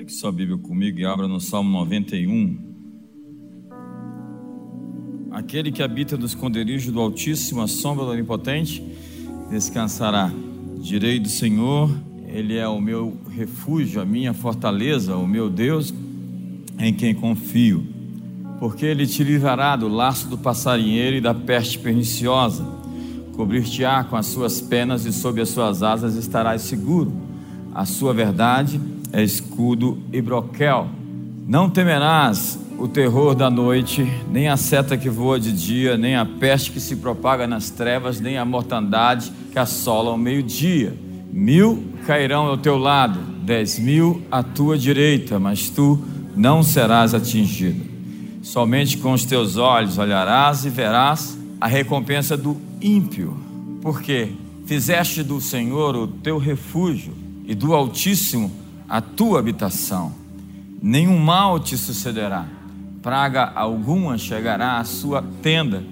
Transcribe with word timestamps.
Pegue 0.00 0.12
sua 0.14 0.32
Bíblia 0.32 0.56
comigo 0.56 0.98
e 0.98 1.04
abra 1.04 1.28
no 1.28 1.38
Salmo 1.38 1.70
91. 1.72 2.56
Aquele 5.30 5.70
que 5.70 5.82
habita 5.82 6.16
no 6.16 6.24
esconderijo 6.24 6.90
do 6.90 6.98
Altíssimo, 6.98 7.60
a 7.60 7.68
sombra 7.68 8.06
do 8.06 8.12
Onipotente, 8.12 8.82
descansará. 9.50 10.32
Direi 10.78 11.20
do 11.20 11.28
Senhor, 11.28 11.94
Ele 12.26 12.56
é 12.56 12.66
o 12.66 12.80
meu 12.80 13.14
refúgio, 13.30 14.00
a 14.00 14.06
minha 14.06 14.32
fortaleza, 14.32 15.14
o 15.16 15.28
meu 15.28 15.50
Deus, 15.50 15.92
em 16.78 16.94
quem 16.94 17.14
confio. 17.14 17.86
Porque 18.58 18.86
Ele 18.86 19.06
te 19.06 19.22
livrará 19.22 19.76
do 19.76 19.86
laço 19.86 20.28
do 20.28 20.38
passarinheiro 20.38 21.16
e 21.16 21.20
da 21.20 21.34
peste 21.34 21.78
perniciosa. 21.78 22.64
Cobrir-te-á 23.36 24.04
com 24.04 24.16
as 24.16 24.24
suas 24.24 24.62
penas 24.62 25.04
e 25.04 25.12
sob 25.12 25.42
as 25.42 25.50
suas 25.50 25.82
asas 25.82 26.16
estarás 26.16 26.62
seguro. 26.62 27.12
A 27.74 27.84
sua 27.84 28.14
verdade 28.14 28.80
é 29.12 29.22
escudo 29.22 29.98
e 30.12 30.20
broquel. 30.20 30.88
Não 31.46 31.68
temerás 31.68 32.58
o 32.78 32.88
terror 32.88 33.34
da 33.34 33.50
noite, 33.50 34.06
nem 34.30 34.48
a 34.48 34.56
seta 34.56 34.96
que 34.96 35.10
voa 35.10 35.38
de 35.38 35.52
dia, 35.52 35.96
nem 35.96 36.16
a 36.16 36.24
peste 36.24 36.70
que 36.70 36.80
se 36.80 36.96
propaga 36.96 37.46
nas 37.46 37.68
trevas, 37.70 38.20
nem 38.20 38.38
a 38.38 38.44
mortandade 38.44 39.30
que 39.52 39.58
assola 39.58 40.10
ao 40.10 40.16
meio-dia. 40.16 40.96
Mil 41.32 41.84
cairão 42.06 42.46
ao 42.46 42.56
teu 42.56 42.78
lado, 42.78 43.20
dez 43.42 43.78
mil 43.78 44.22
à 44.30 44.42
tua 44.42 44.78
direita, 44.78 45.38
mas 45.38 45.68
tu 45.68 45.98
não 46.34 46.62
serás 46.62 47.12
atingido. 47.12 47.84
Somente 48.42 48.96
com 48.96 49.12
os 49.12 49.24
teus 49.24 49.56
olhos 49.56 49.98
olharás 49.98 50.64
e 50.64 50.70
verás 50.70 51.36
a 51.60 51.66
recompensa 51.66 52.36
do 52.36 52.56
ímpio, 52.80 53.36
porque 53.82 54.30
fizeste 54.64 55.22
do 55.22 55.40
Senhor 55.40 55.94
o 55.94 56.06
teu 56.06 56.38
refúgio 56.38 57.12
e 57.44 57.54
do 57.54 57.74
Altíssimo 57.74 58.50
a 58.90 59.00
tua 59.00 59.38
habitação. 59.38 60.12
Nenhum 60.82 61.16
mal 61.16 61.60
te 61.60 61.76
sucederá, 61.76 62.44
praga 63.00 63.52
alguma 63.54 64.18
chegará 64.18 64.78
à 64.78 64.84
sua 64.84 65.22
tenda, 65.40 65.84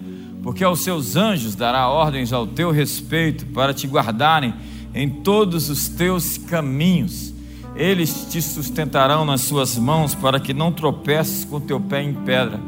porque 0.43 0.65
aos 0.65 0.81
seus 0.81 1.15
anjos 1.15 1.55
dará 1.55 1.89
ordens 1.89 2.33
ao 2.33 2.45
teu 2.45 2.73
respeito 2.73 3.47
para 3.47 3.73
te 3.73 3.87
guardarem 3.87 4.53
em 4.93 5.09
todos 5.09 5.71
os 5.71 5.89
teus 5.89 6.39
caminhos. 6.39 7.33
Eles 7.77 8.27
te 8.29 8.43
sustentarão 8.43 9.25
nas 9.25 9.43
suas 9.43 9.79
mãos 9.79 10.17
para 10.17 10.41
que 10.41 10.53
não 10.53 10.73
tropeces 10.73 11.45
com 11.45 11.61
teu 11.61 11.79
pé 11.79 12.03
em 12.03 12.13
pedra. 12.13 12.59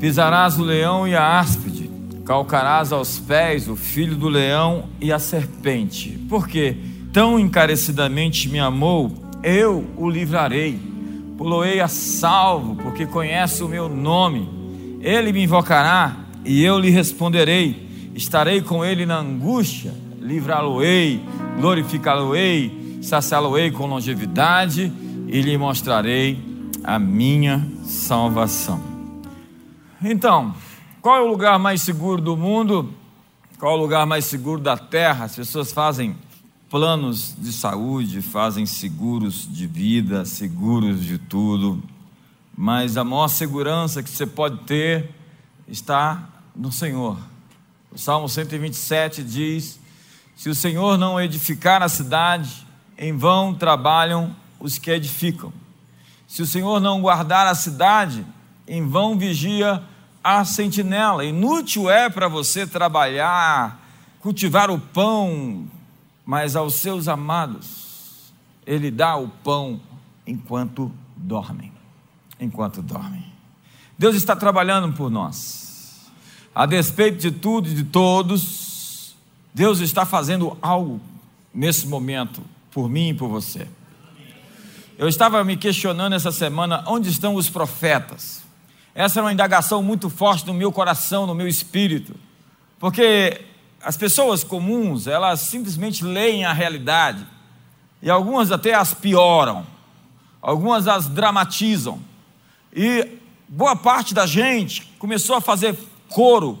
Pisarás 0.00 0.58
o 0.58 0.64
leão 0.64 1.06
e 1.06 1.14
a 1.14 1.38
áspide, 1.38 1.88
calcarás 2.24 2.92
aos 2.92 3.20
pés 3.20 3.68
o 3.68 3.76
filho 3.76 4.16
do 4.16 4.28
leão 4.28 4.86
e 5.00 5.12
a 5.12 5.20
serpente. 5.20 6.18
Porque 6.28 6.76
tão 7.12 7.38
encarecidamente 7.38 8.48
me 8.48 8.58
amou, 8.58 9.27
eu 9.48 9.84
o 9.96 10.08
livrarei. 10.08 10.78
Puloei 11.36 11.80
a 11.80 11.88
salvo, 11.88 12.76
porque 12.76 13.06
conhece 13.06 13.62
o 13.62 13.68
meu 13.68 13.88
nome. 13.88 14.48
Ele 15.00 15.32
me 15.32 15.44
invocará 15.44 16.16
e 16.44 16.64
eu 16.64 16.78
lhe 16.78 16.90
responderei. 16.90 18.10
Estarei 18.14 18.60
com 18.60 18.84
ele 18.84 19.06
na 19.06 19.18
angústia, 19.18 19.94
livrá-lo-ei, 20.20 21.22
glorificá-lo-ei, 21.60 22.98
saciá-lo-ei 23.00 23.70
com 23.70 23.86
longevidade 23.86 24.92
e 25.28 25.40
lhe 25.40 25.56
mostrarei 25.56 26.38
a 26.82 26.98
minha 26.98 27.64
salvação. 27.84 28.80
Então, 30.02 30.54
qual 31.00 31.16
é 31.16 31.20
o 31.20 31.28
lugar 31.28 31.58
mais 31.58 31.82
seguro 31.82 32.20
do 32.20 32.36
mundo? 32.36 32.92
Qual 33.58 33.72
é 33.72 33.76
o 33.76 33.80
lugar 33.80 34.06
mais 34.06 34.24
seguro 34.24 34.60
da 34.60 34.76
terra? 34.76 35.24
As 35.24 35.36
pessoas 35.36 35.72
fazem 35.72 36.16
planos 36.70 37.34
de 37.38 37.52
saúde, 37.52 38.20
fazem 38.20 38.66
seguros 38.66 39.48
de 39.50 39.66
vida, 39.66 40.24
seguros 40.24 41.02
de 41.02 41.16
tudo, 41.16 41.82
mas 42.56 42.96
a 42.96 43.04
maior 43.04 43.28
segurança 43.28 44.02
que 44.02 44.10
você 44.10 44.26
pode 44.26 44.58
ter 44.64 45.10
está 45.66 46.28
no 46.54 46.70
Senhor. 46.70 47.16
O 47.90 47.98
Salmo 47.98 48.28
127 48.28 49.22
diz: 49.24 49.80
Se 50.36 50.50
o 50.50 50.54
Senhor 50.54 50.98
não 50.98 51.20
edificar 51.20 51.82
a 51.82 51.88
cidade, 51.88 52.66
em 52.98 53.16
vão 53.16 53.54
trabalham 53.54 54.36
os 54.60 54.76
que 54.76 54.90
edificam. 54.90 55.52
Se 56.26 56.42
o 56.42 56.46
Senhor 56.46 56.80
não 56.80 57.00
guardar 57.00 57.46
a 57.46 57.54
cidade, 57.54 58.26
em 58.66 58.86
vão 58.86 59.16
vigia 59.16 59.82
a 60.22 60.44
sentinela. 60.44 61.24
Inútil 61.24 61.88
é 61.88 62.10
para 62.10 62.28
você 62.28 62.66
trabalhar, 62.66 63.80
cultivar 64.20 64.70
o 64.70 64.78
pão, 64.78 65.66
mas 66.28 66.54
aos 66.54 66.74
seus 66.74 67.08
amados 67.08 68.34
ele 68.66 68.90
dá 68.90 69.16
o 69.16 69.28
pão 69.28 69.80
enquanto 70.26 70.92
dormem. 71.16 71.72
Enquanto 72.38 72.82
dormem. 72.82 73.24
Deus 73.96 74.14
está 74.14 74.36
trabalhando 74.36 74.94
por 74.94 75.10
nós. 75.10 76.06
A 76.54 76.66
despeito 76.66 77.16
de 77.16 77.30
tudo 77.30 77.70
e 77.70 77.74
de 77.74 77.84
todos, 77.84 79.16
Deus 79.54 79.80
está 79.80 80.04
fazendo 80.04 80.54
algo 80.60 81.00
nesse 81.54 81.86
momento 81.86 82.42
por 82.70 82.90
mim 82.90 83.08
e 83.08 83.14
por 83.14 83.30
você. 83.30 83.66
Eu 84.98 85.08
estava 85.08 85.42
me 85.42 85.56
questionando 85.56 86.12
essa 86.12 86.30
semana 86.30 86.84
onde 86.86 87.08
estão 87.08 87.36
os 87.36 87.48
profetas. 87.48 88.42
Essa 88.94 89.20
é 89.20 89.22
uma 89.22 89.32
indagação 89.32 89.82
muito 89.82 90.10
forte 90.10 90.46
no 90.46 90.52
meu 90.52 90.70
coração, 90.72 91.26
no 91.26 91.34
meu 91.34 91.48
espírito, 91.48 92.14
porque 92.78 93.47
as 93.82 93.96
pessoas 93.96 94.42
comuns, 94.42 95.06
elas 95.06 95.40
simplesmente 95.40 96.04
leem 96.04 96.44
a 96.44 96.52
realidade, 96.52 97.26
e 98.02 98.10
algumas 98.10 98.50
até 98.50 98.74
as 98.74 98.94
pioram, 98.94 99.66
algumas 100.40 100.88
as 100.88 101.08
dramatizam, 101.08 102.00
e 102.72 103.18
boa 103.48 103.74
parte 103.74 104.12
da 104.14 104.26
gente 104.26 104.84
começou 104.98 105.36
a 105.36 105.40
fazer 105.40 105.76
coro 106.08 106.60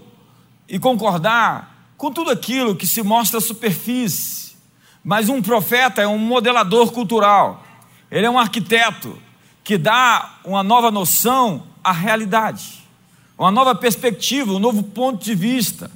e 0.68 0.78
concordar 0.78 1.92
com 1.96 2.10
tudo 2.12 2.30
aquilo 2.30 2.76
que 2.76 2.86
se 2.86 3.02
mostra 3.02 3.40
superfície. 3.40 4.56
Mas 5.02 5.28
um 5.28 5.40
profeta 5.42 6.02
é 6.02 6.06
um 6.06 6.18
modelador 6.18 6.92
cultural, 6.92 7.64
ele 8.10 8.26
é 8.26 8.30
um 8.30 8.38
arquiteto 8.38 9.18
que 9.62 9.76
dá 9.76 10.38
uma 10.44 10.62
nova 10.62 10.90
noção 10.90 11.64
à 11.84 11.92
realidade, 11.92 12.84
uma 13.36 13.50
nova 13.50 13.74
perspectiva, 13.74 14.52
um 14.52 14.58
novo 14.58 14.82
ponto 14.82 15.22
de 15.22 15.34
vista. 15.34 15.90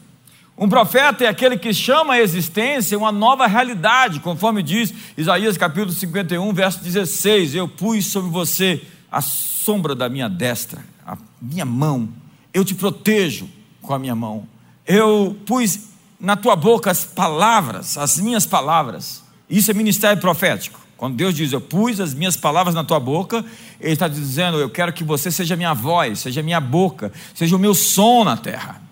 Um 0.63 0.69
profeta 0.69 1.25
é 1.25 1.27
aquele 1.27 1.57
que 1.57 1.75
chama 1.75 2.15
à 2.15 2.21
existência 2.21 2.97
uma 2.97 3.11
nova 3.11 3.49
realidade, 3.49 4.21
conforme 4.21 4.63
diz 4.63 4.95
Isaías 5.19 5.57
capítulo 5.57 5.91
51, 5.91 6.53
verso 6.53 6.81
16: 6.85 7.57
Eu 7.57 7.67
pus 7.67 8.07
sobre 8.07 8.31
você 8.31 8.81
a 9.11 9.21
sombra 9.21 9.93
da 9.93 10.09
minha 10.09 10.29
destra, 10.29 10.81
a 11.05 11.19
minha 11.41 11.65
mão, 11.65 12.09
eu 12.55 12.65
te 12.65 12.77
protejo 12.77 13.51
com 13.83 13.93
a 13.93 13.99
minha 13.99 14.15
mão, 14.15 14.47
eu 14.87 15.37
pus 15.45 15.81
na 16.21 16.37
tua 16.37 16.55
boca 16.55 16.93
as 16.93 17.05
palavras, 17.05 17.99
as 17.99 18.19
minhas 18.19 18.47
palavras. 18.47 19.25
Isso 19.51 19.69
é 19.69 19.75
ministério 19.75 20.21
profético. 20.21 20.81
Quando 20.97 21.17
Deus 21.17 21.35
diz, 21.35 21.53
eu 21.53 21.61
pus 21.61 21.99
as 21.99 22.15
minhas 22.15 22.37
palavras 22.37 22.73
na 22.73 22.85
tua 22.85 23.01
boca, 23.01 23.45
Ele 23.81 23.95
está 23.95 24.07
dizendo, 24.07 24.61
eu 24.61 24.71
quero 24.71 24.93
que 24.93 25.03
você 25.03 25.29
seja 25.29 25.57
minha 25.57 25.75
voz, 25.75 26.21
seja 26.21 26.41
minha 26.41 26.61
boca, 26.61 27.13
seja 27.35 27.57
o 27.57 27.59
meu 27.59 27.75
som 27.75 28.23
na 28.23 28.37
terra. 28.37 28.92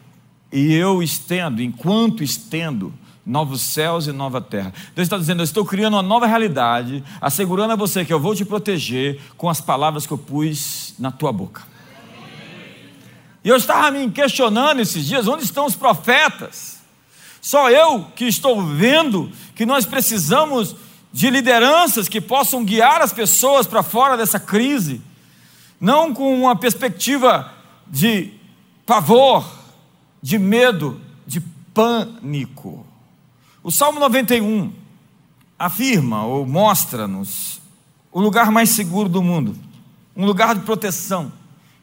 E 0.53 0.75
eu 0.75 1.03
estendo, 1.03 1.63
enquanto 1.63 2.25
estendo, 2.25 2.93
novos 3.25 3.61
céus 3.61 4.07
e 4.07 4.13
nova 4.13 4.41
terra. 4.41 4.73
Deus 4.95 5.07
está 5.07 5.17
dizendo: 5.17 5.41
Eu 5.41 5.45
estou 5.45 5.65
criando 5.65 5.95
uma 5.95 6.03
nova 6.03 6.27
realidade, 6.27 7.05
assegurando 7.21 7.73
a 7.73 7.77
você 7.77 8.05
que 8.05 8.13
eu 8.13 8.21
vou 8.21 8.35
te 8.35 8.45
proteger 8.45 9.21
com 9.37 9.49
as 9.49 9.61
palavras 9.61 10.07
que 10.07 10.13
eu 10.13 10.19
pus 10.19 10.95
na 10.99 11.11
tua 11.11 11.33
boca. 11.33 11.63
E 13.43 13.49
eu 13.49 13.57
estava 13.57 13.91
me 13.91 14.11
questionando 14.11 14.81
esses 14.81 15.07
dias: 15.07 15.29
onde 15.29 15.45
estão 15.45 15.67
os 15.67 15.77
profetas? 15.77 16.81
Só 17.41 17.71
eu 17.71 18.07
que 18.15 18.27
estou 18.27 18.63
vendo 18.63 19.31
que 19.55 19.65
nós 19.65 19.87
precisamos 19.87 20.77
de 21.13 21.31
lideranças 21.31 22.09
que 22.09 22.21
possam 22.21 22.65
guiar 22.65 23.01
as 23.01 23.13
pessoas 23.13 23.67
para 23.67 23.83
fora 23.83 24.17
dessa 24.17 24.39
crise, 24.39 25.01
não 25.81 26.13
com 26.13 26.43
uma 26.43 26.55
perspectiva 26.55 27.53
de 27.87 28.33
pavor, 28.85 29.60
de 30.23 30.39
medo, 30.39 31.01
de 31.27 31.41
pânico. 31.73 32.87
O 33.63 33.71
Salmo 33.71 34.01
91 34.01 34.73
afirma 35.59 36.25
ou 36.25 36.47
mostra-nos 36.47 37.61
o 38.11 38.21
lugar 38.21 38.51
mais 38.51 38.71
seguro 38.71 39.09
do 39.09 39.23
mundo, 39.23 39.57
um 40.17 40.25
lugar 40.25 40.55
de 40.55 40.63
proteção, 40.63 41.33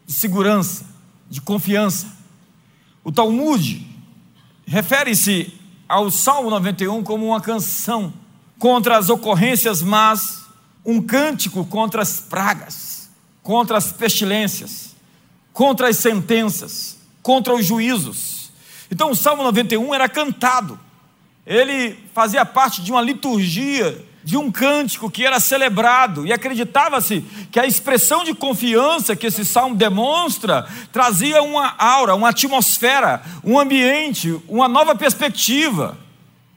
de 0.05 0.13
segurança, 0.13 0.85
de 1.29 1.39
confiança. 1.39 2.07
O 3.03 3.11
Talmud 3.11 3.85
refere-se 4.65 5.53
ao 5.87 6.11
Salmo 6.11 6.49
91 6.49 7.03
como 7.03 7.27
uma 7.27 7.39
canção 7.39 8.13
contra 8.59 8.97
as 8.97 9.09
ocorrências 9.09 9.81
más, 9.81 10.45
um 10.85 11.01
cântico 11.01 11.65
contra 11.65 12.01
as 12.01 12.19
pragas, 12.19 13.09
contra 13.41 13.77
as 13.77 13.91
pestilências, 13.91 14.95
contra 15.53 15.89
as 15.89 15.97
sentenças, 15.97 16.96
contra 17.27 17.53
os 17.53 17.65
juízos. 17.65 18.49
Então 18.89 19.11
o 19.11 19.15
Salmo 19.15 19.43
91 19.43 19.93
era 19.93 20.07
cantado. 20.07 20.79
Ele 21.45 21.99
fazia 22.13 22.45
parte 22.45 22.81
de 22.81 22.89
uma 22.89 23.01
liturgia 23.01 24.01
de 24.23 24.37
um 24.37 24.49
cântico 24.49 25.11
que 25.11 25.25
era 25.25 25.37
celebrado, 25.37 26.25
e 26.25 26.31
acreditava-se 26.31 27.21
que 27.51 27.59
a 27.59 27.65
expressão 27.65 28.23
de 28.23 28.33
confiança 28.33 29.13
que 29.13 29.27
esse 29.27 29.43
salmo 29.43 29.75
demonstra 29.75 30.69
trazia 30.89 31.43
uma 31.43 31.75
aura, 31.77 32.15
uma 32.15 32.29
atmosfera, 32.29 33.21
um 33.43 33.59
ambiente, 33.59 34.39
uma 34.47 34.69
nova 34.69 34.95
perspectiva, 34.95 35.97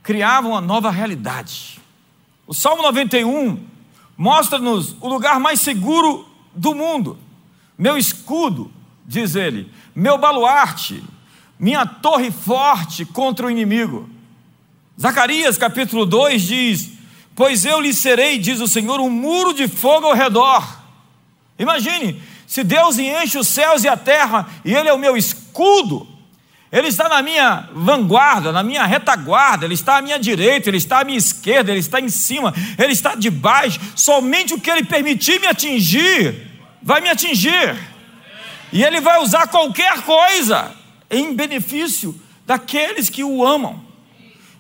criava 0.05 0.47
uma 0.47 0.61
nova 0.61 0.89
realidade. 0.89 1.81
O 2.47 2.55
Salmo 2.55 2.83
91 2.83 3.59
mostra-nos 4.17 4.95
o 5.01 5.09
lugar 5.09 5.41
mais 5.41 5.61
seguro 5.61 6.29
do 6.55 6.77
mundo, 6.77 7.19
meu 7.77 7.99
escudo, 7.99 8.71
diz 9.11 9.35
ele, 9.35 9.69
meu 9.93 10.17
baluarte, 10.17 11.03
minha 11.59 11.85
torre 11.85 12.31
forte 12.31 13.05
contra 13.05 13.45
o 13.45 13.51
inimigo. 13.51 14.09
Zacarias 14.99 15.59
capítulo 15.59 16.07
2 16.07 16.41
diz: 16.41 16.91
Pois 17.35 17.65
eu 17.65 17.81
lhe 17.81 17.93
serei, 17.93 18.39
diz 18.39 18.61
o 18.61 18.69
Senhor, 18.69 19.01
um 19.01 19.11
muro 19.11 19.53
de 19.53 19.67
fogo 19.67 20.07
ao 20.07 20.15
redor. 20.15 20.81
Imagine, 21.59 22.23
se 22.47 22.63
Deus 22.63 23.01
enche 23.01 23.37
os 23.37 23.49
céus 23.49 23.83
e 23.83 23.89
a 23.89 23.97
terra 23.97 24.49
e 24.65 24.73
Ele 24.73 24.89
é 24.89 24.93
o 24.93 24.99
meu 24.99 25.17
escudo, 25.17 26.07
Ele 26.71 26.87
está 26.87 27.09
na 27.09 27.21
minha 27.21 27.69
vanguarda, 27.75 28.53
na 28.53 28.63
minha 28.63 28.87
retaguarda, 28.87 29.65
Ele 29.65 29.75
está 29.75 29.97
à 29.97 30.03
minha 30.03 30.21
direita, 30.21 30.71
Ele 30.71 30.77
está 30.77 31.01
à 31.01 31.05
minha 31.05 31.19
esquerda, 31.19 31.73
Ele 31.73 31.81
está 31.81 32.01
em 32.01 32.09
cima, 32.09 32.55
Ele 32.79 32.93
está 32.93 33.17
debaixo, 33.17 33.81
somente 33.97 34.55
o 34.55 34.61
que 34.61 34.71
Ele 34.71 34.85
permitir 34.85 35.41
me 35.41 35.49
atingir, 35.49 36.49
vai 36.81 37.01
me 37.01 37.09
atingir, 37.09 37.77
e 38.73 38.83
Ele 38.83 39.01
vai 39.01 39.21
usar 39.21 39.49
qualquer 39.49 40.03
coisa 40.03 40.73
em 41.11 41.35
benefício 41.35 42.19
daqueles 42.47 43.09
que 43.09 43.25
o 43.25 43.45
amam. 43.45 43.81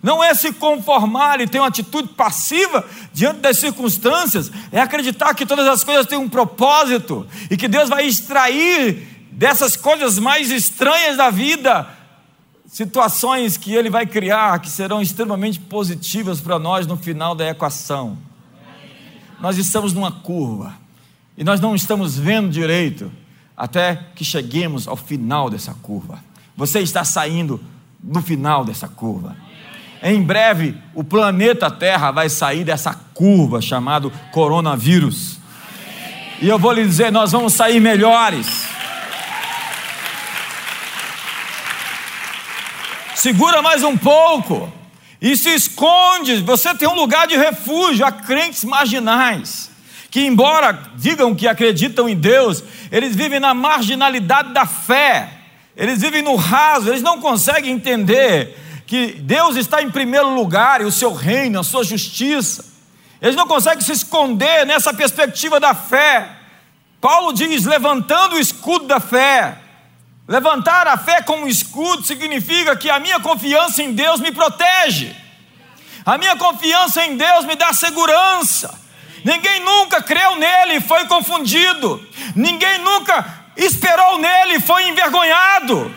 Não 0.02 0.24
é 0.24 0.32
se 0.34 0.52
conformar 0.52 1.40
e 1.40 1.46
ter 1.46 1.58
uma 1.58 1.68
atitude 1.68 2.08
passiva 2.08 2.88
diante 3.12 3.40
das 3.40 3.58
circunstâncias, 3.58 4.50
é 4.72 4.80
acreditar 4.80 5.34
que 5.34 5.44
todas 5.44 5.66
as 5.66 5.84
coisas 5.84 6.06
têm 6.06 6.18
um 6.18 6.28
propósito 6.28 7.26
e 7.50 7.56
que 7.56 7.68
Deus 7.68 7.88
vai 7.88 8.06
extrair 8.06 9.28
dessas 9.32 9.76
coisas 9.76 10.18
mais 10.18 10.50
estranhas 10.50 11.16
da 11.16 11.30
vida 11.30 11.86
situações 12.70 13.56
que 13.56 13.74
Ele 13.74 13.90
vai 13.90 14.06
criar 14.06 14.60
que 14.60 14.70
serão 14.70 15.02
extremamente 15.02 15.58
positivas 15.58 16.40
para 16.40 16.58
nós 16.58 16.86
no 16.86 16.96
final 16.96 17.34
da 17.34 17.48
equação. 17.48 18.16
Nós 19.40 19.58
estamos 19.58 19.92
numa 19.92 20.12
curva 20.12 20.74
e 21.36 21.42
nós 21.42 21.60
não 21.60 21.74
estamos 21.74 22.16
vendo 22.16 22.48
direito 22.48 23.10
até 23.60 24.06
que 24.16 24.24
cheguemos 24.24 24.88
ao 24.88 24.96
final 24.96 25.50
dessa 25.50 25.74
curva. 25.82 26.18
Você 26.56 26.80
está 26.80 27.04
saindo 27.04 27.60
no 28.02 28.22
final 28.22 28.64
dessa 28.64 28.88
curva. 28.88 29.36
Em 30.02 30.22
breve, 30.22 30.74
o 30.94 31.04
planeta 31.04 31.70
Terra 31.70 32.10
vai 32.10 32.30
sair 32.30 32.64
dessa 32.64 32.94
curva 33.12 33.60
chamada 33.60 34.08
coronavírus. 34.32 35.36
E 36.40 36.48
eu 36.48 36.58
vou 36.58 36.72
lhe 36.72 36.82
dizer: 36.86 37.12
nós 37.12 37.32
vamos 37.32 37.52
sair 37.52 37.80
melhores. 37.80 38.64
Segura 43.14 43.60
mais 43.60 43.84
um 43.84 43.94
pouco 43.94 44.72
e 45.20 45.36
se 45.36 45.50
esconde. 45.50 46.40
Você 46.40 46.74
tem 46.74 46.88
um 46.88 46.94
lugar 46.94 47.26
de 47.26 47.36
refúgio 47.36 48.06
a 48.06 48.10
crentes 48.10 48.64
marginais, 48.64 49.69
que, 50.10 50.26
embora 50.26 50.90
digam 50.96 51.34
que 51.34 51.46
acreditam 51.46 52.08
em 52.08 52.16
Deus, 52.16 52.64
eles 52.90 53.14
vivem 53.14 53.38
na 53.38 53.54
marginalidade 53.54 54.52
da 54.52 54.66
fé, 54.66 55.30
eles 55.76 56.00
vivem 56.00 56.20
no 56.20 56.34
raso, 56.34 56.90
eles 56.90 57.02
não 57.02 57.20
conseguem 57.20 57.72
entender 57.72 58.58
que 58.86 59.12
Deus 59.12 59.56
está 59.56 59.80
em 59.82 59.90
primeiro 59.90 60.34
lugar 60.34 60.80
e 60.80 60.84
o 60.84 60.90
seu 60.90 61.14
reino, 61.14 61.60
a 61.60 61.64
sua 61.64 61.84
justiça. 61.84 62.64
Eles 63.22 63.36
não 63.36 63.46
conseguem 63.46 63.80
se 63.80 63.92
esconder 63.92 64.66
nessa 64.66 64.92
perspectiva 64.92 65.60
da 65.60 65.74
fé. 65.74 66.28
Paulo 67.00 67.32
diz: 67.32 67.64
levantando 67.64 68.34
o 68.34 68.40
escudo 68.40 68.86
da 68.86 68.98
fé. 68.98 69.58
Levantar 70.26 70.86
a 70.86 70.96
fé 70.96 71.22
como 71.22 71.48
escudo 71.48 72.04
significa 72.04 72.76
que 72.76 72.88
a 72.88 73.00
minha 73.00 73.18
confiança 73.18 73.82
em 73.82 73.92
Deus 73.92 74.20
me 74.20 74.30
protege, 74.30 75.12
a 76.06 76.16
minha 76.16 76.36
confiança 76.36 77.04
em 77.04 77.16
Deus 77.16 77.44
me 77.44 77.56
dá 77.56 77.72
segurança. 77.72 78.89
Ninguém 79.24 79.60
nunca 79.60 80.02
creu 80.02 80.36
nele 80.36 80.76
e 80.76 80.80
foi 80.80 81.04
confundido, 81.06 82.04
ninguém 82.34 82.78
nunca 82.78 83.40
esperou 83.56 84.18
nele 84.18 84.54
e 84.54 84.60
foi 84.60 84.88
envergonhado. 84.88 85.94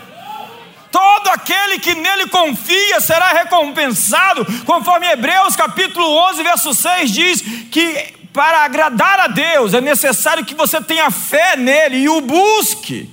Todo 0.90 1.28
aquele 1.28 1.78
que 1.80 1.94
nele 1.94 2.28
confia 2.28 3.00
será 3.00 3.28
recompensado, 3.28 4.46
conforme 4.64 5.08
Hebreus 5.08 5.56
capítulo 5.56 6.06
11, 6.30 6.42
verso 6.42 6.74
6 6.74 7.10
diz 7.10 7.42
que 7.70 8.14
para 8.32 8.64
agradar 8.64 9.20
a 9.20 9.26
Deus 9.28 9.74
é 9.74 9.80
necessário 9.80 10.44
que 10.44 10.54
você 10.54 10.80
tenha 10.80 11.10
fé 11.10 11.56
nele 11.56 11.98
e 11.98 12.08
o 12.08 12.20
busque. 12.20 13.10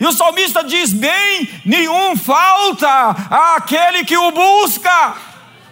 E 0.00 0.06
o 0.06 0.12
salmista 0.12 0.62
diz: 0.62 0.92
bem 0.92 1.48
nenhum 1.64 2.16
falta 2.16 3.10
àquele 3.56 4.04
que 4.04 4.16
o 4.16 4.30
busca. 4.30 5.14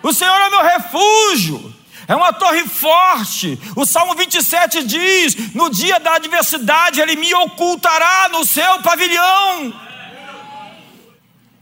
O 0.02 0.12
Senhor 0.12 0.40
é 0.40 0.50
meu 0.50 0.62
refúgio, 0.62 1.75
é 2.08 2.14
uma 2.14 2.32
torre 2.32 2.64
forte. 2.66 3.58
O 3.74 3.84
Salmo 3.84 4.14
27 4.14 4.84
diz: 4.84 5.54
no 5.54 5.70
dia 5.70 5.98
da 5.98 6.14
adversidade, 6.14 7.00
Ele 7.00 7.16
me 7.16 7.32
ocultará 7.34 8.28
no 8.30 8.44
seu 8.44 8.80
pavilhão. 8.82 9.74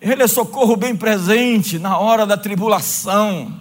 Ele 0.01 0.23
é 0.23 0.29
socorro 0.29 0.77
bem 0.77 0.95
presente 0.95 1.79
na 1.79 1.97
hora 1.97 2.27
da 2.27 2.37
tribulação. 2.37 3.59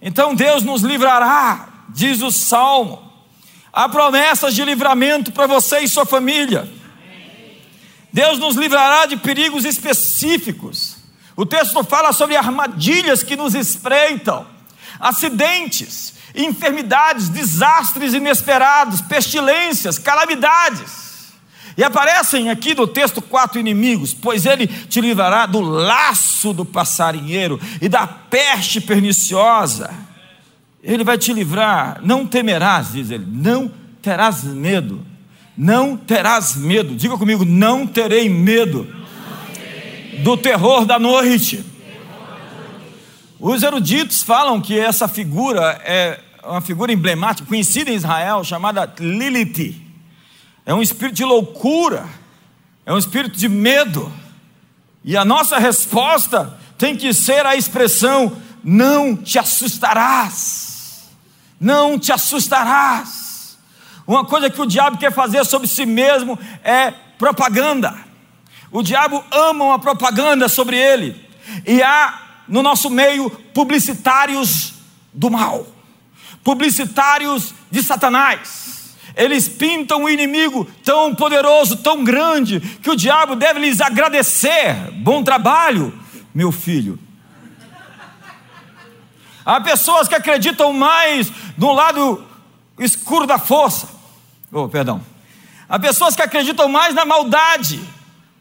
Então 0.00 0.34
Deus 0.34 0.64
nos 0.64 0.82
livrará, 0.82 1.68
diz 1.90 2.22
o 2.22 2.32
Salmo. 2.32 3.10
Há 3.72 3.88
promessas 3.88 4.54
de 4.54 4.64
livramento 4.64 5.30
para 5.30 5.46
você 5.46 5.78
e 5.78 5.88
sua 5.88 6.04
família. 6.04 6.68
Deus 8.12 8.38
nos 8.38 8.56
livrará 8.56 9.06
de 9.06 9.16
perigos 9.16 9.64
específicos. 9.64 10.96
O 11.34 11.46
texto 11.46 11.82
fala 11.84 12.12
sobre 12.12 12.36
armadilhas 12.36 13.22
que 13.22 13.36
nos 13.36 13.54
espreitam, 13.54 14.44
acidentes, 15.02 16.14
enfermidades, 16.32 17.28
desastres 17.28 18.14
inesperados, 18.14 19.00
pestilências, 19.00 19.98
calamidades. 19.98 21.02
E 21.76 21.82
aparecem 21.82 22.50
aqui 22.50 22.74
no 22.74 22.86
texto 22.86 23.20
quatro 23.20 23.58
inimigos: 23.58 24.14
pois 24.14 24.46
ele 24.46 24.68
te 24.68 25.00
livrará 25.00 25.44
do 25.46 25.60
laço 25.60 26.52
do 26.52 26.64
passarinheiro 26.64 27.60
e 27.80 27.88
da 27.88 28.06
peste 28.06 28.80
perniciosa. 28.80 29.92
Ele 30.82 31.02
vai 31.02 31.18
te 31.18 31.32
livrar, 31.32 32.00
não 32.02 32.26
temerás, 32.26 32.92
diz 32.92 33.10
ele, 33.10 33.26
não 33.28 33.70
terás 34.00 34.44
medo. 34.44 35.06
Não 35.56 35.96
terás 35.96 36.56
medo. 36.56 36.94
Diga 36.94 37.18
comigo, 37.18 37.44
não 37.44 37.86
terei 37.86 38.28
medo 38.28 38.88
do 40.24 40.36
terror 40.36 40.84
da 40.86 40.98
noite. 40.98 41.71
Os 43.44 43.64
eruditos 43.64 44.22
falam 44.22 44.60
que 44.60 44.78
essa 44.78 45.08
figura 45.08 45.80
é 45.84 46.20
uma 46.44 46.60
figura 46.60 46.92
emblemática, 46.92 47.48
conhecida 47.48 47.90
em 47.90 47.94
Israel, 47.94 48.44
chamada 48.44 48.94
Lilith 49.00 49.82
é 50.64 50.72
um 50.72 50.80
espírito 50.80 51.16
de 51.16 51.24
loucura, 51.24 52.06
é 52.86 52.92
um 52.92 52.98
espírito 52.98 53.36
de 53.36 53.48
medo. 53.48 54.12
E 55.04 55.16
a 55.16 55.24
nossa 55.24 55.58
resposta 55.58 56.56
tem 56.78 56.96
que 56.96 57.12
ser 57.12 57.44
a 57.44 57.56
expressão: 57.56 58.36
não 58.62 59.16
te 59.16 59.40
assustarás, 59.40 61.10
não 61.60 61.98
te 61.98 62.12
assustarás. 62.12 63.58
Uma 64.06 64.24
coisa 64.24 64.48
que 64.48 64.60
o 64.60 64.66
diabo 64.66 64.98
quer 64.98 65.12
fazer 65.12 65.44
sobre 65.44 65.66
si 65.66 65.84
mesmo 65.84 66.38
é 66.62 66.92
propaganda. 67.18 67.92
O 68.70 68.84
diabo 68.84 69.24
ama 69.32 69.64
uma 69.64 69.80
propaganda 69.80 70.48
sobre 70.48 70.76
ele. 70.76 71.28
E 71.66 71.82
há 71.82 72.21
no 72.48 72.62
nosso 72.62 72.90
meio 72.90 73.30
publicitários 73.30 74.74
do 75.12 75.30
mal, 75.30 75.66
publicitários 76.42 77.54
de 77.70 77.82
Satanás 77.82 78.72
eles 79.14 79.48
pintam 79.48 80.04
o 80.04 80.08
inimigo 80.08 80.64
tão 80.84 81.14
poderoso, 81.14 81.76
tão 81.76 82.02
grande, 82.02 82.60
que 82.60 82.90
o 82.90 82.96
diabo 82.96 83.36
deve 83.36 83.60
lhes 83.60 83.80
agradecer. 83.80 84.90
Bom 84.92 85.22
trabalho, 85.22 85.98
meu 86.34 86.50
filho. 86.50 86.98
Há 89.44 89.60
pessoas 89.60 90.08
que 90.08 90.14
acreditam 90.14 90.72
mais 90.72 91.30
no 91.58 91.72
lado 91.72 92.24
escuro 92.78 93.26
da 93.26 93.38
força. 93.38 93.88
Oh, 94.52 94.68
perdão. 94.68 95.04
Há 95.68 95.78
pessoas 95.78 96.14
que 96.14 96.22
acreditam 96.22 96.68
mais 96.68 96.94
na 96.94 97.04
maldade 97.04 97.80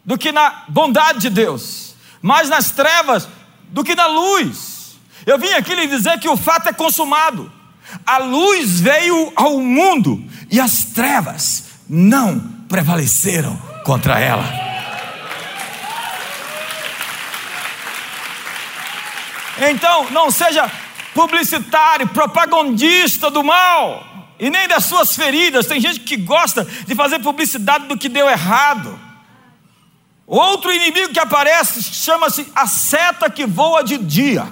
do 0.06 0.18
que 0.18 0.32
na 0.32 0.64
bondade 0.68 1.20
de 1.20 1.30
Deus, 1.30 1.96
mais 2.22 2.50
nas 2.50 2.72
trevas 2.72 3.28
do 3.72 3.84
que 3.84 3.96
na 3.96 4.08
luz. 4.08 5.00
Eu 5.26 5.38
vim 5.38 5.54
aqui 5.54 5.74
lhe 5.74 5.88
dizer 5.88 6.20
que 6.20 6.30
o 6.30 6.38
fato 6.38 6.70
é 6.70 6.74
consumado. 6.74 7.52
A 8.06 8.18
luz 8.20 8.80
veio 8.80 9.32
ao 9.36 9.60
mundo 9.60 10.24
e 10.50 10.60
as 10.60 10.86
trevas 10.86 11.66
não 11.90 12.40
prevaleceram 12.68 13.58
contra 13.84 14.20
ela. 14.20 14.46
Então, 19.70 20.10
não 20.12 20.32
seja 20.32 20.72
publicitário, 21.14 22.08
propagandista 22.08 23.30
do 23.30 23.44
mal, 23.44 24.34
e 24.40 24.50
nem 24.50 24.68
das 24.68 24.86
suas 24.86 25.16
feridas. 25.16 25.68
Tem 25.68 25.80
gente 25.80 26.00
que 26.00 26.18
gosta 26.18 26.66
de 26.66 26.96
fazer 26.96 27.20
publicidade 27.20 27.86
do 27.86 27.98
que 27.98 28.10
deu 28.10 28.28
errado. 28.28 29.00
Outro 30.32 30.72
inimigo 30.72 31.12
que 31.12 31.20
aparece 31.20 31.84
chama-se 31.84 32.50
a 32.56 32.66
seta 32.66 33.30
que 33.30 33.46
voa 33.46 33.84
de 33.84 33.98
dia. 33.98 34.48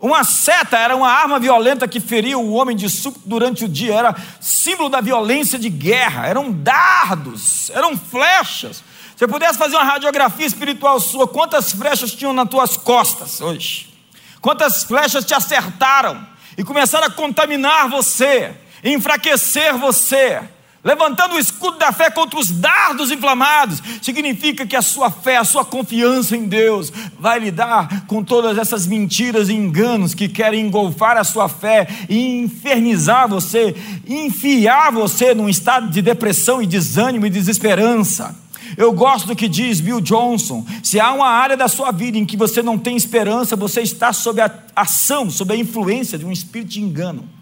Uma 0.00 0.24
seta 0.24 0.76
era 0.76 0.96
uma 0.96 1.08
arma 1.08 1.38
violenta 1.38 1.86
que 1.86 2.00
feria 2.00 2.36
o 2.36 2.52
homem 2.52 2.76
de 2.76 2.90
súbito 2.90 3.22
durante 3.24 3.64
o 3.64 3.68
dia, 3.68 3.94
era 3.94 4.16
símbolo 4.40 4.88
da 4.88 5.00
violência 5.00 5.56
de 5.56 5.68
guerra, 5.68 6.26
eram 6.26 6.50
dardos, 6.50 7.70
eram 7.70 7.96
flechas. 7.96 8.82
Se 9.14 9.22
eu 9.22 9.28
pudesse 9.28 9.56
fazer 9.56 9.76
uma 9.76 9.84
radiografia 9.84 10.46
espiritual 10.46 10.98
sua, 10.98 11.28
quantas 11.28 11.70
flechas 11.70 12.10
tinham 12.10 12.32
nas 12.32 12.48
tuas 12.48 12.76
costas 12.76 13.40
hoje? 13.40 13.94
Quantas 14.40 14.82
flechas 14.82 15.24
te 15.24 15.32
acertaram 15.32 16.26
e 16.56 16.64
começaram 16.64 17.06
a 17.06 17.10
contaminar 17.10 17.88
você, 17.88 18.52
enfraquecer 18.82 19.76
você? 19.76 20.42
Levantando 20.84 21.34
o 21.34 21.38
escudo 21.40 21.76
da 21.76 21.90
fé 21.90 22.08
contra 22.08 22.38
os 22.38 22.50
dardos 22.50 23.10
inflamados, 23.10 23.82
significa 24.00 24.64
que 24.64 24.76
a 24.76 24.82
sua 24.82 25.10
fé, 25.10 25.36
a 25.36 25.44
sua 25.44 25.64
confiança 25.64 26.36
em 26.36 26.46
Deus 26.46 26.92
vai 27.18 27.40
lidar 27.40 28.06
com 28.06 28.22
todas 28.22 28.56
essas 28.56 28.86
mentiras 28.86 29.48
e 29.48 29.54
enganos 29.54 30.14
que 30.14 30.28
querem 30.28 30.66
engolfar 30.66 31.16
a 31.16 31.24
sua 31.24 31.48
fé 31.48 31.88
e 32.08 32.38
infernizar 32.38 33.28
você, 33.28 33.74
enfiar 34.06 34.92
você 34.92 35.34
num 35.34 35.48
estado 35.48 35.90
de 35.90 36.00
depressão 36.00 36.62
e 36.62 36.66
desânimo 36.66 37.26
e 37.26 37.30
desesperança. 37.30 38.36
Eu 38.76 38.92
gosto 38.92 39.26
do 39.26 39.36
que 39.36 39.48
diz 39.48 39.80
Bill 39.80 40.00
Johnson: 40.00 40.64
se 40.82 41.00
há 41.00 41.12
uma 41.12 41.28
área 41.28 41.56
da 41.56 41.66
sua 41.66 41.90
vida 41.90 42.18
em 42.18 42.24
que 42.24 42.36
você 42.36 42.62
não 42.62 42.78
tem 42.78 42.96
esperança, 42.96 43.56
você 43.56 43.80
está 43.80 44.12
sob 44.12 44.40
a 44.40 44.50
ação, 44.76 45.28
sob 45.28 45.52
a 45.52 45.56
influência 45.56 46.16
de 46.16 46.24
um 46.24 46.30
espírito 46.30 46.70
de 46.70 46.80
engano. 46.80 47.37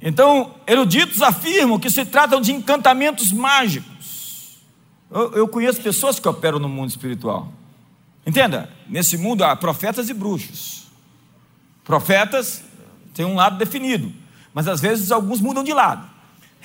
Então, 0.00 0.54
eruditos 0.66 1.22
afirmam 1.22 1.78
que 1.78 1.90
se 1.90 2.04
tratam 2.04 2.40
de 2.40 2.52
encantamentos 2.52 3.32
mágicos. 3.32 4.58
Eu, 5.10 5.32
eu 5.32 5.48
conheço 5.48 5.80
pessoas 5.80 6.20
que 6.20 6.28
operam 6.28 6.58
no 6.58 6.68
mundo 6.68 6.90
espiritual. 6.90 7.52
Entenda, 8.26 8.70
nesse 8.86 9.16
mundo 9.16 9.42
há 9.42 9.56
profetas 9.56 10.08
e 10.08 10.14
bruxos. 10.14 10.86
Profetas 11.82 12.62
têm 13.14 13.24
um 13.24 13.34
lado 13.34 13.56
definido, 13.56 14.12
mas 14.52 14.68
às 14.68 14.80
vezes 14.80 15.10
alguns 15.10 15.40
mudam 15.40 15.64
de 15.64 15.72
lado. 15.72 16.08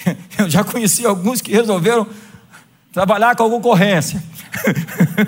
Eu 0.38 0.50
já 0.50 0.64
conheci 0.64 1.06
alguns 1.06 1.42
que 1.42 1.52
resolveram 1.52 2.08
trabalhar 2.92 3.36
com 3.36 3.46
a 3.46 3.50
concorrência 3.50 4.22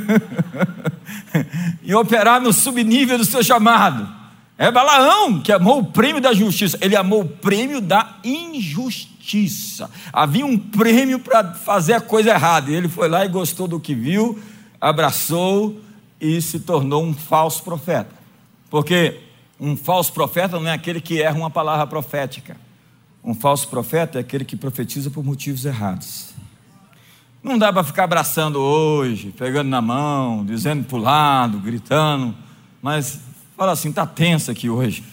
e 1.81 1.95
operar 1.95 2.39
no 2.39 2.53
subnível 2.53 3.17
do 3.17 3.25
seu 3.25 3.43
chamado. 3.43 4.14
É 4.57 4.71
Balaão 4.71 5.41
que 5.41 5.51
amou 5.51 5.79
o 5.79 5.85
prêmio 5.85 6.21
da 6.21 6.33
justiça, 6.33 6.77
ele 6.81 6.95
amou 6.95 7.21
o 7.21 7.27
prêmio 7.27 7.81
da 7.81 8.17
injustiça. 8.23 9.89
Havia 10.13 10.45
um 10.45 10.57
prêmio 10.57 11.19
para 11.19 11.53
fazer 11.53 11.93
a 11.93 12.01
coisa 12.01 12.29
errada, 12.29 12.71
e 12.71 12.75
ele 12.75 12.87
foi 12.87 13.09
lá 13.09 13.25
e 13.25 13.29
gostou 13.29 13.67
do 13.67 13.79
que 13.79 13.93
viu, 13.93 14.39
abraçou 14.79 15.81
e 16.21 16.41
se 16.41 16.59
tornou 16.59 17.03
um 17.03 17.13
falso 17.13 17.63
profeta. 17.63 18.15
Porque 18.69 19.19
um 19.59 19.75
falso 19.75 20.13
profeta 20.13 20.59
não 20.59 20.67
é 20.69 20.73
aquele 20.73 21.01
que 21.01 21.21
erra 21.21 21.37
uma 21.37 21.49
palavra 21.49 21.85
profética. 21.85 22.55
Um 23.23 23.33
falso 23.33 23.67
profeta 23.67 24.19
é 24.19 24.21
aquele 24.21 24.45
que 24.45 24.55
profetiza 24.55 25.09
por 25.09 25.23
motivos 25.23 25.65
errados. 25.65 26.33
Não 27.43 27.57
dá 27.57 27.71
para 27.73 27.83
ficar 27.83 28.05
abraçando 28.05 28.59
hoje, 28.59 29.33
pegando 29.37 29.69
na 29.69 29.81
mão, 29.81 30.45
dizendo 30.45 30.83
para 30.83 30.95
o 30.95 30.99
lado, 30.99 31.59
gritando, 31.59 32.33
mas 32.81 33.19
Fala 33.57 33.71
assim, 33.71 33.89
está 33.89 34.05
tenso 34.05 34.51
aqui 34.51 34.69
hoje. 34.69 35.03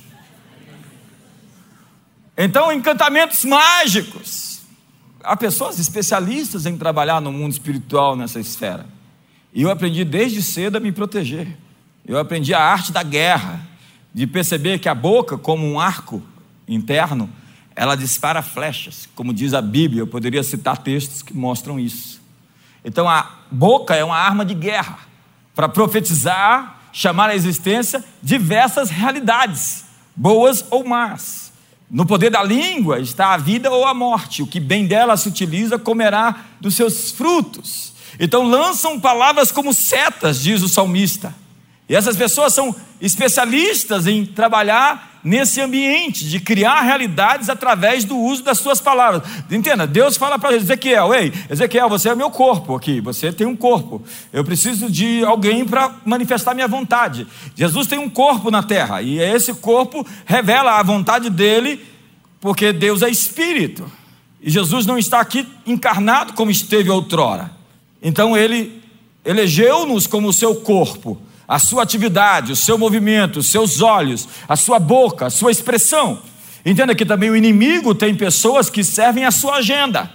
Então, 2.37 2.73
encantamentos 2.73 3.45
mágicos. 3.45 4.63
Há 5.23 5.37
pessoas 5.37 5.79
especialistas 5.79 6.67
em 6.67 6.77
trabalhar 6.77 7.21
no 7.21 7.31
mundo 7.31 7.53
espiritual 7.53 8.17
nessa 8.17 8.41
esfera. 8.41 8.87
E 9.55 9.63
eu 9.63 9.71
aprendi 9.71 10.05
desde 10.05 10.43
cedo 10.43 10.77
a 10.77 10.81
me 10.81 10.91
proteger. 10.91 11.57
Eu 12.05 12.19
aprendi 12.19 12.53
a 12.53 12.61
arte 12.61 12.91
da 12.91 13.05
guerra, 13.05 13.61
de 14.13 14.27
perceber 14.27 14.81
que 14.81 14.89
a 14.89 14.95
boca, 14.95 15.39
como 15.39 15.65
um 15.65 15.79
arco 15.79 16.21
interno, 16.67 17.31
ela 17.77 17.95
dispara 17.95 18.43
flechas, 18.43 19.09
como 19.15 19.33
diz 19.33 19.55
a 19.55 19.63
Bíblia. 19.63 20.03
Eu 20.03 20.07
poderia 20.09 20.43
citar 20.43 20.79
textos 20.79 21.23
que 21.23 21.33
mostram 21.33 21.79
isso. 21.79 22.21
Então, 22.85 23.09
a 23.09 23.39
boca 23.53 23.95
é 23.95 24.03
uma 24.03 24.17
arma 24.17 24.45
de 24.45 24.55
guerra 24.55 24.99
para 25.55 25.69
profetizar 25.69 26.82
chamar 26.93 27.31
à 27.31 27.35
existência 27.35 28.05
diversas 28.23 28.91
realidades, 28.91 29.85
boas 30.15 30.65
ou 30.71 30.85
más. 30.85 31.53
No 31.91 32.07
poder 32.07 32.31
da 32.31 32.43
língua 32.43 33.01
está 33.01 33.35
a 33.35 33.37
vida 33.37 33.71
ou 33.71 33.85
a 33.85 33.93
morte, 33.93 34.43
o 34.43 34.47
que 34.47 34.61
bem 34.61 34.87
dela 34.87 35.17
se 35.17 35.29
utiliza 35.29 35.79
comerá 35.79 36.45
dos 36.61 36.75
seus 36.75 37.11
frutos. 37.11 37.93
Então 38.19 38.45
lançam 38.45 39.01
palavras 39.01 39.51
como 39.51 39.75
setas, 39.75 40.43
diz 40.43 40.63
o 40.63 40.69
salmista. 40.69 41.35
E 41.89 41.95
essas 41.95 42.17
pessoas 42.17 42.55
são 42.55 42.75
especialistas 43.01 44.07
em 44.07 44.25
trabalhar 44.25 45.12
nesse 45.23 45.61
ambiente 45.61 46.29
de 46.29 46.41
criar 46.41 46.81
realidades 46.81 47.49
através 47.49 48.05
do 48.05 48.17
uso 48.17 48.43
das 48.43 48.59
suas 48.59 48.81
palavras. 48.81 49.23
Entenda, 49.51 49.87
Deus 49.87 50.17
fala 50.17 50.39
para 50.39 50.57
Ezequiel: 50.57 51.15
Ei, 51.15 51.33
Ezequiel, 51.49 51.89
você 51.89 52.09
é 52.09 52.15
meu 52.15 52.31
corpo 52.31 52.75
aqui, 52.75 53.01
você 53.01 53.33
tem 53.33 53.47
um 53.47 53.57
corpo. 53.57 54.03
Eu 54.33 54.45
preciso 54.45 54.91
de 54.91 55.25
alguém 55.25 55.65
para 55.65 55.95
manifestar 56.05 56.55
minha 56.55 56.69
vontade. 56.69 57.27
Jesus 57.55 57.87
tem 57.87 57.99
um 57.99 58.11
corpo 58.11 58.51
na 58.51 58.63
terra 58.63 59.03
e 59.03 59.19
esse 59.19 59.55
corpo 59.55 60.07
revela 60.25 60.79
a 60.79 60.83
vontade 60.83 61.31
dele, 61.31 61.85
porque 62.41 62.73
Deus 62.73 63.03
é 63.03 63.09
espírito. 63.09 63.91
E 64.41 64.51
Jesus 64.51 64.87
não 64.87 64.99
está 64.99 65.21
aqui 65.21 65.47
encarnado 65.65 66.33
como 66.33 66.51
esteve 66.51 66.91
outrora. 66.91 67.51
Então 68.03 68.37
ele 68.37 68.83
elegeu-nos 69.25 70.09
como 70.09 70.33
seu 70.33 70.57
corpo 70.57 71.21
a 71.47 71.59
sua 71.59 71.83
atividade, 71.83 72.53
o 72.53 72.57
seu 72.57 72.79
movimento, 72.79 73.41
os 73.41 73.51
seus 73.51 73.81
olhos, 73.81 74.29
a 74.49 74.57
sua 74.57 74.79
boca, 74.79 75.27
a 75.27 75.31
sua 75.31 75.51
expressão. 75.51 76.21
Entenda 76.65 76.95
que 76.95 77.05
também 77.05 77.31
o 77.31 77.37
inimigo 77.37 77.95
tem 77.95 78.15
pessoas 78.15 78.71
que 78.71 78.85
servem 78.85 79.25
a 79.25 79.31
sua 79.31 79.57
agenda. 79.57 80.11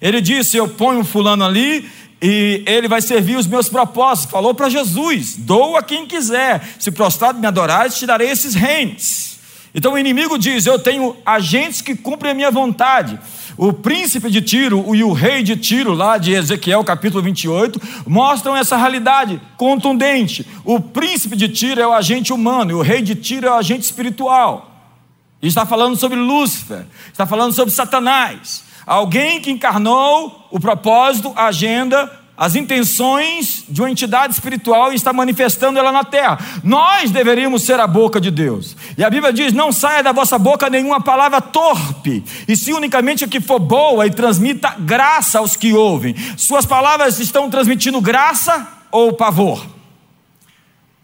Ele 0.00 0.20
disse: 0.20 0.56
Eu 0.56 0.68
ponho 0.68 1.04
fulano 1.04 1.44
ali 1.44 1.88
e 2.22 2.62
ele 2.66 2.86
vai 2.86 3.00
servir 3.00 3.36
os 3.36 3.46
meus 3.46 3.68
propósitos. 3.68 4.30
Falou 4.30 4.54
para 4.54 4.68
Jesus: 4.68 5.34
Dou 5.36 5.76
a 5.76 5.82
quem 5.82 6.06
quiser, 6.06 6.62
se 6.78 6.90
prostrado 6.90 7.38
me 7.38 7.46
adorares, 7.46 7.96
te 7.96 8.06
darei 8.06 8.30
esses 8.30 8.54
reinos. 8.54 9.38
Então 9.74 9.94
o 9.94 9.98
inimigo 9.98 10.38
diz: 10.38 10.66
Eu 10.66 10.78
tenho 10.78 11.16
agentes 11.26 11.82
que 11.82 11.96
cumprem 11.96 12.32
a 12.32 12.34
minha 12.34 12.50
vontade. 12.50 13.18
O 13.62 13.74
príncipe 13.74 14.30
de 14.30 14.40
Tiro 14.40 14.94
e 14.94 15.04
o 15.04 15.12
rei 15.12 15.42
de 15.42 15.54
Tiro, 15.54 15.92
lá 15.92 16.16
de 16.16 16.32
Ezequiel 16.32 16.82
capítulo 16.82 17.22
28, 17.22 17.78
mostram 18.06 18.56
essa 18.56 18.74
realidade 18.74 19.38
contundente. 19.58 20.46
O 20.64 20.80
príncipe 20.80 21.36
de 21.36 21.46
Tiro 21.46 21.78
é 21.78 21.86
o 21.86 21.92
agente 21.92 22.32
humano 22.32 22.70
e 22.70 22.74
o 22.74 22.80
rei 22.80 23.02
de 23.02 23.14
Tiro 23.14 23.46
é 23.46 23.50
o 23.50 23.56
agente 23.56 23.82
espiritual. 23.82 24.96
E 25.42 25.46
está 25.46 25.66
falando 25.66 25.94
sobre 25.94 26.18
Lúcifer, 26.18 26.86
está 27.12 27.26
falando 27.26 27.52
sobre 27.52 27.74
Satanás. 27.74 28.64
Alguém 28.86 29.42
que 29.42 29.50
encarnou 29.50 30.48
o 30.50 30.58
propósito, 30.58 31.30
a 31.36 31.48
agenda 31.48 32.10
as 32.40 32.56
intenções 32.56 33.66
de 33.68 33.82
uma 33.82 33.90
entidade 33.90 34.32
espiritual 34.32 34.90
e 34.90 34.96
está 34.96 35.12
manifestando 35.12 35.78
ela 35.78 35.92
na 35.92 36.02
terra. 36.02 36.38
Nós 36.64 37.10
deveríamos 37.10 37.64
ser 37.64 37.78
a 37.78 37.86
boca 37.86 38.18
de 38.18 38.30
Deus. 38.30 38.74
E 38.96 39.04
a 39.04 39.10
Bíblia 39.10 39.30
diz: 39.30 39.52
não 39.52 39.70
saia 39.70 40.02
da 40.02 40.10
vossa 40.10 40.38
boca 40.38 40.70
nenhuma 40.70 41.02
palavra 41.02 41.42
torpe, 41.42 42.24
e 42.48 42.56
se 42.56 42.72
unicamente 42.72 43.26
o 43.26 43.28
que 43.28 43.42
for 43.42 43.58
boa 43.58 44.06
e 44.06 44.10
transmita 44.10 44.74
graça 44.78 45.38
aos 45.38 45.54
que 45.54 45.74
ouvem. 45.74 46.16
Suas 46.38 46.64
palavras 46.64 47.20
estão 47.20 47.50
transmitindo 47.50 48.00
graça 48.00 48.66
ou 48.90 49.12
pavor? 49.12 49.62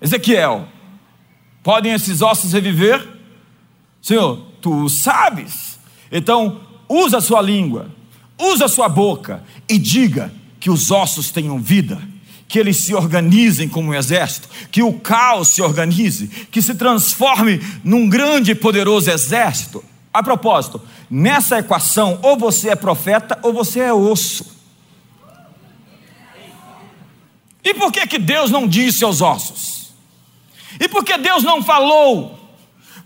Ezequiel, 0.00 0.66
podem 1.62 1.92
esses 1.92 2.22
ossos 2.22 2.54
reviver? 2.54 3.06
Senhor, 4.00 4.38
tu 4.62 4.88
sabes. 4.88 5.78
Então, 6.10 6.62
usa 6.88 7.18
a 7.18 7.20
sua 7.20 7.42
língua, 7.42 7.90
usa 8.38 8.64
a 8.64 8.68
sua 8.68 8.88
boca 8.88 9.44
e 9.68 9.76
diga 9.76 10.32
que 10.66 10.70
os 10.70 10.90
ossos 10.90 11.30
tenham 11.30 11.60
vida, 11.60 11.96
que 12.48 12.58
eles 12.58 12.78
se 12.78 12.92
organizem 12.92 13.68
como 13.68 13.90
um 13.90 13.94
exército, 13.94 14.48
que 14.68 14.82
o 14.82 14.94
caos 14.94 15.50
se 15.50 15.62
organize, 15.62 16.26
que 16.26 16.60
se 16.60 16.74
transforme 16.74 17.60
num 17.84 18.08
grande 18.08 18.50
e 18.50 18.54
poderoso 18.56 19.08
exército. 19.08 19.84
A 20.12 20.24
propósito, 20.24 20.82
nessa 21.08 21.60
equação, 21.60 22.18
ou 22.20 22.36
você 22.36 22.70
é 22.70 22.74
profeta 22.74 23.38
ou 23.44 23.52
você 23.52 23.78
é 23.78 23.92
osso. 23.92 24.44
E 27.62 27.72
por 27.72 27.92
que, 27.92 28.04
que 28.08 28.18
Deus 28.18 28.50
não 28.50 28.66
disse 28.66 29.04
aos 29.04 29.20
ossos? 29.20 29.92
E 30.80 30.88
por 30.88 31.04
que 31.04 31.16
Deus 31.16 31.44
não 31.44 31.62
falou? 31.62 32.40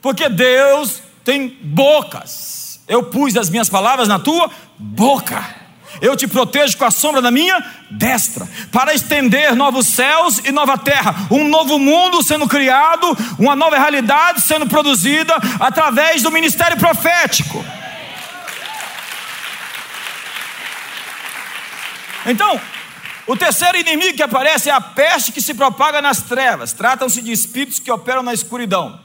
Porque 0.00 0.30
Deus 0.30 1.02
tem 1.22 1.58
bocas. 1.62 2.80
Eu 2.88 3.02
pus 3.02 3.36
as 3.36 3.50
minhas 3.50 3.68
palavras 3.68 4.08
na 4.08 4.18
tua 4.18 4.50
boca. 4.78 5.59
Eu 6.00 6.16
te 6.16 6.26
protejo 6.26 6.76
com 6.76 6.84
a 6.84 6.90
sombra 6.90 7.20
da 7.20 7.30
minha 7.30 7.62
destra, 7.90 8.48
para 8.70 8.94
estender 8.94 9.54
novos 9.54 9.86
céus 9.86 10.38
e 10.44 10.52
nova 10.52 10.78
terra, 10.78 11.14
um 11.30 11.48
novo 11.48 11.78
mundo 11.78 12.22
sendo 12.22 12.46
criado, 12.46 13.16
uma 13.38 13.56
nova 13.56 13.78
realidade 13.78 14.40
sendo 14.40 14.66
produzida 14.66 15.34
através 15.58 16.22
do 16.22 16.30
ministério 16.30 16.76
profético. 16.76 17.64
Então, 22.26 22.60
o 23.26 23.36
terceiro 23.36 23.78
inimigo 23.78 24.16
que 24.16 24.22
aparece 24.22 24.68
é 24.68 24.72
a 24.72 24.80
peste 24.80 25.32
que 25.32 25.40
se 25.40 25.54
propaga 25.54 26.02
nas 26.02 26.22
trevas. 26.22 26.72
Tratam-se 26.72 27.22
de 27.22 27.32
espíritos 27.32 27.78
que 27.78 27.90
operam 27.90 28.22
na 28.22 28.34
escuridão. 28.34 29.00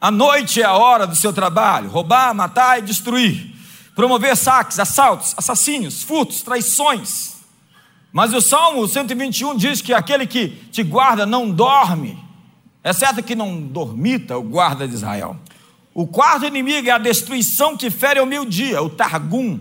A 0.00 0.10
noite 0.10 0.62
é 0.62 0.64
a 0.64 0.74
hora 0.74 1.06
do 1.06 1.16
seu 1.16 1.32
trabalho: 1.32 1.90
roubar, 1.90 2.32
matar 2.34 2.78
e 2.78 2.82
destruir, 2.82 3.52
promover 3.98 4.36
saques, 4.36 4.78
assaltos, 4.78 5.34
assassínios, 5.36 6.04
furtos, 6.04 6.40
traições. 6.42 7.38
Mas 8.12 8.32
o 8.32 8.40
Salmo 8.40 8.86
121 8.86 9.56
diz 9.56 9.82
que 9.82 9.92
aquele 9.92 10.24
que 10.24 10.50
te 10.70 10.84
guarda 10.84 11.26
não 11.26 11.50
dorme, 11.50 12.16
é 12.84 12.92
certo 12.92 13.24
que 13.24 13.34
não 13.34 13.60
dormita 13.60 14.38
o 14.38 14.42
guarda 14.44 14.86
de 14.86 14.94
Israel. 14.94 15.36
O 15.92 16.06
quarto 16.06 16.46
inimigo 16.46 16.86
é 16.86 16.92
a 16.92 16.98
destruição 16.98 17.76
que 17.76 17.90
fere 17.90 18.20
ao 18.20 18.24
meio-dia, 18.24 18.80
o 18.80 18.88
Targum. 18.88 19.58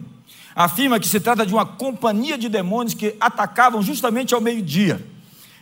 Afirma 0.55 0.99
que 0.99 1.07
se 1.07 1.19
trata 1.19 1.43
de 1.43 1.55
uma 1.55 1.65
companhia 1.65 2.37
de 2.37 2.47
demônios 2.47 2.93
que 2.93 3.15
atacavam 3.19 3.81
justamente 3.81 4.35
ao 4.35 4.39
meio-dia, 4.39 5.03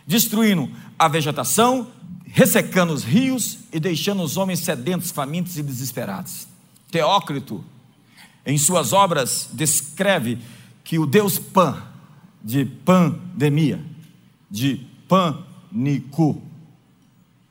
destruindo 0.06 0.70
a 0.98 1.08
vegetação, 1.08 1.86
ressecando 2.26 2.92
os 2.92 3.04
rios 3.04 3.56
e 3.72 3.80
deixando 3.80 4.22
os 4.22 4.36
homens 4.36 4.60
sedentos, 4.60 5.10
famintos 5.10 5.56
e 5.56 5.62
desesperados. 5.62 6.46
Teócrito, 6.90 7.64
em 8.46 8.56
suas 8.56 8.92
obras, 8.92 9.50
descreve 9.52 10.38
que 10.84 10.98
o 10.98 11.04
Deus 11.04 11.38
Pan, 11.38 11.82
de 12.42 12.64
pandemia, 12.64 13.84
de 14.48 14.86
pânico, 15.08 16.40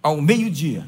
ao 0.02 0.22
meio-dia, 0.22 0.88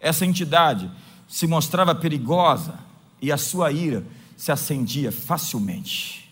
essa 0.00 0.26
entidade 0.26 0.90
se 1.28 1.46
mostrava 1.46 1.94
perigosa 1.94 2.78
e 3.22 3.30
a 3.30 3.36
sua 3.36 3.70
ira 3.70 4.04
se 4.36 4.50
acendia 4.50 5.12
facilmente. 5.12 6.28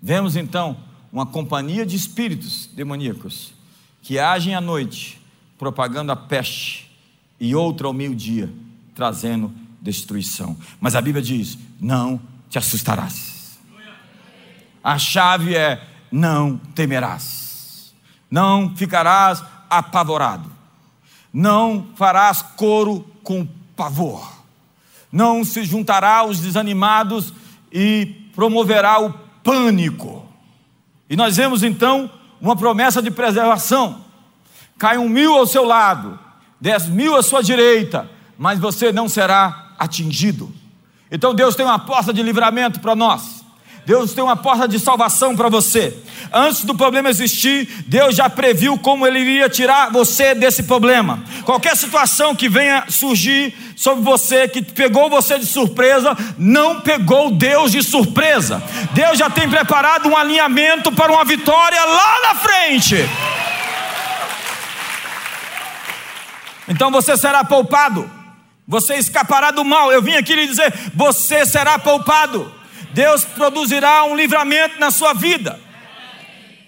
Vemos 0.00 0.34
então 0.34 0.76
uma 1.12 1.26
companhia 1.26 1.84
de 1.84 1.94
espíritos 1.94 2.70
demoníacos 2.74 3.52
que 4.02 4.18
agem 4.18 4.54
à 4.54 4.60
noite 4.60 5.20
propagando 5.58 6.12
a 6.12 6.16
peste, 6.16 6.90
e 7.38 7.54
outra 7.54 7.86
ao 7.86 7.92
meio-dia, 7.92 8.50
trazendo 8.94 9.52
destruição. 9.80 10.56
Mas 10.80 10.94
a 10.94 11.00
Bíblia 11.00 11.22
diz: 11.22 11.58
não 11.80 12.20
te 12.48 12.58
assustarás. 12.58 13.58
A 14.82 14.98
chave 14.98 15.54
é: 15.56 15.82
não 16.10 16.56
temerás, 16.74 17.94
não 18.30 18.74
ficarás 18.76 19.42
apavorado, 19.68 20.50
não 21.32 21.88
farás 21.96 22.42
coro 22.42 23.00
com 23.22 23.46
pavor, 23.76 24.26
não 25.10 25.44
se 25.44 25.64
juntará 25.64 26.18
aos 26.18 26.40
desanimados 26.40 27.32
e 27.72 28.30
promoverá 28.34 29.00
o 29.00 29.12
pânico. 29.42 30.26
E 31.08 31.16
nós 31.16 31.36
vemos 31.36 31.62
então 31.62 32.10
uma 32.40 32.56
promessa 32.56 33.00
de 33.00 33.10
preservação 33.10 34.06
Cai 34.78 34.98
um 34.98 35.08
mil 35.08 35.34
ao 35.34 35.46
seu 35.46 35.64
lado, 35.64 36.18
dez 36.60 36.86
mil 36.86 37.16
à 37.16 37.22
sua 37.22 37.42
direita, 37.42 38.10
mas 38.36 38.58
você 38.58 38.92
não 38.92 39.08
será 39.08 39.72
atingido. 39.78 40.52
Então 41.10 41.34
Deus 41.34 41.54
tem 41.54 41.64
uma 41.64 41.78
porta 41.78 42.12
de 42.12 42.22
livramento 42.22 42.80
para 42.80 42.96
nós. 42.96 43.46
Deus 43.86 44.12
tem 44.12 44.24
uma 44.24 44.34
porta 44.34 44.66
de 44.66 44.80
salvação 44.80 45.36
para 45.36 45.48
você. 45.48 45.96
Antes 46.32 46.64
do 46.64 46.74
problema 46.74 47.08
existir, 47.08 47.84
Deus 47.86 48.16
já 48.16 48.28
previu 48.28 48.76
como 48.76 49.06
Ele 49.06 49.20
iria 49.20 49.48
tirar 49.48 49.92
você 49.92 50.34
desse 50.34 50.64
problema. 50.64 51.22
Qualquer 51.44 51.76
situação 51.76 52.34
que 52.34 52.48
venha 52.48 52.86
surgir 52.88 53.54
sobre 53.76 54.02
você, 54.02 54.48
que 54.48 54.60
pegou 54.60 55.08
você 55.08 55.38
de 55.38 55.46
surpresa, 55.46 56.16
não 56.36 56.80
pegou 56.80 57.30
Deus 57.30 57.70
de 57.70 57.80
surpresa. 57.80 58.60
Deus 58.92 59.16
já 59.16 59.30
tem 59.30 59.48
preparado 59.48 60.08
um 60.08 60.16
alinhamento 60.16 60.90
para 60.90 61.12
uma 61.12 61.24
vitória 61.24 61.84
lá 61.84 62.20
na 62.22 62.34
frente. 62.34 62.96
Então 66.66 66.90
você 66.90 67.16
será 67.16 67.44
poupado, 67.44 68.10
você 68.66 68.94
escapará 68.94 69.50
do 69.50 69.64
mal. 69.64 69.92
Eu 69.92 70.02
vim 70.02 70.14
aqui 70.14 70.34
lhe 70.34 70.46
dizer: 70.46 70.72
você 70.94 71.46
será 71.46 71.78
poupado. 71.78 72.52
Deus 72.92 73.24
produzirá 73.24 74.04
um 74.04 74.16
livramento 74.16 74.78
na 74.80 74.90
sua 74.90 75.12
vida. 75.12 75.60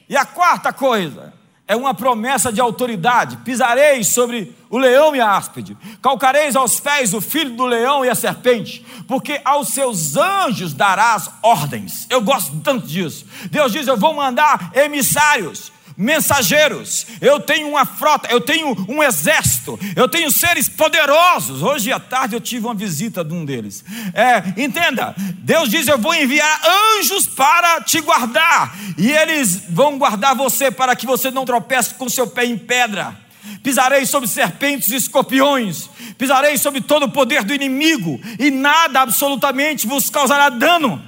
E 0.08 0.16
a 0.16 0.24
quarta 0.24 0.72
coisa 0.72 1.32
é 1.66 1.76
uma 1.76 1.94
promessa 1.94 2.52
de 2.52 2.60
autoridade: 2.60 3.38
pisareis 3.38 4.08
sobre 4.08 4.54
o 4.70 4.78
leão 4.78 5.16
e 5.16 5.20
a 5.20 5.36
áspide, 5.36 5.76
calcareis 6.02 6.54
aos 6.54 6.78
pés 6.78 7.12
o 7.14 7.20
filho 7.20 7.56
do 7.56 7.64
leão 7.66 8.04
e 8.04 8.10
a 8.10 8.14
serpente, 8.14 8.84
porque 9.06 9.40
aos 9.44 9.68
seus 9.68 10.16
anjos 10.16 10.74
darás 10.74 11.30
ordens. 11.42 12.06
Eu 12.10 12.20
gosto 12.20 12.58
tanto 12.60 12.86
disso. 12.86 13.26
Deus 13.50 13.72
diz: 13.72 13.86
Eu 13.86 13.96
vou 13.96 14.14
mandar 14.14 14.70
emissários 14.74 15.72
mensageiros, 15.98 17.08
eu 17.20 17.40
tenho 17.40 17.68
uma 17.68 17.84
frota, 17.84 18.28
eu 18.30 18.40
tenho 18.40 18.86
um 18.88 19.02
exército, 19.02 19.76
eu 19.96 20.08
tenho 20.08 20.30
seres 20.30 20.68
poderosos. 20.68 21.60
Hoje 21.60 21.92
à 21.92 21.98
tarde 21.98 22.36
eu 22.36 22.40
tive 22.40 22.66
uma 22.66 22.74
visita 22.74 23.24
de 23.24 23.34
um 23.34 23.44
deles. 23.44 23.84
É, 24.14 24.62
entenda, 24.62 25.12
Deus 25.38 25.68
diz: 25.68 25.88
Eu 25.88 25.98
vou 25.98 26.14
enviar 26.14 26.60
anjos 26.96 27.26
para 27.26 27.80
te 27.80 28.00
guardar, 28.00 28.78
e 28.96 29.10
eles 29.10 29.64
vão 29.68 29.98
guardar 29.98 30.36
você 30.36 30.70
para 30.70 30.94
que 30.94 31.04
você 31.04 31.32
não 31.32 31.44
tropece 31.44 31.94
com 31.94 32.08
seu 32.08 32.28
pé 32.28 32.44
em 32.44 32.56
pedra. 32.56 33.18
Pisarei 33.62 34.06
sobre 34.06 34.28
serpentes 34.28 34.90
e 34.90 34.96
escorpiões, 34.96 35.90
pisarei 36.16 36.56
sobre 36.58 36.80
todo 36.80 37.06
o 37.06 37.10
poder 37.10 37.42
do 37.42 37.52
inimigo, 37.52 38.20
e 38.38 38.52
nada 38.52 39.00
absolutamente 39.00 39.84
vos 39.84 40.08
causará 40.08 40.48
dano. 40.48 41.02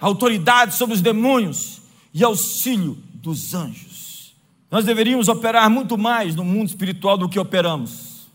Autoridade 0.00 0.76
sobre 0.76 0.94
os 0.94 1.00
demônios 1.00 1.80
e 2.14 2.22
auxílio 2.22 3.09
dos 3.20 3.54
anjos. 3.54 4.34
Nós 4.70 4.84
deveríamos 4.84 5.28
operar 5.28 5.68
muito 5.68 5.98
mais 5.98 6.34
no 6.34 6.44
mundo 6.44 6.68
espiritual 6.68 7.18
do 7.18 7.28
que 7.28 7.38
operamos. 7.38 8.28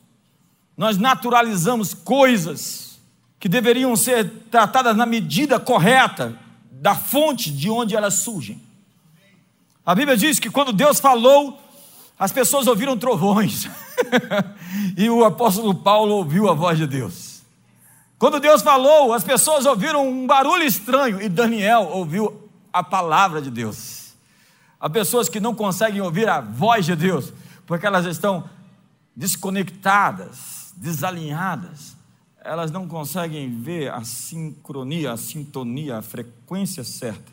Nós 0.77 0.97
naturalizamos 0.97 1.93
coisas 1.93 2.99
que 3.39 3.47
deveriam 3.47 3.95
ser 3.95 4.29
tratadas 4.51 4.95
na 4.95 5.05
medida 5.05 5.59
correta 5.59 6.37
da 6.71 6.95
fonte 6.95 7.49
de 7.49 7.69
onde 7.69 7.95
elas 7.95 8.15
surgem. 8.15 8.61
A 9.85 9.95
Bíblia 9.95 10.17
diz 10.17 10.39
que 10.39 10.49
quando 10.49 10.73
Deus 10.73 10.99
falou, 10.99 11.59
as 12.19 12.31
pessoas 12.31 12.67
ouviram 12.67 12.97
trovões. 12.97 13.69
e 14.97 15.09
o 15.09 15.23
apóstolo 15.23 15.73
Paulo 15.73 16.15
ouviu 16.15 16.49
a 16.49 16.53
voz 16.53 16.77
de 16.77 16.87
Deus. 16.87 17.41
Quando 18.17 18.39
Deus 18.39 18.61
falou, 18.61 19.13
as 19.13 19.23
pessoas 19.23 19.65
ouviram 19.65 20.07
um 20.07 20.25
barulho 20.25 20.63
estranho 20.63 21.21
e 21.21 21.29
Daniel 21.29 21.89
ouviu 21.91 22.49
a 22.73 22.83
palavra 22.83 23.41
de 23.41 23.49
Deus. 23.49 24.04
Há 24.85 24.89
pessoas 24.89 25.27
que 25.27 25.39
não 25.39 25.55
conseguem 25.55 25.99
ouvir 25.99 26.29
a 26.29 26.39
voz 26.39 26.85
de 26.85 26.95
Deus, 26.95 27.33
porque 27.65 27.87
elas 27.87 28.05
estão 28.05 28.47
desconectadas, 29.15 30.75
desalinhadas. 30.77 31.97
Elas 32.39 32.69
não 32.69 32.87
conseguem 32.87 33.49
ver 33.49 33.91
a 33.91 34.03
sincronia, 34.03 35.13
a 35.13 35.17
sintonia, 35.17 35.97
a 35.97 36.01
frequência 36.03 36.83
certa 36.83 37.31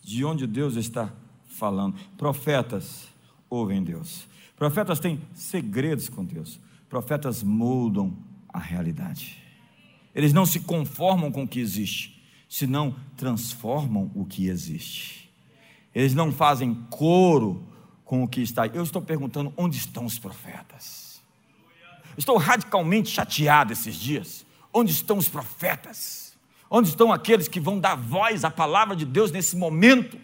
de 0.00 0.24
onde 0.24 0.46
Deus 0.46 0.76
está 0.76 1.12
falando. 1.48 1.96
Profetas 2.16 3.08
ouvem 3.50 3.82
Deus. 3.82 4.24
Profetas 4.54 5.00
têm 5.00 5.20
segredos 5.34 6.08
com 6.08 6.24
Deus. 6.24 6.60
Profetas 6.88 7.42
moldam 7.42 8.16
a 8.48 8.60
realidade. 8.60 9.42
Eles 10.14 10.32
não 10.32 10.46
se 10.46 10.60
conformam 10.60 11.32
com 11.32 11.42
o 11.42 11.48
que 11.48 11.58
existe, 11.58 12.22
senão 12.48 12.94
transformam 13.16 14.08
o 14.14 14.24
que 14.24 14.46
existe. 14.46 15.21
Eles 15.94 16.14
não 16.14 16.32
fazem 16.32 16.74
coro 16.90 17.62
com 18.04 18.22
o 18.22 18.28
que 18.28 18.40
está. 18.40 18.66
Eu 18.66 18.82
estou 18.82 19.02
perguntando 19.02 19.52
onde 19.56 19.76
estão 19.76 20.04
os 20.04 20.18
profetas. 20.18 21.20
Estou 22.16 22.36
radicalmente 22.36 23.10
chateado 23.10 23.72
esses 23.72 23.94
dias. 23.94 24.44
Onde 24.72 24.92
estão 24.92 25.18
os 25.18 25.28
profetas? 25.28 26.34
Onde 26.70 26.88
estão 26.88 27.12
aqueles 27.12 27.48
que 27.48 27.60
vão 27.60 27.78
dar 27.78 27.94
voz 27.94 28.44
à 28.44 28.50
palavra 28.50 28.96
de 28.96 29.04
Deus 29.04 29.30
nesse 29.30 29.56
momento? 29.56 30.18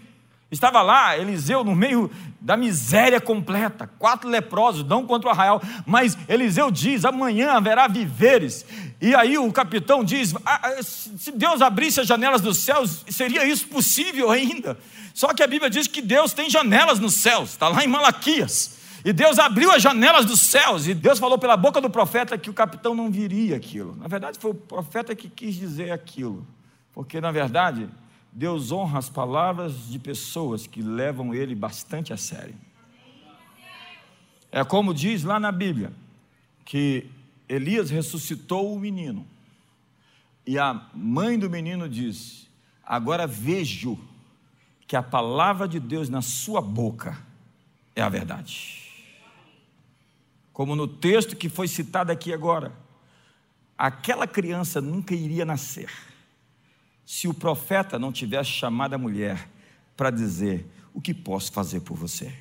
Estava 0.51 0.81
lá 0.81 1.19
Eliseu 1.19 1.63
no 1.63 1.75
meio 1.75 2.11
da 2.41 2.57
miséria 2.57 3.21
completa, 3.21 3.87
quatro 3.99 4.31
leprosos, 4.31 4.83
não 4.83 5.07
contra 5.07 5.29
o 5.29 5.33
arraial, 5.33 5.61
mas 5.85 6.17
Eliseu 6.27 6.71
diz: 6.71 7.05
amanhã 7.05 7.53
haverá 7.53 7.87
viveres. 7.87 8.65
E 9.01 9.15
aí 9.15 9.39
o 9.39 9.53
capitão 9.53 10.03
diz: 10.03 10.35
ah, 10.45 10.61
ah, 10.63 10.83
se 10.83 11.31
Deus 11.33 11.63
abrisse 11.63 12.01
as 12.01 12.07
janelas 12.07 12.41
dos 12.41 12.59
céus, 12.59 13.05
seria 13.09 13.45
isso 13.45 13.69
possível 13.69 14.31
ainda? 14.31 14.77
Só 15.15 15.33
que 15.33 15.43
a 15.43 15.47
Bíblia 15.47 15.71
diz 15.71 15.87
que 15.87 16.03
Deus 16.03 16.33
tem 16.33 16.51
janelas 16.51 16.99
nos 16.99 17.15
céus, 17.15 17.51
está 17.51 17.69
lá 17.69 17.85
em 17.85 17.89
Malaquias. 17.89 18.77
E 19.05 19.13
Deus 19.13 19.39
abriu 19.39 19.71
as 19.71 19.81
janelas 19.81 20.27
dos 20.27 20.41
céus, 20.41 20.89
e 20.89 20.95
Deus 20.95 21.19
falou 21.19 21.39
pela 21.39 21.57
boca 21.57 21.81
do 21.81 21.89
profeta 21.89 22.37
que 22.37 22.51
o 22.51 22.55
capitão 22.55 22.95
não 22.95 23.11
viria 23.11 23.57
aquilo. 23.57 23.97
Na 23.97 24.09
verdade, 24.09 24.39
foi 24.39 24.51
o 24.51 24.55
profeta 24.55 25.15
que 25.15 25.29
quis 25.29 25.55
dizer 25.55 25.93
aquilo, 25.93 26.45
porque 26.93 27.21
na 27.21 27.31
verdade 27.31 27.89
Deus 28.33 28.73
honra 28.73 28.99
as 28.99 29.09
palavras 29.09 29.89
de 29.89 29.99
pessoas 29.99 30.67
que 30.67 30.83
levam 30.83 31.33
ele 31.33 31.55
bastante 31.55 32.13
a 32.13 32.17
sério. 32.17 32.55
É 34.51 34.65
como 34.65 34.93
diz 34.93 35.23
lá 35.23 35.39
na 35.39 35.53
Bíblia, 35.53 35.93
que 36.65 37.07
Elias 37.49 37.91
ressuscitou 37.91 38.75
o 38.75 38.79
menino. 38.79 39.27
E 40.47 40.59
a 40.59 40.89
mãe 40.95 41.39
do 41.39 41.49
menino 41.49 41.89
disse: 41.89 42.49
Agora 42.85 43.27
vejo 43.27 43.99
que 44.87 44.97
a 44.97 45.03
palavra 45.03 45.67
de 45.67 45.81
Deus 45.81 46.09
na 46.09 46.23
sua 46.23 46.61
boca 46.61 47.19
é 47.97 48.03
a 48.03 48.09
verdade. 48.09 48.89
Como 50.53 50.75
no 50.75 50.89
texto 50.89 51.37
que 51.37 51.49
foi 51.49 51.69
citado 51.69 52.11
aqui 52.11 52.33
agora, 52.33 52.73
aquela 53.77 54.27
criança 54.27 54.81
nunca 54.81 55.15
iria 55.15 55.45
nascer 55.45 55.91
se 57.07 57.29
o 57.29 57.35
profeta 57.35 57.99
não 57.99 58.13
tivesse 58.13 58.51
chamado 58.51 58.95
a 58.95 58.99
mulher 58.99 59.49
para 59.97 60.11
dizer: 60.11 60.67
O 60.93 61.01
que 61.01 61.15
posso 61.15 61.53
fazer 61.53 61.81
por 61.81 61.97
você? 61.97 62.35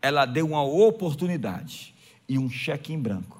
Ela 0.00 0.24
deu 0.26 0.46
uma 0.46 0.62
oportunidade 0.62 1.94
e 2.28 2.38
um 2.38 2.48
cheque 2.48 2.92
em 2.92 3.00
branco 3.00 3.38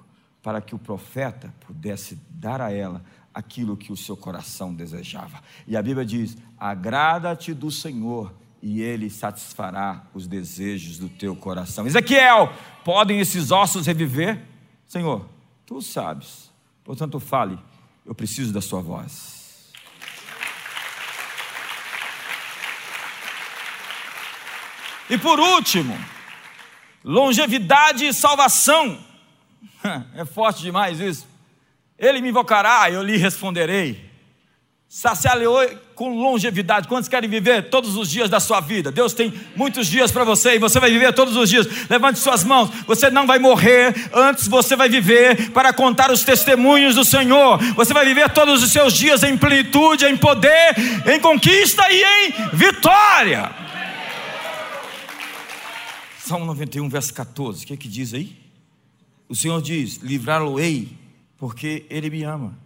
para 0.48 0.62
que 0.62 0.74
o 0.74 0.78
profeta 0.78 1.52
pudesse 1.66 2.18
dar 2.30 2.58
a 2.58 2.72
ela 2.72 3.04
aquilo 3.34 3.76
que 3.76 3.92
o 3.92 3.96
seu 3.98 4.16
coração 4.16 4.72
desejava. 4.72 5.42
E 5.66 5.76
a 5.76 5.82
Bíblia 5.82 6.06
diz: 6.06 6.38
agrada-te 6.56 7.52
do 7.52 7.70
Senhor 7.70 8.32
e 8.62 8.80
ele 8.80 9.10
satisfará 9.10 10.06
os 10.14 10.26
desejos 10.26 10.96
do 10.96 11.06
teu 11.10 11.36
coração. 11.36 11.86
Ezequiel, 11.86 12.50
podem 12.82 13.20
esses 13.20 13.50
ossos 13.50 13.86
reviver? 13.86 14.42
Senhor, 14.86 15.28
tu 15.66 15.82
sabes. 15.82 16.50
Portanto, 16.82 17.20
fale, 17.20 17.58
eu 18.06 18.14
preciso 18.14 18.50
da 18.50 18.62
sua 18.62 18.80
voz. 18.80 19.70
E 25.10 25.18
por 25.18 25.38
último, 25.38 25.94
longevidade 27.04 28.06
e 28.06 28.14
salvação. 28.14 29.06
É 30.14 30.24
forte 30.24 30.62
demais 30.62 31.00
isso. 31.00 31.26
Ele 31.98 32.20
me 32.20 32.28
invocará, 32.28 32.90
eu 32.90 33.02
lhe 33.02 33.16
responderei. 33.16 34.08
Sacialeou 34.88 35.68
com 35.94 36.16
longevidade. 36.16 36.88
Quantos 36.88 37.10
querem 37.10 37.28
viver 37.28 37.68
todos 37.68 37.94
os 37.94 38.08
dias 38.08 38.30
da 38.30 38.40
sua 38.40 38.58
vida? 38.60 38.90
Deus 38.90 39.12
tem 39.12 39.34
muitos 39.54 39.86
dias 39.86 40.10
para 40.10 40.24
você 40.24 40.54
e 40.54 40.58
você 40.58 40.80
vai 40.80 40.90
viver 40.90 41.12
todos 41.12 41.36
os 41.36 41.50
dias. 41.50 41.66
Levante 41.90 42.18
suas 42.18 42.42
mãos. 42.42 42.70
Você 42.86 43.10
não 43.10 43.26
vai 43.26 43.38
morrer, 43.38 43.94
antes 44.14 44.48
você 44.48 44.74
vai 44.76 44.88
viver 44.88 45.50
para 45.50 45.74
contar 45.74 46.10
os 46.10 46.22
testemunhos 46.22 46.94
do 46.94 47.04
Senhor. 47.04 47.58
Você 47.74 47.92
vai 47.92 48.06
viver 48.06 48.30
todos 48.30 48.62
os 48.62 48.72
seus 48.72 48.94
dias 48.94 49.22
em 49.22 49.36
plenitude, 49.36 50.06
em 50.06 50.16
poder, 50.16 50.74
em 51.06 51.20
conquista 51.20 51.84
e 51.90 52.02
em 52.02 52.32
vitória. 52.54 53.50
Salmo 56.18 56.46
91, 56.46 56.88
verso 56.88 57.12
14, 57.12 57.64
o 57.64 57.66
que 57.66 57.74
é 57.74 57.76
que 57.76 57.88
diz 57.88 58.14
aí? 58.14 58.47
O 59.28 59.34
Senhor 59.34 59.60
diz: 59.60 59.96
Livrá-lo-ei, 59.96 60.96
porque 61.36 61.86
Ele 61.90 62.10
me 62.10 62.22
ama, 62.24 62.56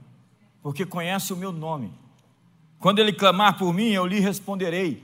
porque 0.63 0.87
conhece 0.87 1.33
o 1.33 1.37
meu 1.37 1.53
nome. 1.53 1.93
Quando 2.79 2.99
Ele 2.99 3.13
clamar 3.13 3.59
por 3.59 3.73
mim, 3.73 3.89
eu 3.91 4.07
lhe 4.07 4.21
responderei. 4.21 5.03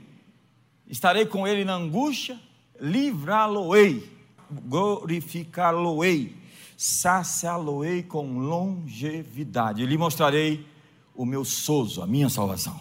Estarei 0.87 1.25
com 1.25 1.47
Ele 1.47 1.63
na 1.63 1.73
angústia, 1.73 2.39
livrá-lo-ei, 2.79 4.09
glorificá-lo-ei, 4.49 6.35
saciá-lo-ei 6.75 8.03
com 8.03 8.39
longevidade. 8.39 9.85
Lhe 9.85 9.97
mostrarei 9.97 10.65
o 11.13 11.25
meu 11.25 11.45
sozo, 11.45 12.01
a 12.01 12.07
minha 12.07 12.29
salvação. 12.29 12.79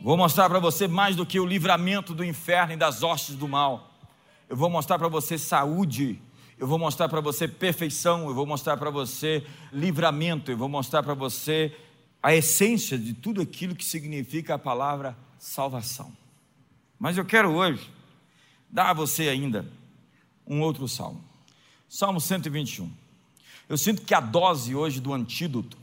Vou 0.00 0.16
mostrar 0.16 0.48
para 0.48 0.60
você 0.60 0.86
mais 0.86 1.16
do 1.16 1.26
que 1.26 1.40
o 1.40 1.46
livramento 1.46 2.14
do 2.14 2.24
inferno 2.24 2.72
e 2.72 2.76
das 2.76 3.02
hostes 3.02 3.34
do 3.34 3.48
mal 3.48 3.92
eu 4.48 4.56
vou 4.56 4.70
mostrar 4.70 4.98
para 4.98 5.08
você 5.08 5.36
saúde, 5.36 6.20
eu 6.58 6.66
vou 6.66 6.78
mostrar 6.78 7.08
para 7.08 7.20
você 7.20 7.46
perfeição, 7.46 8.28
eu 8.28 8.34
vou 8.34 8.46
mostrar 8.46 8.76
para 8.76 8.90
você 8.90 9.46
livramento, 9.72 10.50
eu 10.50 10.56
vou 10.56 10.68
mostrar 10.68 11.02
para 11.02 11.14
você 11.14 11.76
a 12.22 12.34
essência 12.34 12.98
de 12.98 13.12
tudo 13.12 13.40
aquilo 13.40 13.74
que 13.74 13.84
significa 13.84 14.54
a 14.54 14.58
palavra 14.58 15.16
salvação. 15.38 16.12
Mas 16.98 17.18
eu 17.18 17.24
quero 17.24 17.50
hoje 17.50 17.90
dar 18.70 18.90
a 18.90 18.94
você 18.94 19.28
ainda 19.28 19.70
um 20.46 20.60
outro 20.60 20.88
salmo. 20.88 21.22
Salmo 21.88 22.20
121. 22.20 22.90
Eu 23.68 23.76
sinto 23.76 24.02
que 24.02 24.14
a 24.14 24.20
dose 24.20 24.74
hoje 24.74 25.00
do 25.00 25.12
antídoto, 25.12 25.76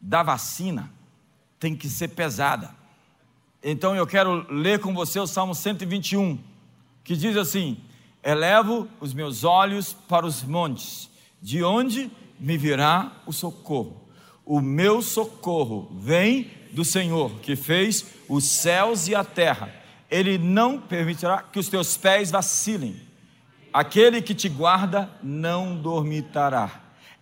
da 0.00 0.22
vacina, 0.22 0.90
tem 1.58 1.76
que 1.76 1.88
ser 1.88 2.08
pesada. 2.08 2.74
Então 3.62 3.94
eu 3.94 4.06
quero 4.06 4.50
ler 4.50 4.80
com 4.80 4.94
você 4.94 5.20
o 5.20 5.26
Salmo 5.26 5.54
121 5.54 6.38
que 7.04 7.14
diz 7.14 7.36
assim: 7.36 7.76
Elevo 8.22 8.86
os 9.00 9.14
meus 9.14 9.44
olhos 9.44 9.92
para 9.92 10.26
os 10.26 10.42
montes, 10.42 11.10
de 11.40 11.64
onde 11.64 12.10
me 12.38 12.56
virá 12.58 13.12
o 13.26 13.32
socorro? 13.32 14.08
O 14.44 14.60
meu 14.60 15.00
socorro 15.00 15.90
vem 16.00 16.50
do 16.72 16.84
Senhor, 16.84 17.30
que 17.40 17.56
fez 17.56 18.04
os 18.28 18.44
céus 18.44 19.08
e 19.08 19.14
a 19.14 19.24
terra. 19.24 19.72
Ele 20.10 20.38
não 20.38 20.78
permitirá 20.80 21.42
que 21.42 21.58
os 21.58 21.68
teus 21.68 21.96
pés 21.96 22.30
vacilem. 22.30 22.96
Aquele 23.72 24.20
que 24.20 24.34
te 24.34 24.48
guarda 24.48 25.08
não 25.22 25.76
dormitará. 25.76 26.70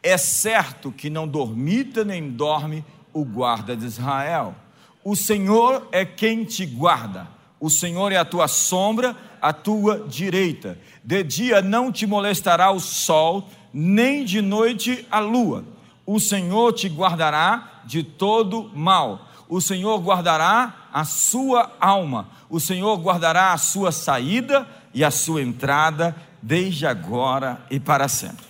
É 0.02 0.16
certo 0.16 0.90
que 0.90 1.10
não 1.10 1.28
dormita 1.28 2.04
nem 2.04 2.30
dorme 2.30 2.84
o 3.12 3.24
guarda 3.24 3.76
de 3.76 3.84
Israel. 3.84 4.54
O 5.04 5.14
Senhor 5.14 5.88
é 5.92 6.04
quem 6.04 6.44
te 6.44 6.64
guarda. 6.64 7.28
O 7.60 7.68
Senhor 7.68 8.12
é 8.12 8.16
a 8.16 8.24
tua 8.24 8.46
sombra 8.48 9.16
à 9.40 9.52
tua 9.52 10.06
direita. 10.08 10.78
De 11.02 11.22
dia 11.22 11.60
não 11.60 11.90
te 11.90 12.06
molestará 12.06 12.70
o 12.70 12.80
sol, 12.80 13.48
nem 13.72 14.24
de 14.24 14.40
noite 14.40 15.06
a 15.10 15.18
lua. 15.18 15.64
O 16.06 16.20
Senhor 16.20 16.72
te 16.72 16.88
guardará 16.88 17.82
de 17.84 18.02
todo 18.02 18.70
mal. 18.74 19.28
O 19.48 19.60
Senhor 19.60 19.98
guardará 20.00 20.88
a 20.92 21.04
sua 21.04 21.72
alma. 21.80 22.28
O 22.48 22.60
Senhor 22.60 22.96
guardará 22.98 23.52
a 23.52 23.58
sua 23.58 23.92
saída 23.92 24.66
e 24.94 25.04
a 25.04 25.10
sua 25.10 25.42
entrada, 25.42 26.14
desde 26.40 26.86
agora 26.86 27.60
e 27.70 27.80
para 27.80 28.08
sempre. 28.08 28.46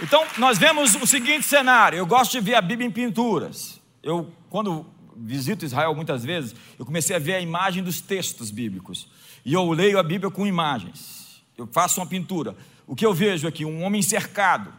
Então, 0.00 0.24
nós 0.36 0.58
vemos 0.58 0.94
o 0.94 1.06
seguinte 1.06 1.44
cenário. 1.44 1.98
Eu 1.98 2.06
gosto 2.06 2.32
de 2.32 2.40
ver 2.40 2.54
a 2.54 2.62
Bíblia 2.62 2.86
em 2.86 2.90
pinturas. 2.90 3.80
Eu, 4.02 4.30
quando 4.48 4.86
visito 5.20 5.64
Israel 5.64 5.94
muitas 5.94 6.24
vezes, 6.24 6.54
eu 6.78 6.86
comecei 6.86 7.16
a 7.16 7.18
ver 7.18 7.34
a 7.34 7.40
imagem 7.40 7.82
dos 7.82 8.00
textos 8.00 8.50
bíblicos. 8.50 9.08
E 9.44 9.52
eu 9.52 9.70
leio 9.70 9.98
a 9.98 10.02
Bíblia 10.02 10.30
com 10.30 10.46
imagens. 10.46 11.42
Eu 11.56 11.66
faço 11.66 12.00
uma 12.00 12.06
pintura. 12.06 12.56
O 12.86 12.94
que 12.94 13.04
eu 13.04 13.12
vejo 13.12 13.48
aqui? 13.48 13.64
Um 13.64 13.82
homem 13.82 14.02
cercado, 14.02 14.72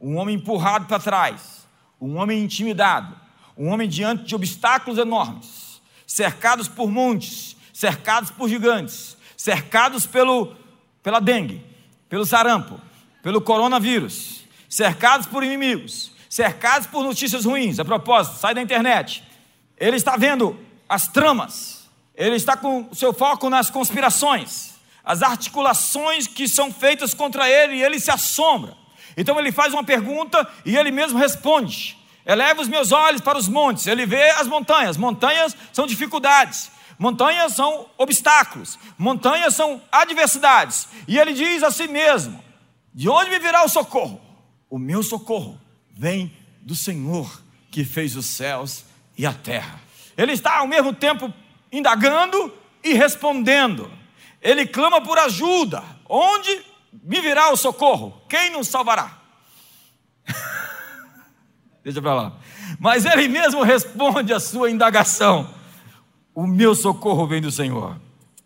um 0.00 0.16
homem 0.16 0.36
empurrado 0.36 0.86
para 0.86 0.98
trás, 0.98 1.66
um 2.00 2.16
homem 2.16 2.42
intimidado, 2.42 3.14
um 3.56 3.68
homem 3.68 3.88
diante 3.88 4.24
de 4.24 4.34
obstáculos 4.34 4.98
enormes, 4.98 5.80
cercados 6.06 6.66
por 6.66 6.90
montes, 6.90 7.56
cercados 7.72 8.30
por 8.30 8.48
gigantes, 8.48 9.16
cercados 9.36 10.06
pelo, 10.06 10.56
pela 11.02 11.20
dengue, 11.20 11.62
pelo 12.08 12.24
sarampo, 12.24 12.80
pelo 13.22 13.40
coronavírus, 13.40 14.44
cercados 14.68 15.26
por 15.26 15.44
inimigos, 15.44 16.12
cercados 16.28 16.86
por 16.86 17.04
notícias 17.04 17.44
ruins. 17.44 17.78
A 17.78 17.84
propósito, 17.84 18.38
sai 18.38 18.54
da 18.54 18.62
internet. 18.62 19.22
Ele 19.82 19.96
está 19.96 20.16
vendo 20.16 20.56
as 20.88 21.08
tramas, 21.08 21.90
ele 22.14 22.36
está 22.36 22.56
com 22.56 22.88
o 22.88 22.94
seu 22.94 23.12
foco 23.12 23.50
nas 23.50 23.68
conspirações, 23.68 24.74
as 25.04 25.24
articulações 25.24 26.28
que 26.28 26.46
são 26.46 26.72
feitas 26.72 27.12
contra 27.12 27.50
ele 27.50 27.74
e 27.74 27.82
ele 27.82 27.98
se 27.98 28.08
assombra. 28.08 28.76
Então 29.16 29.36
ele 29.40 29.50
faz 29.50 29.72
uma 29.72 29.82
pergunta 29.82 30.48
e 30.64 30.76
ele 30.76 30.92
mesmo 30.92 31.18
responde: 31.18 31.98
Eleva 32.24 32.62
os 32.62 32.68
meus 32.68 32.92
olhos 32.92 33.20
para 33.20 33.36
os 33.36 33.48
montes. 33.48 33.88
Ele 33.88 34.06
vê 34.06 34.30
as 34.30 34.46
montanhas. 34.46 34.96
Montanhas 34.96 35.56
são 35.72 35.84
dificuldades, 35.84 36.70
montanhas 36.96 37.54
são 37.54 37.88
obstáculos, 37.98 38.78
montanhas 38.96 39.52
são 39.56 39.82
adversidades. 39.90 40.86
E 41.08 41.18
ele 41.18 41.32
diz 41.32 41.64
a 41.64 41.72
si 41.72 41.88
mesmo: 41.88 42.40
De 42.94 43.08
onde 43.08 43.30
me 43.30 43.38
virá 43.40 43.64
o 43.64 43.68
socorro? 43.68 44.20
O 44.70 44.78
meu 44.78 45.02
socorro 45.02 45.60
vem 45.90 46.32
do 46.60 46.76
Senhor 46.76 47.42
que 47.68 47.84
fez 47.84 48.14
os 48.14 48.26
céus 48.26 48.91
e 49.16 49.26
a 49.26 49.32
terra. 49.32 49.80
Ele 50.16 50.32
está 50.32 50.58
ao 50.58 50.66
mesmo 50.66 50.92
tempo 50.92 51.32
indagando 51.70 52.52
e 52.82 52.94
respondendo. 52.94 53.90
Ele 54.40 54.66
clama 54.66 55.00
por 55.00 55.18
ajuda. 55.18 55.82
Onde 56.08 56.62
me 57.02 57.20
virá 57.20 57.50
o 57.50 57.56
socorro? 57.56 58.22
Quem 58.28 58.50
nos 58.50 58.68
salvará? 58.68 59.18
Deixa 61.82 62.02
para 62.02 62.14
lá. 62.14 62.32
Mas 62.78 63.04
ele 63.04 63.28
mesmo 63.28 63.62
responde 63.62 64.32
a 64.32 64.40
sua 64.40 64.70
indagação: 64.70 65.52
O 66.34 66.46
meu 66.46 66.74
socorro 66.74 67.26
vem 67.26 67.40
do 67.40 67.50
Senhor. 67.50 67.96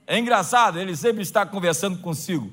É 0.07 0.19
engraçado, 0.19 0.79
ele 0.79 0.97
sempre 0.97 1.23
está 1.23 1.45
conversando 1.45 1.99
consigo. 1.99 2.53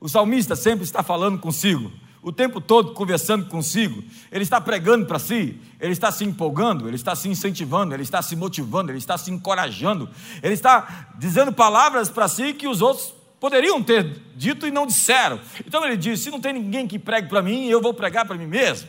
O 0.00 0.08
salmista 0.08 0.56
sempre 0.56 0.84
está 0.84 1.02
falando 1.02 1.38
consigo. 1.38 1.92
O 2.22 2.32
tempo 2.32 2.60
todo 2.60 2.92
conversando 2.92 3.46
consigo, 3.46 4.02
ele 4.30 4.42
está 4.42 4.60
pregando 4.60 5.06
para 5.06 5.18
si, 5.18 5.58
ele 5.80 5.92
está 5.92 6.10
se 6.10 6.24
empolgando, 6.24 6.88
ele 6.88 6.96
está 6.96 7.14
se 7.14 7.28
incentivando, 7.28 7.94
ele 7.94 8.02
está 8.02 8.20
se 8.20 8.34
motivando, 8.34 8.90
ele 8.90 8.98
está 8.98 9.16
se 9.16 9.30
encorajando, 9.30 10.08
ele 10.42 10.54
está 10.54 11.12
dizendo 11.16 11.52
palavras 11.52 12.08
para 12.10 12.26
si 12.26 12.52
que 12.52 12.66
os 12.66 12.82
outros 12.82 13.14
poderiam 13.40 13.82
ter 13.82 14.20
dito 14.34 14.66
e 14.66 14.70
não 14.70 14.86
disseram. 14.86 15.38
Então 15.66 15.84
ele 15.84 15.96
diz: 15.96 16.20
se 16.20 16.30
não 16.30 16.40
tem 16.40 16.52
ninguém 16.52 16.86
que 16.86 16.98
pregue 16.98 17.28
para 17.28 17.42
mim, 17.42 17.66
eu 17.66 17.80
vou 17.80 17.94
pregar 17.94 18.26
para 18.26 18.36
mim 18.36 18.46
mesmo. 18.46 18.88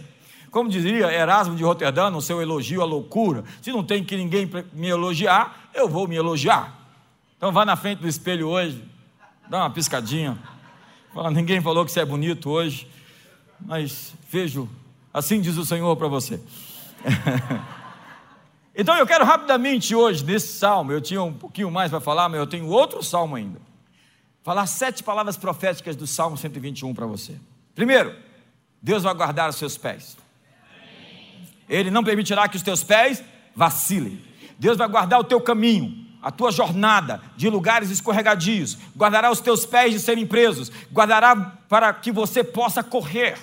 Como 0.52 0.68
dizia 0.68 1.14
Erasmo 1.14 1.56
de 1.56 1.64
Roterdã 1.64 2.10
no 2.10 2.22
seu 2.22 2.42
elogio 2.42 2.82
à 2.82 2.86
loucura: 2.86 3.44
se 3.62 3.72
não 3.72 3.84
tem 3.84 4.04
que 4.04 4.18
ninguém 4.18 4.50
me 4.74 4.88
elogiar, 4.88 5.70
eu 5.74 5.88
vou 5.88 6.08
me 6.08 6.16
elogiar. 6.16 6.78
Então 7.38 7.52
vá 7.52 7.64
na 7.64 7.76
frente 7.76 8.00
do 8.00 8.08
espelho 8.08 8.48
hoje, 8.48 8.84
dá 9.48 9.60
uma 9.60 9.70
piscadinha. 9.70 10.38
Fala, 11.14 11.32
ninguém 11.32 11.62
falou 11.62 11.86
que 11.86 11.92
você 11.92 12.02
é 12.02 12.06
bonito 12.06 12.50
hoje, 12.50 12.88
mas 13.62 14.14
vejo, 14.30 14.70
assim 15.14 15.42
diz 15.42 15.58
o 15.58 15.66
Senhor 15.66 15.96
para 15.96 16.08
você. 16.08 16.40
então 18.76 18.96
eu 18.98 19.06
quero 19.06 19.26
rapidamente 19.26 19.94
hoje, 19.96 20.24
nesse 20.24 20.58
salmo, 20.58 20.92
eu 20.92 21.02
tinha 21.02 21.22
um 21.22 21.34
pouquinho 21.34 21.70
mais 21.70 21.90
para 21.90 22.00
falar, 22.00 22.30
mas 22.30 22.40
eu 22.40 22.48
tenho 22.48 22.68
outro 22.68 23.04
salmo 23.04 23.36
ainda. 23.36 23.60
Falar 24.44 24.66
sete 24.68 25.04
palavras 25.04 25.38
proféticas 25.38 25.96
do 25.96 26.08
Salmo 26.08 26.38
121 26.38 26.94
para 26.94 27.06
você. 27.06 27.36
Primeiro, 27.76 28.16
Deus 28.82 29.04
vai 29.04 29.14
guardar 29.14 29.50
os 29.50 29.58
seus 29.58 29.78
pés. 29.78 30.18
Ele 31.68 31.92
não 31.92 32.04
permitirá 32.04 32.48
que 32.48 32.56
os 32.56 32.64
teus 32.64 32.84
pés 32.84 33.24
vacilem. 33.56 34.22
Deus 34.58 34.78
vai 34.78 34.88
guardar 34.88 35.20
o 35.20 35.24
teu 35.24 35.40
caminho 35.40 36.10
a 36.22 36.32
tua 36.32 36.52
jornada 36.52 37.22
de 37.38 37.50
lugares 37.50 37.90
escorregadios, 37.90 38.78
guardará 38.96 39.32
os 39.32 39.40
teus 39.40 39.66
pés 39.66 39.94
de 39.94 40.00
serem 40.00 40.28
presos, 40.28 40.72
guardará 40.92 41.36
para 41.36 41.94
que 41.94 42.12
você 42.12 42.44
possa 42.44 42.84
correr, 42.84 43.38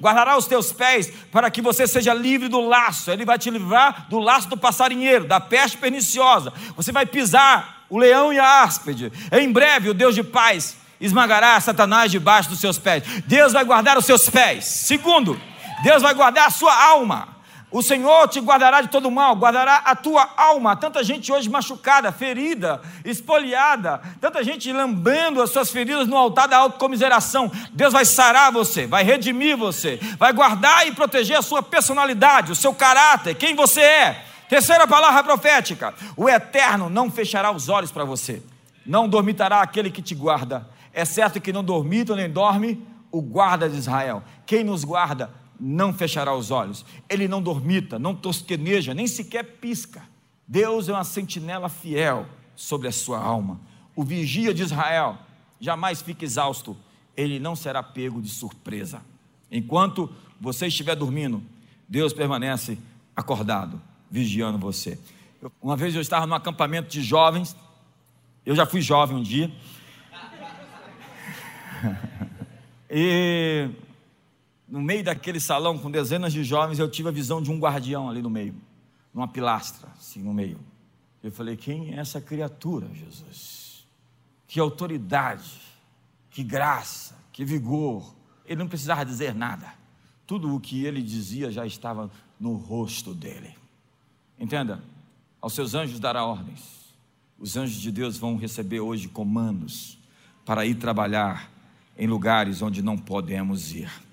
guardará 0.00 0.36
os 0.36 0.46
teus 0.46 0.72
pés 0.72 1.12
para 1.30 1.50
que 1.50 1.62
você 1.62 1.86
seja 1.86 2.14
livre 2.14 2.48
do 2.48 2.60
laço, 2.60 3.10
ele 3.10 3.24
vai 3.24 3.38
te 3.38 3.50
livrar 3.50 4.06
do 4.08 4.18
laço 4.18 4.48
do 4.48 4.56
passarinheiro, 4.56 5.26
da 5.26 5.40
peste 5.40 5.76
perniciosa, 5.78 6.52
você 6.76 6.92
vai 6.92 7.06
pisar 7.06 7.84
o 7.88 7.98
leão 7.98 8.32
e 8.32 8.38
a 8.38 8.62
áspide, 8.62 9.12
em 9.32 9.50
breve 9.50 9.90
o 9.90 9.94
Deus 9.94 10.14
de 10.14 10.22
paz 10.22 10.76
esmagará 11.00 11.60
Satanás 11.60 12.10
debaixo 12.10 12.48
dos 12.48 12.60
seus 12.60 12.78
pés, 12.78 13.02
Deus 13.26 13.52
vai 13.52 13.64
guardar 13.64 13.98
os 13.98 14.04
seus 14.04 14.28
pés, 14.28 14.64
segundo, 14.64 15.40
Deus 15.82 16.02
vai 16.02 16.14
guardar 16.14 16.46
a 16.46 16.50
sua 16.50 16.74
alma, 16.74 17.33
o 17.74 17.82
Senhor 17.82 18.28
te 18.28 18.38
guardará 18.38 18.82
de 18.82 18.88
todo 18.88 19.10
mal, 19.10 19.34
guardará 19.34 19.78
a 19.78 19.96
tua 19.96 20.30
alma. 20.36 20.76
Tanta 20.76 21.02
gente 21.02 21.32
hoje 21.32 21.50
machucada, 21.50 22.12
ferida, 22.12 22.80
espoliada, 23.04 24.00
tanta 24.20 24.44
gente 24.44 24.72
lambendo 24.72 25.42
as 25.42 25.50
suas 25.50 25.72
feridas 25.72 26.06
no 26.06 26.16
altar 26.16 26.46
da 26.46 26.56
autocomiseração. 26.58 27.50
Deus 27.72 27.92
vai 27.92 28.04
sarar 28.04 28.52
você, 28.52 28.86
vai 28.86 29.02
redimir 29.02 29.56
você, 29.56 29.98
vai 30.16 30.32
guardar 30.32 30.86
e 30.86 30.92
proteger 30.92 31.36
a 31.36 31.42
sua 31.42 31.64
personalidade, 31.64 32.52
o 32.52 32.54
seu 32.54 32.72
caráter, 32.72 33.34
quem 33.34 33.56
você 33.56 33.80
é. 33.80 34.24
Terceira 34.48 34.86
palavra 34.86 35.24
profética: 35.24 35.92
o 36.16 36.28
eterno 36.28 36.88
não 36.88 37.10
fechará 37.10 37.50
os 37.50 37.68
olhos 37.68 37.90
para 37.90 38.04
você, 38.04 38.40
não 38.86 39.08
dormitará 39.08 39.60
aquele 39.60 39.90
que 39.90 40.00
te 40.00 40.14
guarda. 40.14 40.64
É 40.92 41.04
certo 41.04 41.40
que 41.40 41.52
não 41.52 41.64
dormita 41.64 42.14
nem 42.14 42.30
dorme 42.30 42.86
o 43.10 43.20
guarda 43.20 43.68
de 43.68 43.76
Israel. 43.76 44.22
Quem 44.46 44.62
nos 44.62 44.84
guarda? 44.84 45.42
Não 45.66 45.94
fechará 45.94 46.34
os 46.36 46.50
olhos, 46.50 46.84
ele 47.08 47.26
não 47.26 47.40
dormita, 47.40 47.98
não 47.98 48.14
tosqueneja, 48.14 48.92
nem 48.92 49.06
sequer 49.06 49.42
pisca. 49.44 50.02
Deus 50.46 50.90
é 50.90 50.92
uma 50.92 51.04
sentinela 51.04 51.70
fiel 51.70 52.26
sobre 52.54 52.86
a 52.86 52.92
sua 52.92 53.18
alma. 53.18 53.58
O 53.96 54.04
vigia 54.04 54.52
de 54.52 54.62
Israel 54.62 55.18
jamais 55.58 56.02
fica 56.02 56.22
exausto, 56.22 56.76
ele 57.16 57.38
não 57.38 57.56
será 57.56 57.82
pego 57.82 58.20
de 58.20 58.28
surpresa. 58.28 59.00
Enquanto 59.50 60.12
você 60.38 60.66
estiver 60.66 60.94
dormindo, 60.94 61.42
Deus 61.88 62.12
permanece 62.12 62.76
acordado, 63.16 63.80
vigiando 64.10 64.58
você. 64.58 65.00
Uma 65.62 65.78
vez 65.78 65.94
eu 65.94 66.02
estava 66.02 66.26
num 66.26 66.34
acampamento 66.34 66.90
de 66.90 67.02
jovens, 67.02 67.56
eu 68.44 68.54
já 68.54 68.66
fui 68.66 68.82
jovem 68.82 69.16
um 69.16 69.22
dia, 69.22 69.50
e 72.90 73.70
no 74.68 74.80
meio 74.80 75.04
daquele 75.04 75.38
salão 75.38 75.78
com 75.78 75.90
dezenas 75.90 76.32
de 76.32 76.42
jovens, 76.42 76.78
eu 76.78 76.90
tive 76.90 77.08
a 77.08 77.12
visão 77.12 77.42
de 77.42 77.50
um 77.50 77.58
guardião 77.58 78.08
ali 78.08 78.22
no 78.22 78.30
meio, 78.30 78.54
numa 79.12 79.28
pilastra, 79.28 79.88
assim 79.98 80.22
no 80.22 80.32
meio. 80.32 80.58
Eu 81.22 81.30
falei: 81.30 81.56
quem 81.56 81.94
é 81.94 81.98
essa 81.98 82.20
criatura, 82.20 82.88
Jesus? 82.92 83.86
Que 84.46 84.58
autoridade, 84.58 85.60
que 86.30 86.42
graça, 86.42 87.16
que 87.32 87.44
vigor. 87.44 88.14
Ele 88.46 88.56
não 88.56 88.68
precisava 88.68 89.04
dizer 89.04 89.34
nada. 89.34 89.72
Tudo 90.26 90.54
o 90.54 90.60
que 90.60 90.84
ele 90.84 91.02
dizia 91.02 91.50
já 91.50 91.66
estava 91.66 92.10
no 92.40 92.54
rosto 92.54 93.14
dele. 93.14 93.54
Entenda? 94.38 94.82
Aos 95.40 95.52
seus 95.52 95.74
anjos 95.74 96.00
dará 96.00 96.24
ordens. 96.24 96.84
Os 97.38 97.56
anjos 97.56 97.80
de 97.80 97.90
Deus 97.90 98.16
vão 98.16 98.36
receber 98.36 98.80
hoje 98.80 99.08
comandos 99.08 99.98
para 100.44 100.64
ir 100.64 100.76
trabalhar 100.76 101.50
em 101.98 102.06
lugares 102.06 102.62
onde 102.62 102.82
não 102.82 102.96
podemos 102.96 103.72
ir 103.72 104.03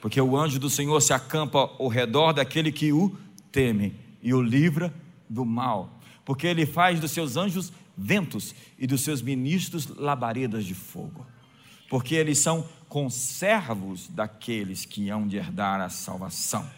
porque 0.00 0.20
o 0.20 0.36
anjo 0.36 0.58
do 0.58 0.70
Senhor 0.70 1.00
se 1.00 1.12
acampa 1.12 1.70
ao 1.78 1.88
redor 1.88 2.32
daquele 2.32 2.72
que 2.72 2.92
o 2.92 3.16
teme 3.52 3.94
e 4.22 4.32
o 4.32 4.40
livra 4.40 4.92
do 5.28 5.44
mal, 5.44 6.00
porque 6.24 6.46
ele 6.46 6.66
faz 6.66 7.00
dos 7.00 7.10
seus 7.10 7.36
anjos 7.36 7.72
ventos 7.96 8.54
e 8.78 8.86
dos 8.86 9.02
seus 9.02 9.20
ministros 9.20 9.86
labaredas 9.86 10.64
de 10.64 10.74
fogo, 10.74 11.26
porque 11.88 12.14
eles 12.14 12.38
são 12.38 12.66
conservos 12.88 14.08
daqueles 14.08 14.84
que 14.84 15.10
hão 15.10 15.26
de 15.26 15.36
herdar 15.36 15.80
a 15.80 15.88
salvação. 15.88 16.68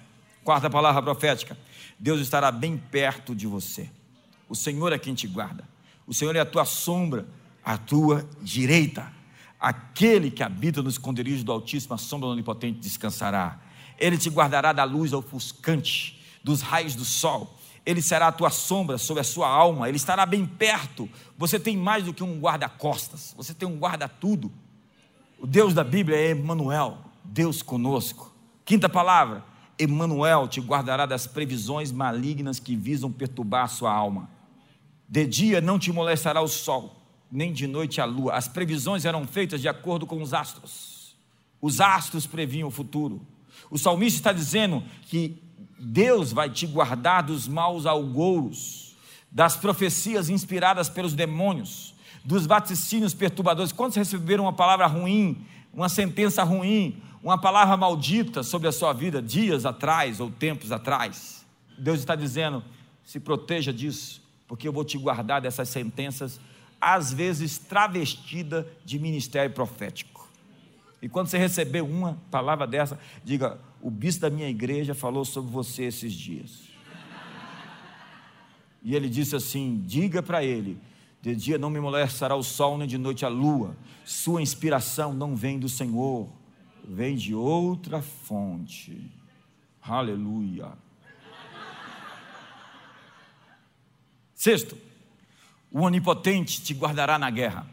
Quarta 0.44 0.68
palavra 0.68 1.02
profética: 1.02 1.56
Deus 1.98 2.20
estará 2.20 2.50
bem 2.50 2.76
perto 2.76 3.34
de 3.34 3.46
você. 3.46 3.88
O 4.48 4.54
Senhor 4.54 4.92
é 4.92 4.98
quem 4.98 5.14
te 5.14 5.26
guarda. 5.26 5.64
O 6.06 6.12
Senhor 6.12 6.34
é 6.34 6.40
a 6.40 6.46
tua 6.46 6.64
sombra, 6.64 7.26
a 7.64 7.78
tua 7.78 8.28
direita. 8.42 9.10
Aquele 9.62 10.28
que 10.28 10.42
habita 10.42 10.82
no 10.82 10.90
esconderijo 10.90 11.44
do 11.44 11.52
Altíssimo, 11.52 11.94
a 11.94 11.96
sombra 11.96 12.26
do 12.26 12.32
Onipotente 12.32 12.80
descansará. 12.80 13.60
Ele 13.96 14.18
te 14.18 14.28
guardará 14.28 14.72
da 14.72 14.82
luz 14.82 15.12
ofuscante, 15.12 16.20
dos 16.42 16.62
raios 16.62 16.96
do 16.96 17.04
sol. 17.04 17.56
Ele 17.86 18.02
será 18.02 18.26
a 18.26 18.32
tua 18.32 18.50
sombra 18.50 18.98
sobre 18.98 19.20
a 19.20 19.24
sua 19.24 19.48
alma. 19.48 19.88
Ele 19.88 19.98
estará 19.98 20.26
bem 20.26 20.44
perto. 20.44 21.08
Você 21.38 21.60
tem 21.60 21.76
mais 21.76 22.02
do 22.02 22.12
que 22.12 22.24
um 22.24 22.40
guarda-costas. 22.40 23.32
Você 23.36 23.54
tem 23.54 23.68
um 23.68 23.78
guarda-tudo. 23.78 24.50
O 25.38 25.46
Deus 25.46 25.72
da 25.72 25.84
Bíblia 25.84 26.16
é 26.16 26.32
Emmanuel, 26.32 26.98
Deus 27.22 27.62
conosco. 27.62 28.34
Quinta 28.64 28.88
palavra: 28.88 29.44
Emmanuel 29.78 30.48
te 30.48 30.60
guardará 30.60 31.06
das 31.06 31.28
previsões 31.28 31.92
malignas 31.92 32.58
que 32.58 32.74
visam 32.74 33.12
perturbar 33.12 33.66
a 33.66 33.68
sua 33.68 33.92
alma. 33.92 34.28
De 35.08 35.24
dia 35.24 35.60
não 35.60 35.78
te 35.78 35.92
molestará 35.92 36.42
o 36.42 36.48
sol 36.48 37.01
nem 37.32 37.50
de 37.50 37.66
noite 37.66 37.98
a 37.98 38.04
lua. 38.04 38.34
As 38.34 38.46
previsões 38.46 39.06
eram 39.06 39.26
feitas 39.26 39.62
de 39.62 39.68
acordo 39.68 40.06
com 40.06 40.20
os 40.20 40.34
astros. 40.34 41.16
Os 41.62 41.80
astros 41.80 42.26
previam 42.26 42.68
o 42.68 42.70
futuro. 42.70 43.26
O 43.70 43.78
salmista 43.78 44.18
está 44.18 44.32
dizendo 44.32 44.84
que 45.04 45.42
Deus 45.78 46.30
vai 46.30 46.50
te 46.50 46.66
guardar 46.66 47.22
dos 47.22 47.48
maus 47.48 47.86
algouros, 47.86 48.94
das 49.30 49.56
profecias 49.56 50.28
inspiradas 50.28 50.90
pelos 50.90 51.14
demônios, 51.14 51.94
dos 52.22 52.44
vaticínios 52.44 53.14
perturbadores. 53.14 53.72
Quantos 53.72 53.96
receberam 53.96 54.44
uma 54.44 54.52
palavra 54.52 54.86
ruim, 54.86 55.46
uma 55.72 55.88
sentença 55.88 56.42
ruim, 56.42 57.00
uma 57.22 57.38
palavra 57.38 57.76
maldita 57.78 58.42
sobre 58.42 58.68
a 58.68 58.72
sua 58.72 58.92
vida 58.92 59.22
dias 59.22 59.64
atrás 59.64 60.20
ou 60.20 60.30
tempos 60.30 60.70
atrás? 60.70 61.46
Deus 61.78 62.00
está 62.00 62.14
dizendo: 62.14 62.62
se 63.02 63.18
proteja 63.18 63.72
disso, 63.72 64.22
porque 64.46 64.68
eu 64.68 64.72
vou 64.72 64.84
te 64.84 64.98
guardar 64.98 65.40
dessas 65.40 65.70
sentenças 65.70 66.38
às 66.82 67.12
vezes 67.12 67.58
travestida 67.58 68.66
de 68.84 68.98
ministério 68.98 69.54
profético. 69.54 70.28
E 71.00 71.08
quando 71.08 71.28
você 71.28 71.38
receber 71.38 71.80
uma 71.80 72.20
palavra 72.28 72.66
dessa, 72.66 72.98
diga: 73.24 73.60
o 73.80 73.88
bispo 73.88 74.22
da 74.22 74.30
minha 74.30 74.48
igreja 74.48 74.92
falou 74.92 75.24
sobre 75.24 75.52
você 75.52 75.84
esses 75.84 76.12
dias. 76.12 76.64
E 78.82 78.96
ele 78.96 79.08
disse 79.08 79.36
assim: 79.36 79.80
diga 79.86 80.20
para 80.20 80.44
ele, 80.44 80.76
de 81.20 81.36
dia 81.36 81.56
não 81.56 81.70
me 81.70 81.78
molestará 81.78 82.34
o 82.34 82.42
sol, 82.42 82.76
nem 82.76 82.88
de 82.88 82.98
noite 82.98 83.24
a 83.24 83.28
lua. 83.28 83.76
Sua 84.04 84.42
inspiração 84.42 85.14
não 85.14 85.36
vem 85.36 85.60
do 85.60 85.68
Senhor, 85.68 86.28
vem 86.84 87.14
de 87.14 87.32
outra 87.32 88.02
fonte. 88.02 89.08
Aleluia. 89.80 90.72
Sexto, 94.34 94.76
o 95.72 95.80
Onipotente 95.82 96.60
te 96.62 96.74
guardará 96.74 97.18
na 97.18 97.30
guerra. 97.30 97.66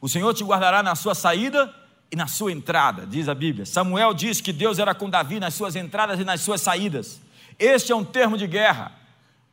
O 0.00 0.08
Senhor 0.08 0.34
te 0.34 0.42
guardará 0.42 0.82
na 0.82 0.94
sua 0.94 1.14
saída 1.14 1.72
e 2.10 2.16
na 2.16 2.26
sua 2.26 2.52
entrada, 2.52 3.06
diz 3.06 3.28
a 3.28 3.34
Bíblia. 3.34 3.64
Samuel 3.64 4.12
diz 4.12 4.40
que 4.40 4.52
Deus 4.52 4.78
era 4.78 4.94
com 4.94 5.08
Davi 5.08 5.40
nas 5.40 5.54
suas 5.54 5.76
entradas 5.76 6.18
e 6.20 6.24
nas 6.24 6.40
suas 6.40 6.60
saídas. 6.60 7.20
Este 7.58 7.92
é 7.92 7.96
um 7.96 8.04
termo 8.04 8.36
de 8.36 8.46
guerra, 8.46 8.92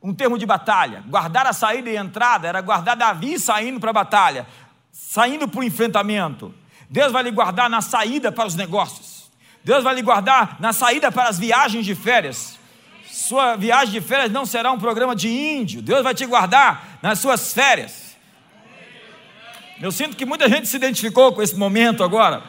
um 0.02 0.14
termo 0.14 0.38
de 0.38 0.46
batalha. 0.46 1.04
Guardar 1.08 1.46
a 1.46 1.54
saída 1.54 1.90
e 1.90 1.98
a 1.98 2.02
entrada 2.02 2.48
era 2.48 2.62
guardar 2.62 2.98
Davi 2.98 3.40
saindo 3.40 3.80
para 3.80 3.92
a 3.92 3.94
batalha, 3.94 4.48
saindo 4.92 5.48
para 5.48 5.60
o 5.60 5.64
enfrentamento. 5.64 6.54
Deus 6.90 7.12
vai 7.12 7.24
lhe 7.24 7.32
guardar 7.32 7.70
na 7.70 7.82
saída 7.82 8.32
para 8.32 8.48
os 8.48 8.56
negócios. 8.56 9.32
Deus 9.64 9.84
vai 9.84 9.96
lhe 9.96 10.02
guardar 10.02 10.58
na 10.60 10.74
saída 10.74 11.12
para 11.12 11.30
as 11.30 11.40
viagens 11.40 11.86
de 11.86 11.96
férias. 11.96 12.53
Sua 13.14 13.56
viagem 13.56 13.92
de 13.92 14.02
férias 14.02 14.32
não 14.32 14.44
será 14.44 14.72
um 14.72 14.80
programa 14.80 15.16
de 15.16 15.30
índio. 15.30 15.84
Deus 15.84 16.02
vai 16.02 16.16
te 16.16 16.26
guardar 16.26 16.98
nas 17.00 17.20
suas 17.20 17.54
férias. 17.54 18.18
Eu 19.80 19.92
sinto 19.92 20.18
que 20.18 20.26
muita 20.26 20.50
gente 20.50 20.68
se 20.68 20.76
identificou 20.76 21.32
com 21.32 21.40
esse 21.40 21.56
momento 21.56 22.04
agora. 22.04 22.42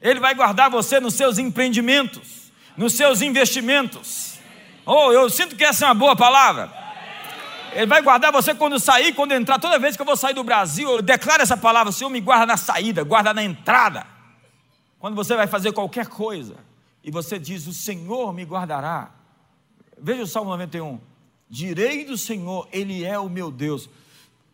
Ele 0.00 0.18
vai 0.18 0.34
guardar 0.34 0.68
você 0.68 0.98
nos 0.98 1.14
seus 1.14 1.38
empreendimentos, 1.38 2.50
nos 2.76 2.94
seus 2.94 3.22
investimentos. 3.22 4.40
Oh, 4.84 5.12
eu 5.12 5.30
sinto 5.30 5.54
que 5.54 5.62
essa 5.62 5.84
é 5.84 5.88
uma 5.88 5.94
boa 5.94 6.16
palavra. 6.16 6.68
Ele 7.74 7.86
vai 7.86 8.02
guardar 8.02 8.32
você 8.32 8.52
quando 8.52 8.80
sair, 8.80 9.14
quando 9.14 9.30
entrar. 9.30 9.60
Toda 9.60 9.78
vez 9.78 9.94
que 9.94 10.02
eu 10.02 10.06
vou 10.06 10.16
sair 10.16 10.34
do 10.34 10.42
Brasil, 10.42 10.90
eu 10.90 11.00
declaro 11.00 11.40
essa 11.40 11.56
palavra: 11.56 11.92
Senhor, 11.92 12.10
me 12.10 12.20
guarda 12.20 12.46
na 12.46 12.56
saída, 12.56 13.04
guarda 13.04 13.32
na 13.32 13.44
entrada. 13.44 14.04
Quando 14.98 15.14
você 15.14 15.36
vai 15.36 15.46
fazer 15.46 15.70
qualquer 15.70 16.08
coisa 16.08 16.71
e 17.02 17.10
você 17.10 17.38
diz: 17.38 17.66
O 17.66 17.72
Senhor 17.72 18.32
me 18.32 18.44
guardará. 18.44 19.10
Veja 19.98 20.22
o 20.22 20.26
Salmo 20.26 20.50
91. 20.50 21.00
Direi 21.48 22.04
do 22.04 22.16
Senhor, 22.16 22.68
Ele 22.72 23.04
é 23.04 23.18
o 23.18 23.28
meu 23.28 23.50
Deus. 23.50 23.88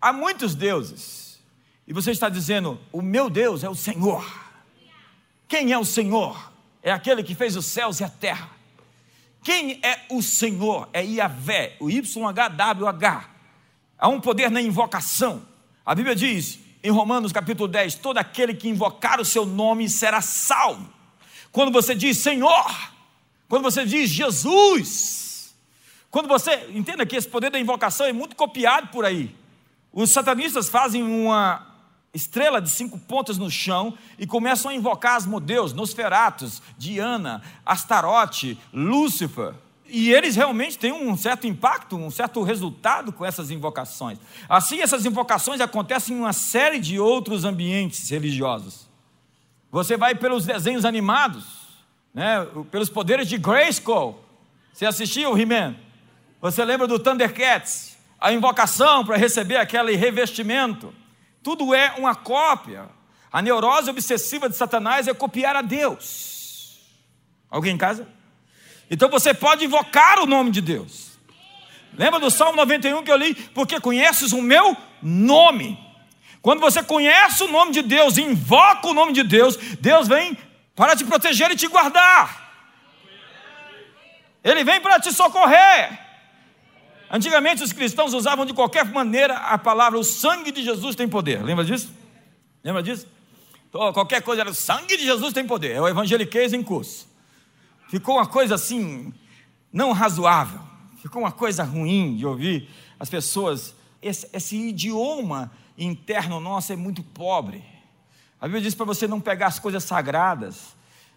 Há 0.00 0.12
muitos 0.12 0.54
deuses, 0.54 1.40
e 1.86 1.92
você 1.92 2.10
está 2.10 2.28
dizendo: 2.28 2.78
O 2.92 3.02
meu 3.02 3.30
Deus 3.30 3.62
é 3.64 3.68
o 3.68 3.74
Senhor. 3.74 4.24
Quem 5.46 5.72
é 5.72 5.78
o 5.78 5.84
Senhor? 5.84 6.52
É 6.82 6.92
aquele 6.92 7.22
que 7.22 7.34
fez 7.34 7.56
os 7.56 7.66
céus 7.66 8.00
e 8.00 8.04
a 8.04 8.08
terra. 8.08 8.50
Quem 9.42 9.80
é 9.82 10.06
o 10.10 10.22
Senhor? 10.22 10.88
É 10.92 11.04
Iavé, 11.04 11.76
o 11.80 11.88
YHWH. 11.88 13.30
Há 13.98 14.08
um 14.08 14.20
poder 14.20 14.50
na 14.50 14.60
invocação. 14.60 15.42
A 15.84 15.94
Bíblia 15.94 16.14
diz 16.14 16.58
em 16.82 16.90
Romanos 16.90 17.32
capítulo 17.32 17.68
10: 17.68 17.96
todo 17.96 18.18
aquele 18.18 18.54
que 18.54 18.68
invocar 18.68 19.20
o 19.20 19.24
seu 19.24 19.46
nome 19.46 19.88
será 19.88 20.20
salvo. 20.20 20.97
Quando 21.52 21.72
você 21.72 21.94
diz 21.94 22.18
Senhor, 22.18 22.66
quando 23.48 23.62
você 23.62 23.84
diz 23.84 24.10
Jesus, 24.10 25.54
quando 26.10 26.28
você. 26.28 26.68
Entenda 26.74 27.04
que 27.04 27.16
esse 27.16 27.28
poder 27.28 27.50
da 27.50 27.58
invocação 27.58 28.06
é 28.06 28.12
muito 28.12 28.36
copiado 28.36 28.88
por 28.88 29.04
aí. 29.04 29.34
Os 29.92 30.10
satanistas 30.10 30.68
fazem 30.68 31.02
uma 31.02 31.66
estrela 32.12 32.60
de 32.60 32.70
cinco 32.70 32.98
pontas 32.98 33.36
no 33.38 33.50
chão 33.50 33.96
e 34.18 34.26
começam 34.26 34.70
a 34.70 34.74
invocar 34.74 35.16
as 35.16 35.26
modeus, 35.26 35.72
Nosferatus, 35.72 36.62
Diana, 36.76 37.42
Astarote, 37.64 38.58
Lúcifer. 38.72 39.54
E 39.86 40.12
eles 40.12 40.36
realmente 40.36 40.78
têm 40.78 40.92
um 40.92 41.16
certo 41.16 41.46
impacto, 41.46 41.96
um 41.96 42.10
certo 42.10 42.42
resultado 42.42 43.10
com 43.12 43.24
essas 43.24 43.50
invocações. 43.50 44.18
Assim, 44.48 44.80
essas 44.80 45.06
invocações 45.06 45.60
acontecem 45.60 46.16
em 46.16 46.20
uma 46.20 46.32
série 46.32 46.78
de 46.78 46.98
outros 46.98 47.44
ambientes 47.44 48.10
religiosos. 48.10 48.87
Você 49.70 49.96
vai 49.96 50.14
pelos 50.14 50.46
desenhos 50.46 50.84
animados, 50.84 51.44
né, 52.14 52.46
pelos 52.70 52.88
poderes 52.88 53.28
de 53.28 53.36
Grayskull. 53.36 54.24
Você 54.72 54.86
assistiu 54.86 55.32
o 55.32 55.38
He-Man? 55.38 55.76
Você 56.40 56.64
lembra 56.64 56.86
do 56.86 56.98
Thundercats? 56.98 57.96
A 58.20 58.32
invocação 58.32 59.04
para 59.04 59.16
receber 59.16 59.56
aquele 59.56 59.94
revestimento. 59.94 60.92
Tudo 61.42 61.74
é 61.74 61.94
uma 61.98 62.14
cópia. 62.14 62.88
A 63.30 63.42
neurose 63.42 63.90
obsessiva 63.90 64.48
de 64.48 64.56
Satanás 64.56 65.06
é 65.06 65.14
copiar 65.14 65.54
a 65.54 65.62
Deus. 65.62 66.80
Alguém 67.50 67.74
em 67.74 67.78
casa? 67.78 68.08
Então 68.90 69.08
você 69.08 69.34
pode 69.34 69.64
invocar 69.64 70.18
o 70.18 70.26
nome 70.26 70.50
de 70.50 70.60
Deus. 70.60 71.18
Lembra 71.96 72.18
do 72.18 72.30
Salmo 72.30 72.56
91 72.56 73.02
que 73.02 73.10
eu 73.10 73.16
li? 73.16 73.34
Porque 73.34 73.80
conheces 73.80 74.32
o 74.32 74.40
meu 74.40 74.76
nome. 75.02 75.78
Quando 76.48 76.60
você 76.60 76.82
conhece 76.82 77.42
o 77.42 77.48
nome 77.48 77.72
de 77.72 77.82
Deus, 77.82 78.16
invoca 78.16 78.88
o 78.88 78.94
nome 78.94 79.12
de 79.12 79.22
Deus, 79.22 79.54
Deus 79.78 80.08
vem 80.08 80.34
para 80.74 80.96
te 80.96 81.04
proteger 81.04 81.50
e 81.50 81.56
te 81.56 81.66
guardar. 81.66 82.54
Ele 84.42 84.64
vem 84.64 84.80
para 84.80 84.98
te 84.98 85.12
socorrer. 85.12 86.00
Antigamente 87.10 87.62
os 87.62 87.70
cristãos 87.70 88.14
usavam 88.14 88.46
de 88.46 88.54
qualquer 88.54 88.86
maneira 88.86 89.34
a 89.34 89.58
palavra 89.58 89.98
o 89.98 90.02
sangue 90.02 90.50
de 90.50 90.62
Jesus 90.62 90.96
tem 90.96 91.06
poder. 91.06 91.44
Lembra 91.44 91.66
disso? 91.66 91.92
Lembra 92.64 92.82
disso? 92.82 93.06
Então, 93.68 93.92
qualquer 93.92 94.22
coisa 94.22 94.40
era 94.40 94.50
o 94.50 94.54
sangue 94.54 94.96
de 94.96 95.04
Jesus 95.04 95.34
tem 95.34 95.46
poder. 95.46 95.72
É 95.72 95.82
o 95.82 95.86
evangeliquez 95.86 96.54
em 96.54 96.62
curso. 96.62 97.06
Ficou 97.90 98.16
uma 98.16 98.26
coisa 98.26 98.54
assim, 98.54 99.12
não 99.70 99.92
razoável. 99.92 100.60
Ficou 101.02 101.20
uma 101.20 101.32
coisa 101.32 101.62
ruim 101.62 102.16
de 102.16 102.24
ouvir 102.24 102.70
as 102.98 103.10
pessoas. 103.10 103.74
Esse, 104.00 104.26
esse 104.32 104.56
idioma 104.56 105.52
interno 105.78 106.40
nosso 106.40 106.72
é 106.72 106.76
muito 106.76 107.02
pobre. 107.02 107.64
A 108.40 108.46
Bíblia 108.46 108.62
diz 108.62 108.74
para 108.74 108.84
você 108.84 109.06
não 109.06 109.20
pegar 109.20 109.46
as 109.46 109.58
coisas 109.58 109.84
sagradas 109.84 110.76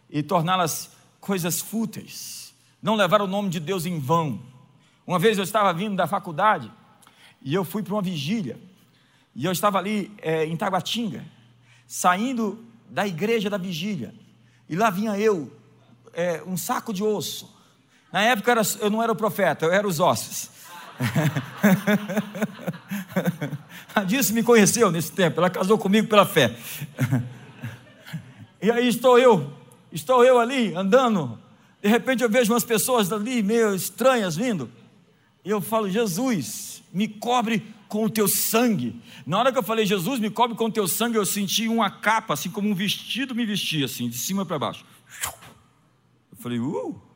e 0.10 0.22
torná-las 0.22 0.92
coisas 1.20 1.60
fúteis. 1.60 2.54
Não 2.82 2.96
levar 2.96 3.22
o 3.22 3.28
nome 3.28 3.50
de 3.50 3.60
Deus 3.60 3.86
em 3.86 4.00
vão. 4.00 4.42
Uma 5.06 5.20
vez 5.20 5.38
eu 5.38 5.44
estava 5.44 5.74
vindo 5.74 5.96
da 5.96 6.08
faculdade 6.08 6.72
e 7.42 7.54
eu 7.54 7.64
fui 7.64 7.82
para 7.84 7.94
uma 7.94 8.02
vigília. 8.02 8.60
E 9.36 9.46
eu 9.46 9.52
estava 9.52 9.78
ali 9.78 10.12
é, 10.18 10.46
em 10.46 10.58
Taguatinga, 10.58 11.26
saindo 11.88 12.64
da 12.90 13.08
igreja 13.08 13.50
da 13.50 13.58
vigília. 13.58 14.14
E 14.68 14.76
lá 14.76 14.90
vinha 14.90 15.18
eu, 15.18 15.52
é, 16.14 16.44
um 16.46 16.58
saco 16.58 16.94
de 16.94 17.04
osso. 17.04 17.56
Na 18.12 18.22
época 18.22 18.54
eu 18.80 18.90
não 18.90 19.02
era 19.02 19.12
o 19.12 19.16
profeta, 19.16 19.66
eu 19.66 19.72
era 19.72 19.88
os 19.88 20.00
ossos. 20.00 20.51
a 23.94 24.04
Disse 24.04 24.34
me 24.34 24.44
conheceu 24.44 24.92
nesse 24.92 25.12
tempo, 25.12 25.40
ela 25.40 25.50
casou 25.50 25.78
comigo 25.78 26.08
pela 26.08 26.26
fé. 26.26 26.56
e 28.62 28.72
aí 28.72 28.88
estou 28.88 29.18
eu, 29.18 29.52
estou 29.92 30.24
eu 30.24 30.40
ali 30.40 30.74
andando. 30.76 31.40
De 31.82 31.90
repente 31.90 32.24
eu 32.24 32.30
vejo 32.30 32.54
umas 32.54 32.64
pessoas 32.64 33.12
ali 33.12 33.42
meio 33.42 33.74
estranhas 33.74 34.36
vindo. 34.36 34.70
E 35.44 35.50
eu 35.50 35.60
falo, 35.60 35.90
Jesus, 35.90 36.84
me 36.94 37.08
cobre 37.08 37.66
com 37.88 38.06
o 38.06 38.10
teu 38.10 38.28
sangue. 38.28 39.02
Na 39.26 39.40
hora 39.40 39.52
que 39.52 39.58
eu 39.58 39.64
falei, 39.64 39.86
Jesus, 39.86 40.20
me 40.20 40.30
cobre 40.30 40.56
com 40.56 40.66
o 40.66 40.72
teu 40.72 40.88
sangue, 40.88 41.18
eu 41.18 41.26
senti 41.26 41.68
uma 41.68 41.90
capa, 41.90 42.36
assim 42.36 42.50
como 42.50 42.70
um 42.70 42.76
vestido 42.76 43.36
me 43.36 43.46
vestia, 43.46 43.86
assim, 43.86 44.08
de 44.08 44.18
cima 44.18 44.46
para 44.46 44.60
baixo. 44.60 44.86
Eu 46.32 46.38
falei, 46.38 46.60
uh! 46.60 47.11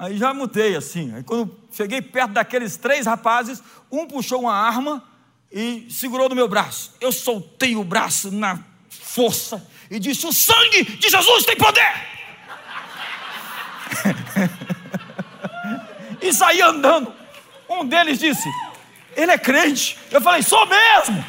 Aí 0.00 0.16
já 0.16 0.32
mudei 0.32 0.74
assim. 0.74 1.14
Aí 1.14 1.22
quando 1.22 1.54
cheguei 1.70 2.00
perto 2.00 2.30
daqueles 2.30 2.78
três 2.78 3.04
rapazes, 3.04 3.62
um 3.92 4.06
puxou 4.06 4.40
uma 4.40 4.54
arma 4.54 5.04
e 5.52 5.86
segurou 5.90 6.26
no 6.26 6.34
meu 6.34 6.48
braço. 6.48 6.94
Eu 7.02 7.12
soltei 7.12 7.76
o 7.76 7.84
braço 7.84 8.30
na 8.30 8.58
força 8.88 9.62
e 9.90 9.98
disse: 9.98 10.26
O 10.26 10.32
sangue 10.32 10.84
de 10.84 11.10
Jesus 11.10 11.44
tem 11.44 11.54
poder! 11.54 11.92
e 16.22 16.32
saí 16.32 16.62
andando. 16.62 17.12
Um 17.68 17.84
deles 17.84 18.18
disse: 18.18 18.48
Ele 19.14 19.32
é 19.32 19.38
crente. 19.38 19.98
Eu 20.10 20.22
falei: 20.22 20.42
Sou 20.42 20.64
mesmo. 20.64 21.22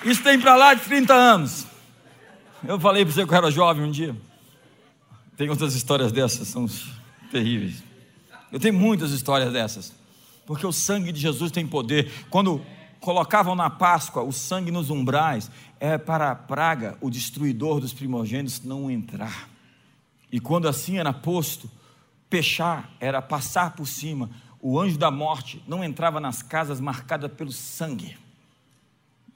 Isso 0.02 0.22
tem 0.22 0.40
para 0.40 0.56
lá 0.56 0.72
de 0.72 0.80
30 0.80 1.12
anos. 1.12 1.71
Eu 2.64 2.78
falei 2.78 3.04
para 3.04 3.12
você 3.12 3.26
que 3.26 3.32
eu 3.32 3.36
era 3.36 3.50
jovem 3.50 3.84
um 3.84 3.90
dia. 3.90 4.16
Tem 5.36 5.50
outras 5.50 5.74
histórias 5.74 6.12
dessas, 6.12 6.46
são 6.46 6.68
terríveis. 7.30 7.82
Eu 8.52 8.60
tenho 8.60 8.74
muitas 8.74 9.10
histórias 9.10 9.52
dessas. 9.52 9.92
Porque 10.46 10.64
o 10.64 10.72
sangue 10.72 11.10
de 11.10 11.20
Jesus 11.20 11.50
tem 11.50 11.66
poder. 11.66 12.12
Quando 12.30 12.64
colocavam 13.00 13.56
na 13.56 13.68
Páscoa 13.68 14.22
o 14.22 14.32
sangue 14.32 14.70
nos 14.70 14.90
umbrais, 14.90 15.50
é 15.80 15.98
para 15.98 16.30
a 16.30 16.36
praga, 16.36 16.96
o 17.00 17.10
destruidor 17.10 17.80
dos 17.80 17.92
primogênitos, 17.92 18.62
não 18.62 18.88
entrar. 18.88 19.48
E 20.30 20.38
quando 20.38 20.68
assim 20.68 20.98
era 20.98 21.12
posto, 21.12 21.68
pechar 22.30 22.94
era 23.00 23.20
passar 23.20 23.74
por 23.74 23.86
cima. 23.86 24.30
O 24.60 24.78
anjo 24.78 24.96
da 24.96 25.10
morte 25.10 25.60
não 25.66 25.82
entrava 25.82 26.20
nas 26.20 26.42
casas 26.42 26.80
marcadas 26.80 27.32
pelo 27.32 27.50
sangue. 27.50 28.16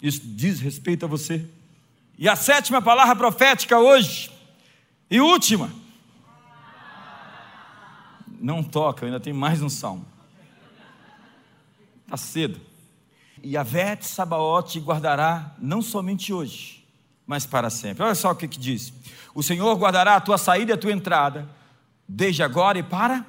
Isso 0.01 0.21
diz 0.25 0.61
respeito 0.61 1.05
a 1.05 1.09
você. 1.09 1.45
E 2.19 2.29
a 2.29 2.37
sétima 2.37 2.81
palavra 2.81 3.15
profética 3.15 3.79
hoje, 3.79 4.31
e 5.11 5.21
última. 5.21 5.71
Não 8.41 8.63
toca, 8.63 9.05
ainda 9.05 9.21
tem 9.21 9.33
mais 9.33 9.63
um 9.63 9.69
salmo. 9.69 10.07
Está 12.05 12.17
cedo. 12.17 12.61
E 13.43 13.57
a 13.57 13.63
Vete 13.63 14.07
Sabaote 14.07 14.81
guardará 14.81 15.55
não 15.59 15.83
somente 15.83 16.33
hoje, 16.33 16.85
mas 17.27 17.45
para 17.45 17.69
sempre. 17.69 18.03
Olha 18.03 18.15
só 18.15 18.31
o 18.31 18.37
que, 18.37 18.49
que 18.49 18.59
diz: 18.59 18.93
O 19.35 19.43
Senhor 19.43 19.77
guardará 19.77 20.17
a 20.17 20.21
tua 20.21 20.39
saída 20.39 20.73
e 20.73 20.75
a 20.75 20.79
tua 20.79 20.93
entrada, 20.93 21.49
desde 22.09 22.43
agora 22.43 22.79
e 22.79 22.83
para. 22.83 23.27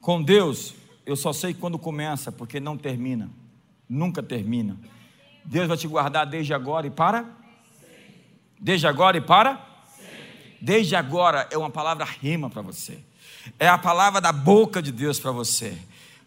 Com 0.00 0.22
Deus, 0.22 0.74
eu 1.06 1.16
só 1.16 1.32
sei 1.32 1.54
quando 1.54 1.78
começa, 1.78 2.32
porque 2.32 2.58
não 2.58 2.76
termina, 2.76 3.30
nunca 3.88 4.22
termina. 4.22 4.76
Deus 5.50 5.66
vai 5.66 5.78
te 5.78 5.88
guardar 5.88 6.26
desde 6.26 6.52
agora 6.52 6.86
e 6.86 6.90
para. 6.90 7.24
Desde 8.60 8.86
agora 8.86 9.16
e 9.16 9.20
para. 9.22 9.58
Desde 10.60 10.94
agora 10.94 11.48
é 11.50 11.56
uma 11.56 11.70
palavra 11.70 12.04
rima 12.04 12.50
para 12.50 12.60
você, 12.60 12.98
é 13.58 13.68
a 13.68 13.78
palavra 13.78 14.20
da 14.20 14.32
boca 14.32 14.82
de 14.82 14.92
Deus 14.92 15.18
para 15.18 15.30
você. 15.30 15.78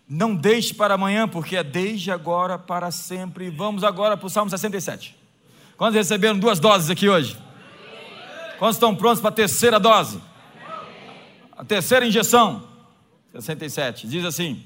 Não 0.07 0.33
deixe 0.33 0.73
para 0.73 0.95
amanhã, 0.95 1.27
porque 1.27 1.55
é 1.55 1.63
desde 1.63 2.09
agora 2.09 2.57
para 2.57 2.89
sempre. 2.89 3.49
Vamos 3.51 3.83
agora 3.83 4.17
para 4.17 4.25
o 4.25 4.29
Salmo 4.29 4.49
67. 4.49 5.15
Quantos 5.77 5.95
receberam 5.95 6.39
duas 6.39 6.59
doses 6.59 6.89
aqui 6.89 7.07
hoje? 7.07 7.37
Quantos 8.57 8.77
estão 8.77 8.95
prontos 8.95 9.21
para 9.21 9.29
a 9.29 9.33
terceira 9.33 9.79
dose? 9.79 10.19
A 11.51 11.63
terceira 11.63 12.07
injeção. 12.07 12.67
67. 13.33 14.07
Diz 14.07 14.25
assim: 14.25 14.65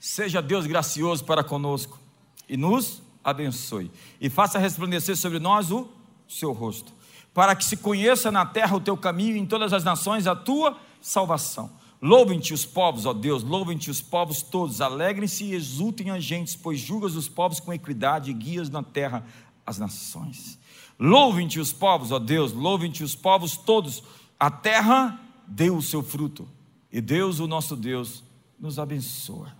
Seja 0.00 0.42
Deus 0.42 0.66
gracioso 0.66 1.24
para 1.24 1.44
conosco 1.44 2.00
e 2.48 2.56
nos 2.56 3.02
abençoe, 3.22 3.90
e 4.20 4.30
faça 4.30 4.58
resplandecer 4.58 5.16
sobre 5.16 5.38
nós 5.38 5.70
o 5.70 5.88
seu 6.28 6.52
rosto, 6.52 6.92
para 7.34 7.54
que 7.54 7.64
se 7.64 7.76
conheça 7.76 8.30
na 8.30 8.46
terra 8.46 8.76
o 8.76 8.80
teu 8.80 8.96
caminho 8.96 9.36
e 9.36 9.40
em 9.40 9.46
todas 9.46 9.72
as 9.72 9.84
nações 9.84 10.26
a 10.26 10.34
tua 10.34 10.76
salvação. 11.00 11.70
Louvem-te 12.02 12.54
os 12.54 12.64
povos, 12.64 13.04
ó 13.04 13.12
Deus, 13.12 13.42
louvem-te 13.42 13.90
os 13.90 14.00
povos 14.00 14.40
todos, 14.40 14.80
alegrem-se 14.80 15.44
e 15.44 15.54
exultem 15.54 16.10
as 16.10 16.24
gentes, 16.24 16.56
pois 16.56 16.78
julgas 16.78 17.14
os 17.14 17.28
povos 17.28 17.60
com 17.60 17.72
equidade 17.72 18.30
e 18.30 18.34
guias 18.34 18.70
na 18.70 18.82
terra 18.82 19.26
as 19.66 19.78
nações. 19.78 20.58
Louvem-te 20.98 21.60
os 21.60 21.72
povos, 21.72 22.10
ó 22.10 22.18
Deus, 22.18 22.52
louvem-te 22.52 23.04
os 23.04 23.14
povos 23.14 23.56
todos, 23.56 24.02
a 24.38 24.50
terra 24.50 25.20
deu 25.46 25.76
o 25.76 25.82
seu 25.82 26.02
fruto, 26.02 26.48
e 26.90 27.00
Deus, 27.00 27.38
o 27.38 27.46
nosso 27.46 27.76
Deus, 27.76 28.22
nos 28.58 28.78
abençoa. 28.78 29.52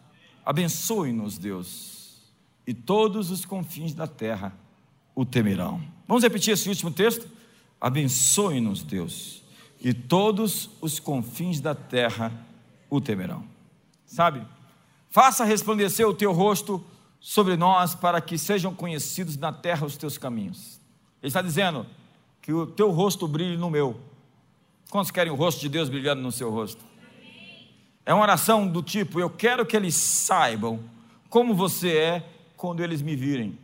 Abençoe-nos, 0.44 1.36
Deus, 1.36 1.89
e 2.70 2.74
todos 2.74 3.30
os 3.32 3.44
confins 3.44 3.94
da 3.94 4.06
terra 4.06 4.56
o 5.14 5.24
temerão. 5.24 5.82
Vamos 6.06 6.22
repetir 6.22 6.54
esse 6.54 6.68
último 6.68 6.92
texto? 6.92 7.26
Abençoe-nos, 7.80 8.82
Deus 8.82 9.40
e 9.80 9.94
todos 9.94 10.68
os 10.80 11.00
confins 11.00 11.60
da 11.60 11.74
terra 11.74 12.32
o 12.90 13.00
temerão. 13.00 13.44
Sabe? 14.04 14.46
Faça 15.08 15.44
resplandecer 15.44 16.06
o 16.06 16.14
teu 16.14 16.32
rosto 16.32 16.84
sobre 17.18 17.56
nós, 17.56 17.94
para 17.94 18.20
que 18.20 18.36
sejam 18.36 18.74
conhecidos 18.74 19.36
na 19.36 19.52
terra 19.52 19.86
os 19.86 19.96
teus 19.96 20.18
caminhos. 20.18 20.80
Ele 21.22 21.28
está 21.28 21.42
dizendo 21.42 21.86
que 22.42 22.52
o 22.52 22.66
teu 22.66 22.90
rosto 22.90 23.26
brilhe 23.26 23.56
no 23.56 23.70
meu. 23.70 23.98
Quantos 24.90 25.10
querem 25.10 25.32
o 25.32 25.36
rosto 25.36 25.60
de 25.60 25.68
Deus 25.68 25.88
brilhando 25.88 26.22
no 26.22 26.32
seu 26.32 26.50
rosto? 26.50 26.84
É 28.04 28.12
uma 28.12 28.22
oração 28.22 28.66
do 28.66 28.82
tipo: 28.82 29.20
Eu 29.20 29.30
quero 29.30 29.64
que 29.64 29.76
eles 29.76 29.94
saibam 29.94 30.80
como 31.28 31.54
você 31.54 31.96
é 31.96 32.28
quando 32.60 32.84
eles 32.84 33.00
me 33.00 33.16
virem. 33.16 33.58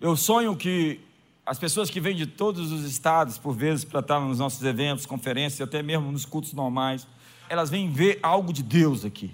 Eu 0.00 0.16
sonho 0.16 0.54
que 0.54 1.00
as 1.44 1.58
pessoas 1.58 1.90
que 1.90 2.00
vêm 2.00 2.14
de 2.14 2.26
todos 2.26 2.70
os 2.70 2.84
estados, 2.84 3.38
por 3.38 3.56
vezes, 3.56 3.84
para 3.84 3.98
estar 3.98 4.20
nos 4.20 4.38
nossos 4.38 4.62
eventos, 4.62 5.04
conferências, 5.04 5.60
até 5.60 5.82
mesmo 5.82 6.12
nos 6.12 6.24
cultos 6.24 6.52
normais, 6.52 7.08
elas 7.48 7.70
vêm 7.70 7.90
ver 7.90 8.20
algo 8.22 8.52
de 8.52 8.62
Deus 8.62 9.04
aqui. 9.04 9.32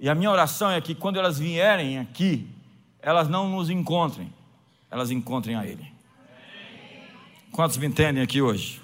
E 0.00 0.08
a 0.08 0.16
minha 0.16 0.28
oração 0.28 0.68
é 0.68 0.80
que 0.80 0.96
quando 0.96 1.16
elas 1.16 1.38
vierem 1.38 2.00
aqui, 2.00 2.48
elas 3.00 3.28
não 3.28 3.48
nos 3.48 3.70
encontrem, 3.70 4.34
elas 4.90 5.12
encontrem 5.12 5.54
a 5.54 5.64
Ele. 5.64 5.86
Quantos 7.52 7.76
me 7.76 7.86
entendem 7.86 8.20
aqui 8.20 8.42
hoje? 8.42 8.82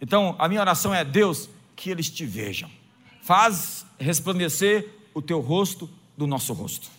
Então, 0.00 0.34
a 0.40 0.48
minha 0.48 0.60
oração 0.60 0.92
é: 0.92 1.04
Deus, 1.04 1.48
que 1.76 1.88
eles 1.88 2.10
te 2.10 2.26
vejam. 2.26 2.68
Faz 3.22 3.86
resplandecer 3.96 4.92
o 5.14 5.22
teu 5.22 5.40
rosto 5.40 5.88
do 6.18 6.26
nosso 6.26 6.52
rosto. 6.52 6.96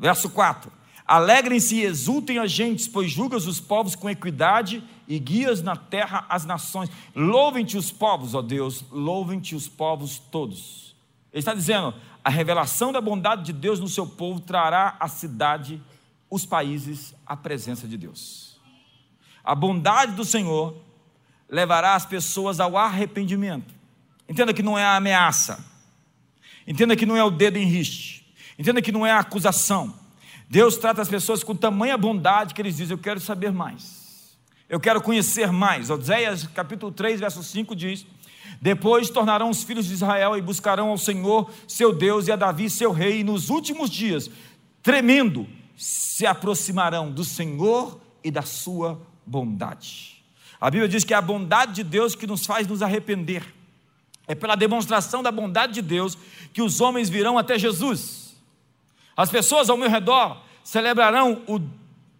Verso 0.00 0.30
4. 0.30 0.72
Alegrem-se 1.06 1.76
e 1.76 1.82
exultem 1.82 2.38
as 2.38 2.50
gentes, 2.50 2.88
pois 2.88 3.10
julgas 3.10 3.46
os 3.46 3.60
povos 3.60 3.94
com 3.94 4.08
equidade 4.08 4.82
e 5.06 5.18
guias 5.18 5.60
na 5.60 5.76
terra 5.76 6.24
as 6.26 6.46
nações. 6.46 6.88
Louvem-te 7.14 7.76
os 7.76 7.92
povos, 7.92 8.34
ó 8.34 8.40
Deus, 8.40 8.82
louvem-te 8.90 9.54
os 9.54 9.68
povos 9.68 10.18
todos. 10.18 10.96
Ele 11.30 11.40
está 11.40 11.52
dizendo: 11.52 11.92
a 12.24 12.30
revelação 12.30 12.92
da 12.92 13.00
bondade 13.00 13.42
de 13.44 13.52
Deus 13.52 13.78
no 13.78 13.88
seu 13.88 14.06
povo 14.06 14.40
trará 14.40 14.96
à 14.98 15.06
cidade, 15.06 15.82
os 16.30 16.46
países, 16.46 17.14
a 17.26 17.36
presença 17.36 17.86
de 17.86 17.98
Deus. 17.98 18.58
A 19.44 19.54
bondade 19.54 20.12
do 20.12 20.24
Senhor 20.24 20.76
levará 21.46 21.94
as 21.94 22.06
pessoas 22.06 22.58
ao 22.58 22.78
arrependimento. 22.78 23.74
Entenda 24.26 24.54
que 24.54 24.62
não 24.62 24.78
é 24.78 24.84
a 24.84 24.96
ameaça. 24.96 25.62
Entenda 26.66 26.96
que 26.96 27.04
não 27.04 27.16
é 27.16 27.24
o 27.24 27.30
dedo 27.30 27.58
em 27.58 27.66
riste. 27.66 28.19
Entenda 28.60 28.82
que 28.82 28.92
não 28.92 29.06
é 29.06 29.10
acusação. 29.10 29.94
Deus 30.46 30.76
trata 30.76 31.00
as 31.00 31.08
pessoas 31.08 31.42
com 31.42 31.56
tamanha 31.56 31.96
bondade 31.96 32.52
que 32.52 32.60
eles 32.60 32.76
dizem: 32.76 32.94
Eu 32.94 33.02
quero 33.02 33.18
saber 33.18 33.50
mais, 33.50 34.36
eu 34.68 34.78
quero 34.78 35.00
conhecer 35.00 35.50
mais. 35.50 35.88
Oséias 35.88 36.46
capítulo 36.48 36.92
3, 36.92 37.20
verso 37.20 37.42
5 37.42 37.74
diz: 37.74 38.04
Depois 38.60 39.08
tornarão 39.08 39.48
os 39.48 39.64
filhos 39.64 39.86
de 39.86 39.94
Israel 39.94 40.36
e 40.36 40.42
buscarão 40.42 40.90
ao 40.90 40.98
Senhor 40.98 41.50
seu 41.66 41.90
Deus 41.90 42.28
e 42.28 42.32
a 42.32 42.36
Davi 42.36 42.68
seu 42.68 42.92
rei, 42.92 43.20
e 43.20 43.24
nos 43.24 43.48
últimos 43.48 43.88
dias, 43.88 44.30
tremendo, 44.82 45.48
se 45.74 46.26
aproximarão 46.26 47.10
do 47.10 47.24
Senhor 47.24 47.98
e 48.22 48.30
da 48.30 48.42
sua 48.42 49.00
bondade. 49.24 50.22
A 50.60 50.70
Bíblia 50.70 50.86
diz 50.86 51.02
que 51.02 51.14
é 51.14 51.16
a 51.16 51.22
bondade 51.22 51.72
de 51.72 51.82
Deus 51.82 52.14
que 52.14 52.26
nos 52.26 52.44
faz 52.44 52.66
nos 52.66 52.82
arrepender. 52.82 53.42
É 54.28 54.34
pela 54.34 54.54
demonstração 54.54 55.22
da 55.22 55.32
bondade 55.32 55.72
de 55.72 55.80
Deus 55.80 56.18
que 56.52 56.60
os 56.60 56.82
homens 56.82 57.08
virão 57.08 57.38
até 57.38 57.58
Jesus. 57.58 58.29
As 59.20 59.30
pessoas 59.30 59.68
ao 59.68 59.76
meu 59.76 59.90
redor 59.90 60.42
celebrarão 60.64 61.42
o, 61.46 61.60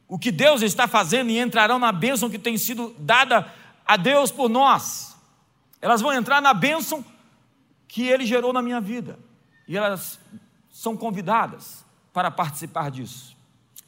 o 0.07 0.19
que 0.19 0.31
Deus 0.31 0.61
está 0.61 0.87
fazendo 0.87 1.31
e 1.31 1.39
entrarão 1.39 1.79
na 1.79 1.91
bênção 1.91 2.29
que 2.29 2.39
tem 2.39 2.59
sido 2.59 2.95
dada 2.99 3.51
a 3.87 3.97
Deus 3.97 4.31
por 4.31 4.51
nós. 4.51 5.17
Elas 5.81 6.03
vão 6.03 6.13
entrar 6.13 6.43
na 6.43 6.53
bênção 6.53 7.03
que 7.89 8.03
Ele 8.03 8.27
gerou 8.27 8.53
na 8.53 8.61
minha 8.61 8.83
vida. 8.83 9.19
E 9.67 9.79
elas 9.79 10.21
são 10.69 10.95
convidadas 10.95 11.87
para 12.13 12.31
participar 12.31 12.91
disso. 12.91 13.35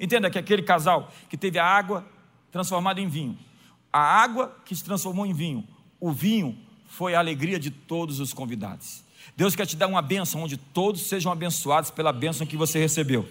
Entenda 0.00 0.30
que 0.30 0.38
aquele 0.38 0.62
casal 0.62 1.10
que 1.28 1.36
teve 1.36 1.58
a 1.58 1.66
água 1.66 2.06
transformada 2.50 2.98
em 2.98 3.08
vinho, 3.08 3.38
a 3.92 4.00
água 4.00 4.56
que 4.64 4.74
se 4.74 4.82
transformou 4.82 5.26
em 5.26 5.34
vinho, 5.34 5.68
o 6.00 6.10
vinho 6.10 6.58
foi 6.86 7.14
a 7.14 7.18
alegria 7.18 7.60
de 7.60 7.70
todos 7.70 8.20
os 8.20 8.32
convidados. 8.32 9.04
Deus 9.36 9.56
quer 9.56 9.66
te 9.66 9.76
dar 9.76 9.86
uma 9.86 10.02
bênção 10.02 10.42
onde 10.42 10.56
todos 10.56 11.02
sejam 11.02 11.32
abençoados 11.32 11.90
pela 11.90 12.12
bênção 12.12 12.46
que 12.46 12.56
você 12.56 12.78
recebeu. 12.78 13.28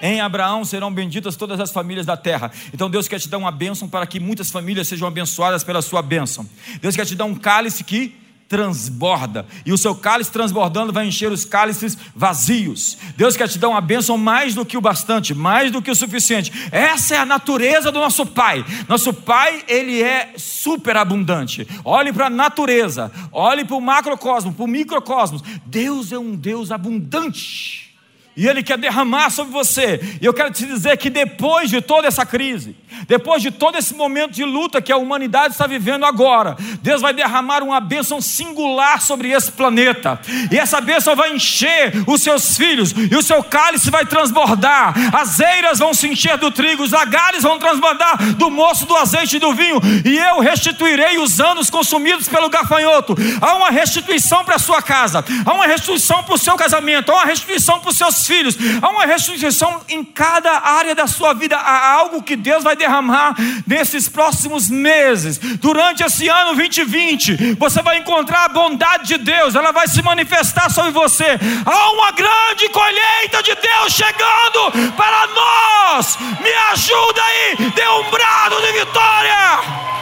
Em 0.00 0.20
Abraão 0.20 0.64
serão 0.64 0.92
benditas 0.92 1.36
todas 1.36 1.60
as 1.60 1.70
famílias 1.70 2.04
da 2.04 2.16
terra. 2.16 2.50
Então 2.74 2.90
Deus 2.90 3.06
quer 3.06 3.20
te 3.20 3.28
dar 3.28 3.38
uma 3.38 3.52
bênção 3.52 3.88
para 3.88 4.04
que 4.04 4.18
muitas 4.18 4.50
famílias 4.50 4.88
sejam 4.88 5.06
abençoadas 5.06 5.62
pela 5.62 5.80
sua 5.80 6.02
bênção. 6.02 6.44
Deus 6.80 6.96
quer 6.96 7.06
te 7.06 7.14
dar 7.14 7.24
um 7.24 7.36
cálice 7.36 7.84
que 7.84 8.21
transborda, 8.52 9.46
e 9.64 9.72
o 9.72 9.78
seu 9.78 9.94
cálice 9.94 10.30
transbordando 10.30 10.92
vai 10.92 11.06
encher 11.06 11.32
os 11.32 11.42
cálices 11.42 11.96
vazios. 12.14 12.98
Deus 13.16 13.34
quer 13.34 13.48
te 13.48 13.58
dar 13.58 13.70
uma 13.70 13.80
bênção 13.80 14.18
mais 14.18 14.54
do 14.54 14.62
que 14.62 14.76
o 14.76 14.80
bastante, 14.80 15.34
mais 15.34 15.70
do 15.70 15.80
que 15.80 15.90
o 15.90 15.96
suficiente. 15.96 16.52
Essa 16.70 17.14
é 17.14 17.18
a 17.18 17.24
natureza 17.24 17.90
do 17.90 17.98
nosso 17.98 18.26
Pai. 18.26 18.62
Nosso 18.86 19.14
Pai, 19.14 19.64
ele 19.66 20.02
é 20.02 20.34
super 20.36 20.98
abundante. 20.98 21.66
Olhe 21.82 22.12
para 22.12 22.26
a 22.26 22.30
natureza, 22.30 23.10
olhe 23.32 23.64
para 23.64 23.76
o 23.76 23.80
macrocosmo, 23.80 24.52
para 24.52 24.64
o 24.66 24.68
microcosmos. 24.68 25.40
Deus 25.64 26.12
é 26.12 26.18
um 26.18 26.36
Deus 26.36 26.70
abundante. 26.70 27.91
E 28.36 28.46
Ele 28.48 28.62
quer 28.62 28.78
derramar 28.78 29.30
sobre 29.30 29.52
você. 29.52 30.00
E 30.20 30.24
eu 30.24 30.32
quero 30.32 30.50
te 30.50 30.64
dizer 30.64 30.96
que 30.96 31.10
depois 31.10 31.68
de 31.68 31.80
toda 31.80 32.08
essa 32.08 32.24
crise, 32.24 32.74
depois 33.06 33.42
de 33.42 33.50
todo 33.50 33.76
esse 33.76 33.94
momento 33.94 34.32
de 34.32 34.44
luta 34.44 34.80
que 34.80 34.92
a 34.92 34.96
humanidade 34.96 35.54
está 35.54 35.66
vivendo 35.66 36.06
agora, 36.06 36.56
Deus 36.80 37.02
vai 37.02 37.12
derramar 37.12 37.62
uma 37.62 37.80
bênção 37.80 38.20
singular 38.20 39.02
sobre 39.02 39.30
esse 39.30 39.52
planeta. 39.52 40.18
E 40.50 40.58
essa 40.58 40.80
bênção 40.80 41.14
vai 41.14 41.32
encher 41.32 41.92
os 42.06 42.22
seus 42.22 42.56
filhos, 42.56 42.92
e 42.92 43.14
o 43.14 43.22
seu 43.22 43.42
cálice 43.42 43.90
vai 43.90 44.06
transbordar. 44.06 44.94
As 45.14 45.38
eiras 45.40 45.78
vão 45.78 45.92
se 45.92 46.08
encher 46.08 46.38
do 46.38 46.50
trigo, 46.50 46.82
os 46.82 46.92
lagares 46.92 47.42
vão 47.42 47.58
transbordar 47.58 48.16
do 48.34 48.50
moço, 48.50 48.86
do 48.86 48.96
azeite 48.96 49.36
e 49.36 49.40
do 49.40 49.52
vinho. 49.54 49.80
E 50.04 50.16
eu 50.16 50.40
restituirei 50.40 51.18
os 51.18 51.40
anos 51.40 51.68
consumidos 51.68 52.28
pelo 52.28 52.48
gafanhoto. 52.48 53.14
Há 53.40 53.54
uma 53.54 53.70
restituição 53.70 54.44
para 54.44 54.56
a 54.56 54.60
sua 54.60 54.80
casa, 54.80 55.24
há 55.44 55.52
uma 55.52 55.66
restituição 55.66 56.22
para 56.22 56.34
o 56.34 56.38
seu 56.38 56.56
casamento, 56.56 57.12
há 57.12 57.16
uma 57.16 57.26
restituição 57.26 57.78
para 57.78 57.90
os 57.90 57.96
seus 57.96 58.21
filhos. 58.26 58.56
Há 58.80 58.88
uma 58.88 59.04
restituição 59.04 59.80
em 59.88 60.04
cada 60.04 60.50
área 60.50 60.94
da 60.94 61.06
sua 61.06 61.32
vida. 61.32 61.56
Há 61.56 61.92
algo 61.92 62.22
que 62.22 62.36
Deus 62.36 62.64
vai 62.64 62.76
derramar 62.76 63.34
nesses 63.66 64.08
próximos 64.08 64.68
meses. 64.68 65.38
Durante 65.58 66.02
esse 66.02 66.28
ano 66.28 66.54
2020, 66.54 67.54
você 67.54 67.82
vai 67.82 67.98
encontrar 67.98 68.44
a 68.44 68.48
bondade 68.48 69.06
de 69.06 69.18
Deus, 69.18 69.54
ela 69.54 69.72
vai 69.72 69.88
se 69.88 70.02
manifestar 70.02 70.70
sobre 70.70 70.90
você. 70.90 71.38
Há 71.64 71.92
uma 71.92 72.10
grande 72.12 72.68
colheita 72.70 73.42
de 73.42 73.54
Deus 73.54 73.92
chegando 73.92 74.92
para 74.96 75.26
nós. 75.28 76.18
Me 76.40 76.52
ajuda 76.72 77.22
aí, 77.22 77.70
dê 77.70 77.88
um 77.88 78.10
brado 78.10 78.56
de 78.60 78.72
vitória. 78.72 79.92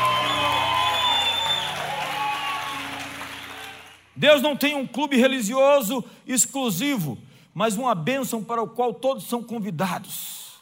Deus 4.15 4.43
não 4.43 4.55
tem 4.55 4.75
um 4.75 4.87
clube 4.87 5.17
religioso 5.17 6.05
exclusivo 6.27 7.17
mas 7.61 7.77
uma 7.77 7.95
bênção 7.95 8.43
para 8.43 8.63
o 8.63 8.67
qual 8.67 8.95
todos 8.95 9.29
são 9.29 9.43
convidados. 9.43 10.53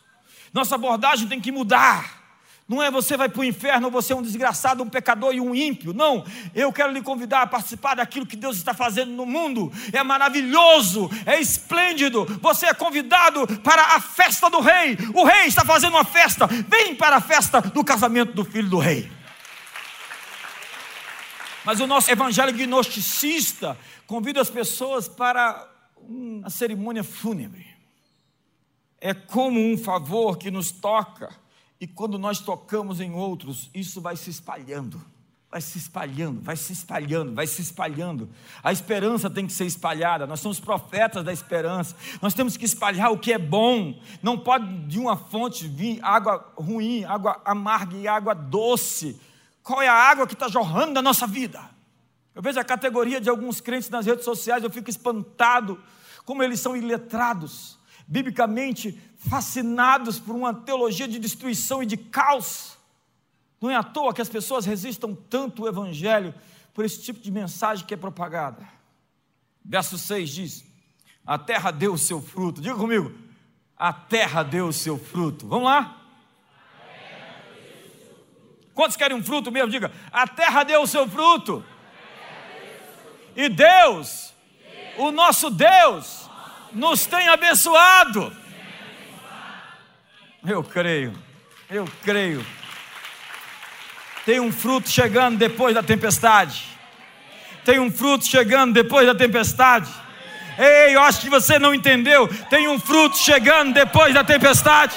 Nossa 0.53 0.75
abordagem 0.75 1.29
tem 1.29 1.41
que 1.41 1.53
mudar. 1.53 2.35
Não 2.69 2.83
é 2.83 2.91
você 2.91 3.17
vai 3.17 3.29
para 3.29 3.41
o 3.41 3.45
inferno, 3.45 3.89
você 3.89 4.13
é 4.13 4.17
um 4.17 4.21
desgraçado, 4.21 4.83
um 4.83 4.89
pecador 4.89 5.33
e 5.33 5.41
um 5.41 5.55
ímpio. 5.55 5.93
Não, 5.93 6.25
eu 6.53 6.73
quero 6.73 6.93
lhe 6.93 7.01
convidar 7.01 7.43
a 7.43 7.47
participar 7.47 7.95
daquilo 7.95 8.27
que 8.27 8.35
Deus 8.35 8.57
está 8.57 8.75
fazendo 8.75 9.13
no 9.13 9.25
mundo. 9.25 9.73
É 9.93 10.03
maravilhoso, 10.03 11.09
é 11.25 11.41
esplêndido. 11.41 12.25
Você 12.43 12.67
é 12.67 12.75
convidado 12.75 13.47
para 13.61 13.95
a 13.95 14.01
festa 14.01 14.51
do 14.51 14.59
rei. 14.59 14.99
O 15.15 15.23
rei 15.23 15.47
está 15.47 15.65
fazendo 15.65 15.93
uma 15.93 16.05
festa. 16.05 16.49
Vem 16.49 16.97
para 16.97 17.19
a 17.19 17.21
festa 17.21 17.61
do 17.61 17.85
casamento 17.85 18.33
do 18.33 18.45
filho 18.45 18.69
do 18.69 18.79
rei. 18.79 19.09
Mas 21.65 21.79
o 21.79 21.87
nosso 21.87 22.11
evangelho 22.11 22.53
gnosticista 22.53 23.79
convida 24.05 24.41
as 24.41 24.51
pessoas 24.51 25.07
para 25.07 25.78
uma 26.09 26.49
cerimônia 26.49 27.05
fúnebre. 27.05 27.67
É 29.01 29.13
como 29.13 29.61
um 29.61 29.77
favor 29.77 30.39
que 30.39 30.51
nos 30.51 30.73
toca 30.73 31.31
e 31.81 31.87
quando 31.87 32.19
nós 32.19 32.41
tocamos 32.41 33.01
em 33.01 33.13
outros, 33.13 33.71
isso 33.73 34.01
vai 34.01 34.17
se 34.17 34.31
espalhando, 34.31 35.01
vai 35.49 35.61
se 35.61 35.79
espalhando, 35.79 36.41
vai 36.41 36.57
se 36.57 36.73
espalhando, 36.73 37.35
vai 37.35 37.47
se 37.47 37.63
espalhando. 37.63 38.29
A 38.65 38.73
esperança 38.73 39.31
tem 39.31 39.47
que 39.47 39.53
ser 39.53 39.67
espalhada. 39.67 40.27
Nós 40.27 40.41
somos 40.41 40.59
profetas 40.59 41.23
da 41.23 41.33
esperança. 41.33 41.95
Nós 42.21 42.35
temos 42.35 42.57
que 42.57 42.65
espalhar 42.65 43.13
o 43.13 43.19
que 43.19 43.33
é 43.33 43.39
bom. 43.39 43.97
Não 44.21 44.37
pode 44.37 44.67
de 44.87 44.99
uma 44.99 45.17
fonte 45.17 45.69
vir 45.69 46.01
água 46.03 46.53
ruim, 46.57 47.05
água 47.05 47.41
amarga 47.45 47.97
e 47.97 48.09
água 48.09 48.35
doce. 48.35 49.21
Qual 49.63 49.81
é 49.81 49.89
a 49.89 49.95
água 49.95 50.27
que 50.27 50.35
está 50.35 50.49
jorrando 50.49 50.95
da 50.95 51.03
nossa 51.03 51.27
vida? 51.27 51.61
Eu 52.35 52.43
vejo 52.43 52.59
a 52.59 52.65
categoria 52.65 53.21
de 53.21 53.29
alguns 53.29 53.61
crentes 53.61 53.91
nas 53.91 54.07
redes 54.07 54.25
sociais, 54.25 54.65
eu 54.65 54.71
fico 54.71 54.89
espantado 54.89 55.79
como 56.29 56.43
eles 56.43 56.61
são 56.61 56.77
iletrados, 56.77 57.79
biblicamente 58.07 59.01
fascinados 59.17 60.21
por 60.21 60.37
uma 60.37 60.53
teologia 60.53 61.09
de 61.09 61.19
destruição 61.19 61.83
e 61.83 61.87
de 61.87 61.97
caos. 61.97 62.77
Não 63.59 63.71
é 63.71 63.77
à 63.77 63.83
toa 63.83 64.13
que 64.13 64.21
as 64.21 64.29
pessoas 64.29 64.67
resistam 64.67 65.15
tanto 65.15 65.63
o 65.63 65.67
Evangelho 65.67 66.35
por 66.75 66.85
esse 66.85 67.01
tipo 67.03 67.19
de 67.19 67.31
mensagem 67.31 67.87
que 67.87 67.95
é 67.95 67.97
propagada. 67.97 68.69
Verso 69.65 69.97
6 69.97 70.29
diz: 70.29 70.65
A 71.27 71.39
terra 71.39 71.71
deu 71.71 71.95
o 71.95 71.99
seu 71.99 72.21
fruto. 72.21 72.61
Diga 72.61 72.77
comigo: 72.77 73.11
A 73.75 73.91
terra 73.91 74.43
deu 74.43 74.69
o 74.69 74.73
seu 74.73 74.99
fruto. 74.99 75.49
Vamos 75.49 75.65
lá? 75.65 75.97
Quantos 78.75 78.99
querem 78.99 79.17
um 79.17 79.25
fruto 79.25 79.51
mesmo? 79.51 79.71
Diga: 79.71 79.91
A 80.13 80.29
terra 80.29 80.63
deu 80.63 80.83
o 80.83 80.87
seu 80.87 81.09
fruto. 81.09 81.65
E 83.35 83.49
Deus, 83.49 84.35
o 84.99 85.11
nosso 85.11 85.49
Deus, 85.49 86.29
nos 86.73 87.07
tem 87.07 87.29
abençoado. 87.29 88.37
Eu 90.47 90.63
creio, 90.63 91.15
eu 91.71 91.89
creio. 92.03 92.45
Tem 94.27 94.41
um 94.41 94.53
fruto 94.53 94.91
chegando 94.91 95.39
depois 95.39 95.75
da 95.75 95.83
tempestade. 95.83 96.65
Tem 97.65 97.79
um 97.79 97.91
fruto 97.91 98.27
chegando 98.27 98.75
depois 98.75 99.07
da 99.07 99.15
tempestade. 99.15 99.91
Ei, 100.59 100.95
eu 100.95 101.03
acho 101.03 101.21
que 101.21 101.31
você 101.31 101.59
não 101.59 101.75
entendeu. 101.75 102.29
Tem 102.51 102.69
um 102.69 102.79
fruto 102.79 103.17
chegando 103.17 103.73
depois 103.73 104.13
da 104.13 104.25
tempestade. 104.25 104.97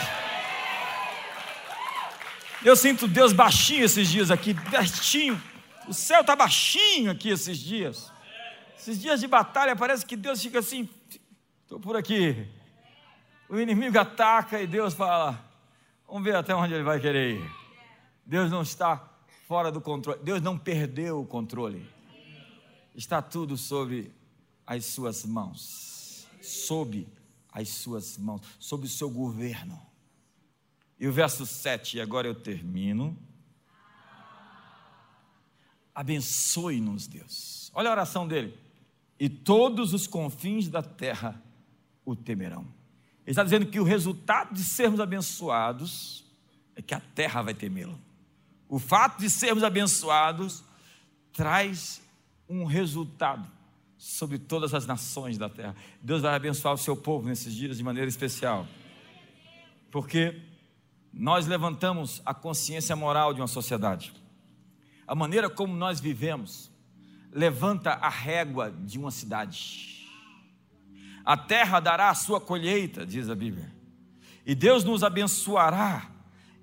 Eu 2.64 2.76
sinto 2.76 3.08
Deus 3.08 3.32
baixinho 3.32 3.86
esses 3.86 4.08
dias 4.10 4.30
aqui, 4.30 4.54
baixinho. 4.54 5.42
O 5.88 5.94
céu 5.94 6.22
está 6.22 6.36
baixinho 6.36 7.12
aqui 7.12 7.30
esses 7.30 7.58
dias. 7.58 8.11
Esses 8.82 9.00
dias 9.00 9.20
de 9.20 9.28
batalha 9.28 9.76
parece 9.76 10.04
que 10.04 10.18
Deus 10.18 10.42
fica 10.42 10.58
assim. 10.58 10.90
Estou 11.62 11.80
por 11.80 11.96
aqui. 11.96 12.48
O 13.48 13.60
inimigo 13.60 14.00
ataca 14.00 14.60
e 14.60 14.66
Deus 14.66 14.96
fala: 14.96 15.40
Vamos 16.08 16.24
ver 16.24 16.36
até 16.36 16.56
onde 16.56 16.74
ele 16.74 16.84
vai 16.84 17.00
querer 17.00 17.36
ir. 17.36 17.52
Deus 18.26 18.50
não 18.50 18.64
está 18.64 19.08
fora 19.48 19.72
do 19.72 19.80
controle. 19.80 20.20
Deus 20.24 20.42
não 20.42 20.58
perdeu 20.58 21.22
o 21.22 21.28
controle. 21.28 21.88
Está 22.96 23.22
tudo 23.22 23.56
sob 23.56 24.12
as 24.66 24.84
suas 24.84 25.26
mãos. 25.26 26.28
Sob 26.42 27.08
as 27.52 27.70
suas 27.70 28.18
mãos. 28.18 28.42
Sob 28.58 28.88
o 28.88 28.90
seu 28.90 29.12
governo. 29.12 29.80
E 31.00 31.08
o 31.08 31.12
verso 31.12 31.46
7, 31.46 31.98
e 31.98 32.02
agora 32.02 32.28
eu 32.28 32.34
termino. 32.34 33.16
Abençoe-nos, 35.94 37.06
Deus. 37.06 37.70
Olha 37.76 37.90
a 37.90 37.92
oração 37.92 38.28
dele. 38.28 38.71
E 39.22 39.30
todos 39.30 39.94
os 39.94 40.08
confins 40.08 40.68
da 40.68 40.82
terra 40.82 41.40
o 42.04 42.16
temerão. 42.16 42.62
Ele 43.24 43.34
está 43.34 43.44
dizendo 43.44 43.68
que 43.68 43.80
o 43.80 43.84
resultado 43.84 44.52
de 44.52 44.64
sermos 44.64 45.00
abençoados 45.00 46.26
é 46.76 46.82
que 46.82 46.96
a 46.96 47.00
terra 47.00 47.44
vai 47.44 47.54
temê-lo. 47.54 48.00
O 48.68 48.80
fato 48.80 49.20
de 49.20 49.30
sermos 49.30 49.64
abençoados 49.64 50.64
traz 51.32 52.02
um 52.50 52.66
resultado 52.66 53.48
sobre 53.96 54.40
todas 54.40 54.74
as 54.74 54.88
nações 54.88 55.38
da 55.38 55.48
terra. 55.48 55.76
Deus 56.02 56.24
vai 56.24 56.34
abençoar 56.34 56.74
o 56.74 56.78
seu 56.80 56.98
povo 56.98 57.28
nesses 57.28 57.54
dias 57.54 57.78
de 57.78 57.84
maneira 57.84 58.10
especial. 58.10 58.66
Porque 59.92 60.42
nós 61.14 61.46
levantamos 61.46 62.24
a 62.26 62.34
consciência 62.34 62.96
moral 62.96 63.36
de 63.36 63.42
uma 63.42 63.48
sociedade. 63.48 64.12
A 65.06 65.14
maneira 65.14 65.48
como 65.48 65.76
nós 65.76 66.00
vivemos 66.00 66.71
levanta 67.32 67.92
a 67.92 68.10
régua 68.10 68.72
de 68.72 69.00
uma 69.00 69.12
cidade. 69.12 70.10
A 71.24 71.38
terra 71.38 71.80
dará 71.80 72.10
a 72.10 72.16
sua 72.16 72.42
colheita, 72.42 73.06
diz 73.06 73.30
a 73.30 73.36
Bíblia. 73.36 73.72
E 74.46 74.56
Deus 74.56 74.84
nos 74.84 75.04
abençoará, 75.04 76.10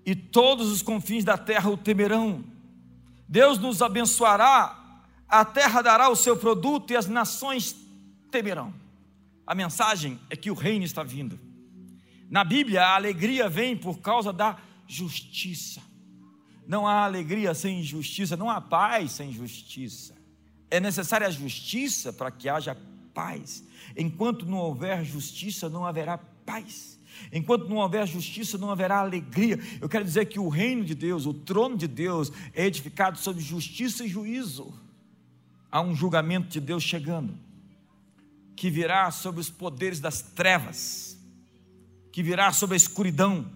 e 0.05 0.15
todos 0.15 0.69
os 0.69 0.83
confins 0.83 1.25
da 1.25 1.39
terra 1.39 1.71
o 1.71 1.77
temerão. 1.77 2.45
Deus 3.29 3.59
nos 3.59 3.81
abençoará, 3.83 5.03
a 5.29 5.45
terra 5.45 5.83
dará 5.83 6.09
o 6.09 6.17
seu 6.17 6.37
produto 6.37 6.93
e 6.93 6.97
as 6.97 7.07
nações 7.07 7.77
temerão. 8.31 8.75
A 9.47 9.55
mensagem 9.55 10.19
é 10.29 10.37
que 10.37 10.51
o 10.51 10.55
reino 10.55 10.85
está 10.85 11.03
vindo. 11.03 11.39
Na 12.29 12.45
Bíblia, 12.45 12.83
a 12.83 12.95
alegria 12.97 13.49
vem 13.49 13.77
por 13.77 14.01
causa 14.01 14.33
da 14.33 14.59
justiça. 14.87 15.81
Não 16.67 16.87
há 16.87 17.05
alegria 17.05 17.55
sem 17.55 17.83
justiça, 17.83 18.37
não 18.37 18.51
há 18.51 18.61
paz 18.61 19.13
sem 19.13 19.33
justiça. 19.33 20.18
É 20.71 20.81
necessária 20.81 21.27
a 21.27 21.31
justiça 21.31 22.13
para 22.13 22.31
que 22.31 22.49
haja 22.49 22.77
paz. 23.15 23.65
Enquanto 23.97 24.47
não 24.47 24.59
houver 24.59 25.05
justiça, 25.05 25.69
não 25.69 25.85
haverá 25.85 26.19
paz. 26.19 26.99
Enquanto 27.33 27.69
não 27.69 27.77
houver 27.77 28.07
justiça, 28.07 28.57
não 28.57 28.71
haverá 28.71 28.99
alegria. 28.99 29.59
Eu 29.81 29.89
quero 29.89 30.05
dizer 30.05 30.27
que 30.27 30.39
o 30.39 30.49
reino 30.49 30.85
de 30.85 30.95
Deus, 30.95 31.27
o 31.27 31.35
trono 31.35 31.77
de 31.77 31.89
Deus, 31.89 32.33
é 32.55 32.67
edificado 32.67 33.19
sobre 33.19 33.43
justiça 33.43 34.05
e 34.05 34.09
juízo. 34.09 34.73
Há 35.71 35.81
um 35.81 35.95
julgamento 35.95 36.49
de 36.49 36.61
Deus 36.61 36.83
chegando, 36.83 37.35
que 38.57 38.71
virá 38.71 39.11
sobre 39.11 39.41
os 39.41 39.51
poderes 39.51 40.01
das 40.01 40.23
trevas, 40.23 41.19
que 42.13 42.23
virá 42.23 42.53
sobre 42.53 42.75
a 42.75 42.77
escuridão, 42.77 43.51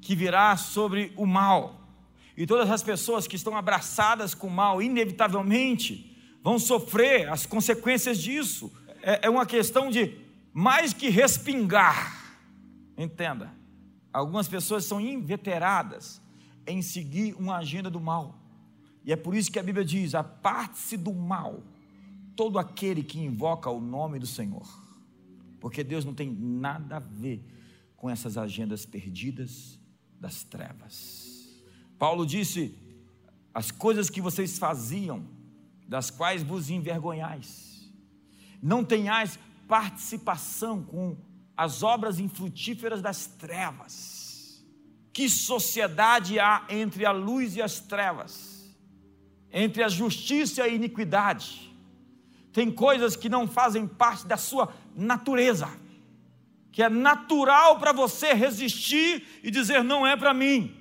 que 0.00 0.14
virá 0.14 0.56
sobre 0.56 1.12
o 1.16 1.26
mal. 1.26 1.82
E 2.36 2.46
todas 2.46 2.70
as 2.70 2.82
pessoas 2.82 3.26
que 3.26 3.36
estão 3.36 3.56
abraçadas 3.56 4.34
com 4.34 4.46
o 4.46 4.50
mal, 4.50 4.80
inevitavelmente, 4.80 6.15
vão 6.46 6.60
sofrer 6.60 7.28
as 7.28 7.44
consequências 7.44 8.18
disso. 8.18 8.72
É, 9.02 9.26
é 9.26 9.28
uma 9.28 9.44
questão 9.44 9.90
de 9.90 10.16
mais 10.52 10.92
que 10.92 11.08
respingar. 11.08 12.38
Entenda, 12.96 13.52
algumas 14.12 14.46
pessoas 14.46 14.84
são 14.84 15.00
inveteradas 15.00 16.22
em 16.64 16.80
seguir 16.82 17.34
uma 17.34 17.56
agenda 17.56 17.90
do 17.90 18.00
mal. 18.00 18.38
E 19.04 19.12
é 19.12 19.16
por 19.16 19.34
isso 19.34 19.50
que 19.50 19.58
a 19.58 19.62
Bíblia 19.62 19.84
diz: 19.84 20.14
aparte-se 20.14 20.96
do 20.96 21.12
mal, 21.12 21.64
todo 22.36 22.60
aquele 22.60 23.02
que 23.02 23.18
invoca 23.18 23.68
o 23.68 23.80
nome 23.80 24.20
do 24.20 24.26
Senhor. 24.26 24.68
Porque 25.58 25.82
Deus 25.82 26.04
não 26.04 26.14
tem 26.14 26.30
nada 26.30 26.98
a 26.98 27.00
ver 27.00 27.44
com 27.96 28.08
essas 28.08 28.38
agendas 28.38 28.86
perdidas 28.86 29.80
das 30.20 30.44
trevas. 30.44 31.60
Paulo 31.98 32.24
disse: 32.24 32.72
as 33.52 33.72
coisas 33.72 34.08
que 34.08 34.20
vocês 34.20 34.60
faziam 34.60 35.34
das 35.86 36.10
quais 36.10 36.42
vos 36.42 36.70
envergonhais. 36.70 37.90
Não 38.62 38.84
tenhais 38.84 39.38
participação 39.68 40.82
com 40.82 41.16
as 41.56 41.82
obras 41.82 42.18
infrutíferas 42.18 43.00
das 43.00 43.26
trevas. 43.26 44.64
Que 45.12 45.28
sociedade 45.30 46.38
há 46.38 46.66
entre 46.68 47.06
a 47.06 47.12
luz 47.12 47.56
e 47.56 47.62
as 47.62 47.80
trevas? 47.80 48.76
Entre 49.50 49.82
a 49.82 49.88
justiça 49.88 50.60
e 50.60 50.64
a 50.64 50.68
iniquidade? 50.68 51.74
Tem 52.52 52.70
coisas 52.70 53.16
que 53.16 53.28
não 53.28 53.46
fazem 53.46 53.86
parte 53.86 54.26
da 54.26 54.36
sua 54.36 54.74
natureza, 54.94 55.68
que 56.72 56.82
é 56.82 56.88
natural 56.88 57.78
para 57.78 57.92
você 57.92 58.32
resistir 58.34 59.40
e 59.42 59.50
dizer: 59.50 59.82
não 59.82 60.06
é 60.06 60.16
para 60.16 60.34
mim, 60.34 60.74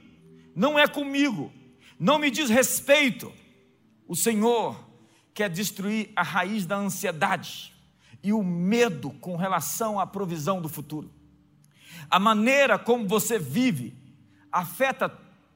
não 0.56 0.78
é 0.80 0.88
comigo, 0.88 1.51
não 1.99 2.18
me 2.18 2.32
diz 2.32 2.49
respeito. 2.49 3.32
O 4.08 4.16
Senhor 4.16 4.85
quer 5.36 5.50
destruir 5.50 6.12
a 6.16 6.24
raiz 6.24 6.66
da 6.66 6.78
ansiedade 6.78 7.76
e 8.24 8.32
o 8.34 8.42
medo 8.42 9.12
com 9.12 9.36
relação 9.36 10.00
à 10.00 10.08
provisão 10.08 10.62
do 10.62 10.70
futuro. 10.70 11.12
A 12.10 12.18
maneira 12.18 12.80
como 12.80 13.08
você 13.08 13.38
vive 13.38 13.96
afeta 14.52 15.10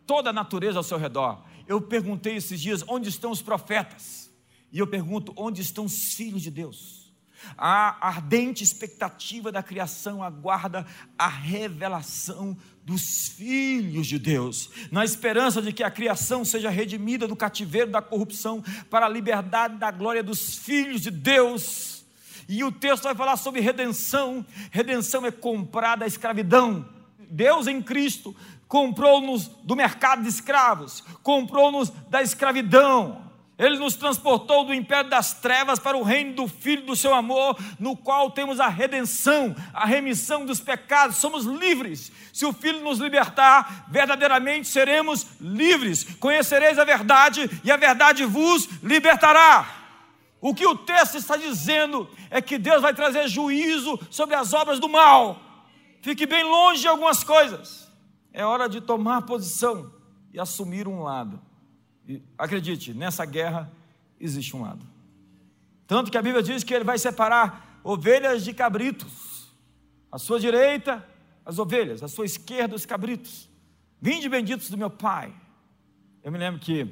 toda 0.06 0.32
a 0.32 0.34
natureza 0.34 0.78
ao 0.78 0.84
seu 0.84 0.98
redor. 0.98 1.44
Eu 1.66 1.80
perguntei 1.80 2.36
esses 2.36 2.60
dias 2.60 2.84
onde 2.88 3.08
estão 3.08 3.32
os 3.32 3.42
profetas, 3.42 4.30
e 4.72 4.80
eu 4.80 4.86
pergunto 4.86 5.34
onde 5.38 5.62
estão 5.62 5.86
os 5.86 6.14
filhos 6.14 6.42
de 6.42 6.52
Deus. 6.52 7.14
A 7.58 8.06
ardente 8.06 8.64
expectativa 8.64 9.52
da 9.52 9.64
criação 9.64 10.22
aguarda 10.22 10.86
a 11.18 11.28
revelação 11.28 12.58
dos 12.90 13.30
filhos 13.30 14.08
de 14.08 14.18
Deus, 14.18 14.72
na 14.90 15.06
esperança 15.06 15.62
de 15.62 15.72
que 15.72 15.84
a 15.84 15.92
criação 15.92 16.44
seja 16.44 16.72
redimida 16.72 17.28
do 17.28 17.36
cativeiro 17.36 17.92
da 17.92 18.02
corrupção 18.02 18.64
para 18.90 19.06
a 19.06 19.10
liberdade 19.10 19.78
da 19.78 19.92
glória 19.92 20.24
dos 20.24 20.56
filhos 20.56 21.02
de 21.02 21.12
Deus. 21.12 22.04
E 22.48 22.64
o 22.64 22.72
texto 22.72 23.04
vai 23.04 23.14
falar 23.14 23.38
sobre 23.38 23.62
redenção. 23.62 24.44
Redenção 24.72 25.24
é 25.24 25.30
comprar 25.30 25.98
da 25.98 26.08
escravidão. 26.08 26.90
Deus 27.30 27.68
em 27.68 27.80
Cristo 27.80 28.36
comprou-nos 28.68 29.48
do 29.48 29.76
mercado 29.76 30.24
de 30.24 30.30
escravos, 30.30 31.04
comprou-nos 31.22 31.92
da 32.10 32.24
escravidão. 32.24 33.29
Ele 33.60 33.78
nos 33.78 33.96
transportou 33.96 34.64
do 34.64 34.74
império 34.74 35.10
das 35.10 35.34
trevas 35.34 35.80
para 35.80 35.98
o 35.98 36.02
reino 36.02 36.34
do 36.34 36.48
Filho 36.48 36.86
do 36.86 36.96
seu 36.96 37.14
amor, 37.14 37.60
no 37.78 37.94
qual 37.94 38.32
temos 38.32 38.58
a 38.58 38.70
redenção, 38.70 39.54
a 39.74 39.86
remissão 39.86 40.46
dos 40.46 40.62
pecados, 40.62 41.18
somos 41.18 41.44
livres. 41.44 42.10
Se 42.32 42.46
o 42.46 42.54
Filho 42.54 42.80
nos 42.80 43.00
libertar, 43.00 43.88
verdadeiramente 43.90 44.66
seremos 44.66 45.28
livres. 45.42 46.06
Conhecereis 46.22 46.80
a 46.80 46.86
verdade 46.86 47.50
e 47.62 47.70
a 47.70 47.76
verdade 47.76 48.24
vos 48.24 48.66
libertará. 48.82 49.68
O 50.40 50.56
que 50.56 50.66
o 50.66 50.78
texto 50.78 51.18
está 51.18 51.36
dizendo 51.36 52.10
é 52.30 52.42
que 52.42 52.58
Deus 52.58 52.82
vai 52.82 52.94
trazer 52.94 53.28
juízo 53.28 54.00
sobre 54.10 54.36
as 54.36 54.54
obras 54.54 54.80
do 54.80 54.88
mal. 54.88 55.38
Fique 56.02 56.26
bem 56.26 56.46
longe 56.46 56.80
de 56.80 56.88
algumas 56.88 57.26
coisas. 57.26 57.92
É 58.32 58.46
hora 58.46 58.70
de 58.70 58.80
tomar 58.80 59.24
posição 59.24 59.92
e 60.34 60.40
assumir 60.40 60.88
um 60.88 61.04
lado. 61.04 61.49
E 62.10 62.24
acredite, 62.36 62.92
nessa 62.92 63.24
guerra 63.24 63.72
existe 64.20 64.58
um 64.58 64.64
lado. 64.64 64.84
Tanto 65.86 66.10
que 66.10 66.18
a 66.18 66.22
Bíblia 66.24 66.42
diz 66.42 66.64
que 66.64 66.74
ele 66.74 66.84
vai 66.84 66.98
separar 66.98 67.80
ovelhas 67.84 68.44
de 68.44 68.52
cabritos. 68.52 69.54
À 70.12 70.18
sua 70.18 70.40
direita, 70.40 71.08
as 71.46 71.60
ovelhas, 71.60 72.02
à 72.02 72.08
sua 72.08 72.26
esquerda, 72.26 72.76
os 72.76 72.84
cabritos. 72.84 73.48
Vinde 74.02 74.28
benditos 74.28 74.72
do 74.72 74.78
meu 74.78 74.90
pai. 74.90 75.32
Eu 76.24 76.32
me 76.32 76.40
lembro 76.40 76.60
que 76.60 76.92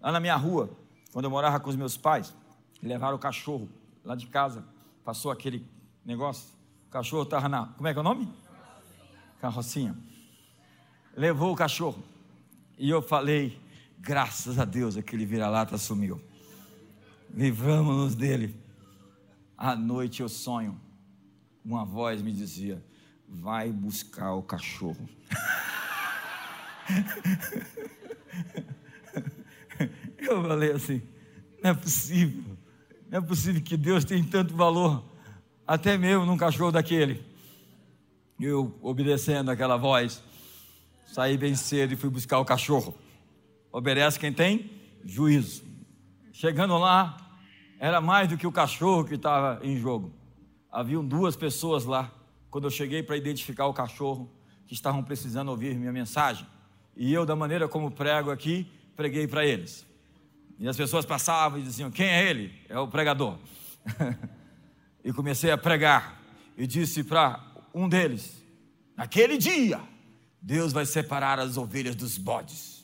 lá 0.00 0.12
na 0.12 0.20
minha 0.20 0.36
rua, 0.36 0.70
quando 1.12 1.24
eu 1.24 1.30
morava 1.32 1.58
com 1.58 1.68
os 1.68 1.76
meus 1.76 1.96
pais, 1.96 2.32
levaram 2.80 3.16
o 3.16 3.18
cachorro 3.18 3.68
lá 4.04 4.14
de 4.14 4.28
casa, 4.28 4.64
passou 5.04 5.32
aquele 5.32 5.66
negócio, 6.04 6.54
o 6.86 6.90
cachorro 6.90 7.24
estava 7.24 7.48
na. 7.48 7.66
Como 7.66 7.88
é 7.88 7.92
que 7.92 7.98
é 7.98 8.00
o 8.00 8.04
nome? 8.04 8.32
Carrocinha. 9.40 9.96
Levou 11.16 11.52
o 11.52 11.56
cachorro. 11.56 12.00
E 12.78 12.88
eu 12.88 13.02
falei, 13.02 13.60
Graças 14.00 14.58
a 14.58 14.64
Deus 14.64 14.96
aquele 14.96 15.26
vira-lata 15.26 15.76
sumiu. 15.76 16.20
Livramos-nos 17.34 18.14
dele. 18.14 18.54
À 19.56 19.74
noite 19.74 20.22
eu 20.22 20.28
sonho. 20.28 20.80
Uma 21.64 21.84
voz 21.84 22.22
me 22.22 22.30
dizia: 22.32 22.80
Vai 23.28 23.72
buscar 23.72 24.34
o 24.34 24.42
cachorro. 24.42 25.08
eu 30.18 30.42
falei 30.42 30.72
assim: 30.72 31.02
Não 31.62 31.70
é 31.70 31.74
possível. 31.74 32.56
Não 33.10 33.18
é 33.18 33.20
possível 33.20 33.60
que 33.60 33.76
Deus 33.76 34.04
tenha 34.04 34.24
tanto 34.24 34.54
valor, 34.54 35.04
até 35.66 35.98
mesmo 35.98 36.24
num 36.24 36.36
cachorro 36.36 36.70
daquele. 36.70 37.26
Eu, 38.40 38.78
obedecendo 38.80 39.50
aquela 39.50 39.76
voz, 39.76 40.22
saí 41.06 41.36
bem 41.36 41.56
cedo 41.56 41.94
e 41.94 41.96
fui 41.96 42.08
buscar 42.08 42.38
o 42.38 42.44
cachorro. 42.44 42.94
Obedece 43.72 44.18
quem 44.18 44.32
tem 44.32 44.70
juízo. 45.04 45.62
Chegando 46.32 46.76
lá, 46.78 47.16
era 47.78 48.00
mais 48.00 48.28
do 48.28 48.36
que 48.36 48.46
o 48.46 48.52
cachorro 48.52 49.04
que 49.04 49.14
estava 49.14 49.60
em 49.62 49.76
jogo. 49.76 50.12
Haviam 50.70 51.04
duas 51.04 51.36
pessoas 51.36 51.84
lá. 51.84 52.10
Quando 52.50 52.64
eu 52.64 52.70
cheguei 52.70 53.02
para 53.02 53.16
identificar 53.16 53.66
o 53.66 53.74
cachorro, 53.74 54.30
que 54.66 54.74
estavam 54.74 55.02
precisando 55.02 55.48
ouvir 55.48 55.74
minha 55.76 55.92
mensagem. 55.92 56.46
E 56.96 57.12
eu, 57.12 57.24
da 57.24 57.36
maneira 57.36 57.68
como 57.68 57.90
prego 57.90 58.30
aqui, 58.30 58.70
preguei 58.96 59.26
para 59.26 59.44
eles. 59.44 59.86
E 60.58 60.66
as 60.66 60.76
pessoas 60.76 61.04
passavam 61.04 61.58
e 61.58 61.62
diziam: 61.62 61.90
Quem 61.90 62.06
é 62.06 62.28
ele? 62.28 62.52
É 62.68 62.78
o 62.78 62.88
pregador. 62.88 63.38
e 65.04 65.12
comecei 65.12 65.50
a 65.50 65.58
pregar. 65.58 66.20
E 66.56 66.66
disse 66.66 67.04
para 67.04 67.40
um 67.74 67.88
deles: 67.88 68.42
Naquele 68.96 69.38
dia, 69.38 69.80
Deus 70.40 70.72
vai 70.72 70.84
separar 70.84 71.38
as 71.38 71.56
ovelhas 71.56 71.94
dos 71.94 72.18
bodes 72.18 72.77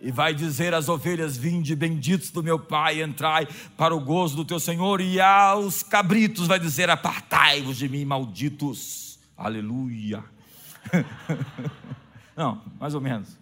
e 0.00 0.10
vai 0.10 0.34
dizer 0.34 0.74
às 0.74 0.88
ovelhas: 0.88 1.36
Vinde, 1.36 1.74
benditos 1.74 2.30
do 2.30 2.42
meu 2.42 2.58
Pai, 2.58 3.02
entrai 3.02 3.48
para 3.76 3.94
o 3.94 4.00
gozo 4.00 4.36
do 4.36 4.44
teu 4.44 4.60
Senhor, 4.60 5.00
e 5.00 5.20
aos 5.20 5.82
cabritos 5.82 6.46
vai 6.46 6.58
dizer: 6.58 6.90
Apartai-vos 6.90 7.76
de 7.76 7.88
mim, 7.88 8.04
malditos. 8.04 9.18
Aleluia. 9.36 10.24
Não, 12.36 12.62
mais 12.78 12.94
ou 12.94 13.00
menos. 13.00 13.38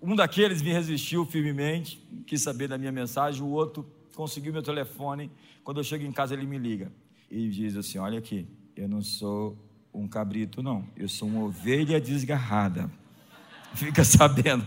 Um 0.00 0.14
daqueles 0.14 0.62
me 0.62 0.72
resistiu 0.72 1.26
firmemente, 1.26 2.00
quis 2.26 2.40
saber 2.42 2.68
da 2.68 2.78
minha 2.78 2.92
mensagem, 2.92 3.42
o 3.42 3.48
outro 3.48 3.84
conseguiu 4.14 4.52
meu 4.52 4.62
telefone. 4.62 5.30
Quando 5.64 5.78
eu 5.80 5.84
chego 5.84 6.04
em 6.04 6.12
casa, 6.12 6.34
ele 6.34 6.46
me 6.46 6.58
liga 6.58 6.92
e 7.30 7.48
diz 7.48 7.76
assim: 7.76 7.98
Olha 7.98 8.18
aqui, 8.18 8.46
eu 8.76 8.88
não 8.88 9.02
sou 9.02 9.56
um 9.92 10.06
cabrito, 10.06 10.62
não, 10.62 10.86
eu 10.96 11.08
sou 11.08 11.28
uma 11.28 11.42
ovelha 11.44 12.00
desgarrada. 12.00 12.90
Fica 13.74 14.04
sabendo. 14.04 14.64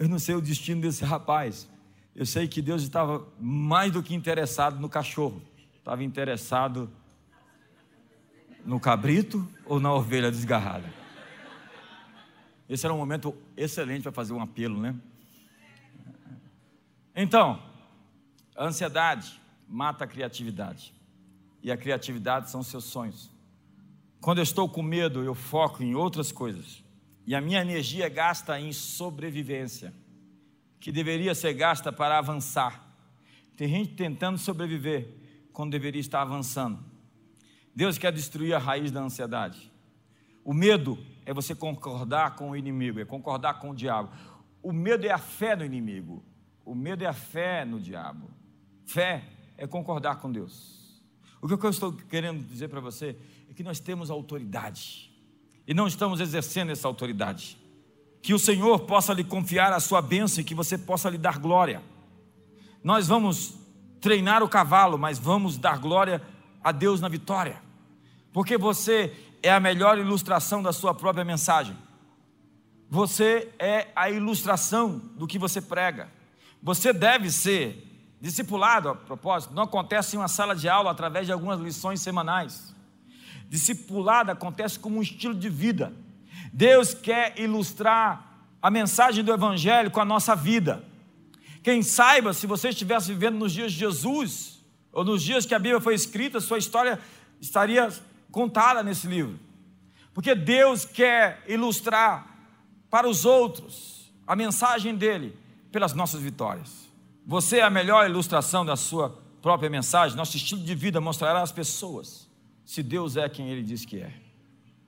Eu 0.00 0.08
não 0.08 0.18
sei 0.18 0.34
o 0.34 0.40
destino 0.40 0.80
desse 0.80 1.04
rapaz. 1.04 1.68
Eu 2.16 2.24
sei 2.24 2.48
que 2.48 2.62
Deus 2.62 2.80
estava 2.80 3.28
mais 3.38 3.92
do 3.92 4.02
que 4.02 4.14
interessado 4.14 4.80
no 4.80 4.88
cachorro, 4.88 5.42
estava 5.76 6.02
interessado 6.02 6.90
no 8.64 8.80
cabrito 8.80 9.46
ou 9.66 9.78
na 9.78 9.92
ovelha 9.92 10.30
desgarrada. 10.30 10.90
Esse 12.66 12.86
era 12.86 12.94
um 12.94 12.96
momento 12.96 13.36
excelente 13.54 14.04
para 14.04 14.12
fazer 14.12 14.32
um 14.32 14.40
apelo, 14.40 14.80
né? 14.80 14.96
Então, 17.14 17.62
a 18.56 18.64
ansiedade 18.64 19.38
mata 19.68 20.04
a 20.04 20.06
criatividade. 20.06 20.94
E 21.62 21.70
a 21.70 21.76
criatividade 21.76 22.48
são 22.48 22.62
seus 22.62 22.84
sonhos. 22.84 23.30
Quando 24.18 24.38
eu 24.38 24.44
estou 24.44 24.66
com 24.66 24.82
medo, 24.82 25.22
eu 25.22 25.34
foco 25.34 25.82
em 25.82 25.94
outras 25.94 26.32
coisas. 26.32 26.82
E 27.26 27.34
a 27.34 27.40
minha 27.40 27.60
energia 27.60 28.08
gasta 28.08 28.58
em 28.58 28.72
sobrevivência, 28.72 29.92
que 30.78 30.90
deveria 30.90 31.34
ser 31.34 31.52
gasta 31.54 31.92
para 31.92 32.18
avançar. 32.18 32.88
Tem 33.56 33.68
gente 33.68 33.94
tentando 33.94 34.38
sobreviver 34.38 35.08
quando 35.52 35.72
deveria 35.72 36.00
estar 36.00 36.22
avançando. 36.22 36.82
Deus 37.74 37.98
quer 37.98 38.12
destruir 38.12 38.54
a 38.54 38.58
raiz 38.58 38.90
da 38.90 39.00
ansiedade. 39.00 39.70
O 40.44 40.54
medo 40.54 40.98
é 41.26 41.32
você 41.32 41.54
concordar 41.54 42.34
com 42.34 42.50
o 42.50 42.56
inimigo, 42.56 42.98
é 42.98 43.04
concordar 43.04 43.54
com 43.60 43.70
o 43.70 43.74
diabo. 43.74 44.10
O 44.62 44.72
medo 44.72 45.06
é 45.06 45.10
a 45.10 45.18
fé 45.18 45.54
no 45.54 45.64
inimigo. 45.64 46.24
O 46.64 46.74
medo 46.74 47.04
é 47.04 47.06
a 47.06 47.12
fé 47.12 47.64
no 47.64 47.78
diabo. 47.78 48.30
Fé 48.84 49.24
é 49.56 49.66
concordar 49.66 50.16
com 50.16 50.32
Deus. 50.32 51.00
O 51.40 51.46
que 51.46 51.54
eu 51.66 51.70
estou 51.70 51.92
querendo 51.92 52.44
dizer 52.44 52.68
para 52.68 52.80
você 52.80 53.16
é 53.48 53.54
que 53.54 53.62
nós 53.62 53.80
temos 53.80 54.10
autoridade 54.10 55.09
e 55.70 55.74
não 55.74 55.86
estamos 55.86 56.18
exercendo 56.18 56.72
essa 56.72 56.88
autoridade. 56.88 57.56
Que 58.20 58.34
o 58.34 58.40
Senhor 58.40 58.80
possa 58.80 59.14
lhe 59.14 59.22
confiar 59.22 59.72
a 59.72 59.78
sua 59.78 60.02
bênção 60.02 60.40
e 60.40 60.44
que 60.44 60.52
você 60.52 60.76
possa 60.76 61.08
lhe 61.08 61.16
dar 61.16 61.38
glória. 61.38 61.80
Nós 62.82 63.06
vamos 63.06 63.54
treinar 64.00 64.42
o 64.42 64.48
cavalo, 64.48 64.98
mas 64.98 65.16
vamos 65.16 65.56
dar 65.56 65.78
glória 65.78 66.20
a 66.60 66.72
Deus 66.72 67.00
na 67.00 67.08
vitória, 67.08 67.62
porque 68.32 68.58
você 68.58 69.16
é 69.44 69.52
a 69.52 69.60
melhor 69.60 69.96
ilustração 69.96 70.60
da 70.60 70.72
sua 70.72 70.92
própria 70.92 71.24
mensagem. 71.24 71.76
Você 72.88 73.48
é 73.56 73.92
a 73.94 74.10
ilustração 74.10 74.98
do 74.98 75.24
que 75.24 75.38
você 75.38 75.62
prega. 75.62 76.08
Você 76.60 76.92
deve 76.92 77.30
ser 77.30 77.86
discipulado, 78.20 78.88
a 78.88 78.94
propósito, 78.96 79.54
não 79.54 79.62
acontece 79.62 80.16
em 80.16 80.18
uma 80.18 80.26
sala 80.26 80.56
de 80.56 80.68
aula 80.68 80.90
através 80.90 81.26
de 81.26 81.32
algumas 81.32 81.60
lições 81.60 82.00
semanais. 82.00 82.74
Discipulado 83.50 84.30
acontece 84.30 84.78
como 84.78 84.98
um 84.98 85.02
estilo 85.02 85.34
de 85.34 85.48
vida. 85.48 85.92
Deus 86.52 86.94
quer 86.94 87.36
ilustrar 87.36 88.46
a 88.62 88.70
mensagem 88.70 89.24
do 89.24 89.32
Evangelho 89.32 89.90
com 89.90 90.00
a 90.00 90.04
nossa 90.04 90.36
vida. 90.36 90.84
Quem 91.60 91.82
saiba, 91.82 92.32
se 92.32 92.46
você 92.46 92.68
estivesse 92.68 93.08
vivendo 93.12 93.38
nos 93.38 93.52
dias 93.52 93.72
de 93.72 93.78
Jesus, 93.78 94.64
ou 94.92 95.04
nos 95.04 95.20
dias 95.20 95.44
que 95.44 95.54
a 95.54 95.58
Bíblia 95.58 95.80
foi 95.80 95.96
escrita, 95.96 96.38
sua 96.38 96.58
história 96.58 97.00
estaria 97.40 97.92
contada 98.30 98.84
nesse 98.84 99.08
livro. 99.08 99.36
Porque 100.14 100.32
Deus 100.36 100.84
quer 100.84 101.42
ilustrar 101.48 102.28
para 102.88 103.08
os 103.08 103.24
outros 103.24 104.12
a 104.28 104.36
mensagem 104.36 104.94
dele 104.94 105.36
pelas 105.72 105.92
nossas 105.92 106.20
vitórias. 106.22 106.88
Você 107.26 107.58
é 107.58 107.62
a 107.62 107.70
melhor 107.70 108.08
ilustração 108.08 108.64
da 108.64 108.76
sua 108.76 109.20
própria 109.42 109.68
mensagem, 109.68 110.16
nosso 110.16 110.36
estilo 110.36 110.62
de 110.62 110.74
vida 110.76 111.00
mostrará 111.00 111.42
às 111.42 111.50
pessoas 111.50 112.29
se 112.64 112.82
Deus 112.82 113.16
é 113.16 113.28
quem 113.28 113.48
ele 113.48 113.62
diz 113.62 113.84
que 113.84 113.98
é. 113.98 114.12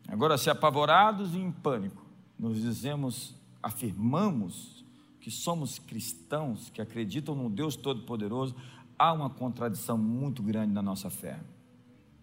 Agora, 0.08 0.36
se 0.36 0.50
apavorados 0.50 1.34
e 1.34 1.38
em 1.38 1.50
pânico, 1.50 2.04
nos 2.38 2.60
dizemos 2.60 3.34
afirmamos 3.62 4.84
que 5.20 5.30
somos 5.30 5.78
cristãos, 5.78 6.68
que 6.70 6.82
acreditam 6.82 7.34
no 7.34 7.48
Deus 7.48 7.76
Todo-Poderoso, 7.76 8.56
há 8.98 9.12
uma 9.12 9.30
contradição 9.30 9.96
muito 9.96 10.42
grande 10.42 10.72
na 10.72 10.82
nossa 10.82 11.08
fé. 11.08 11.38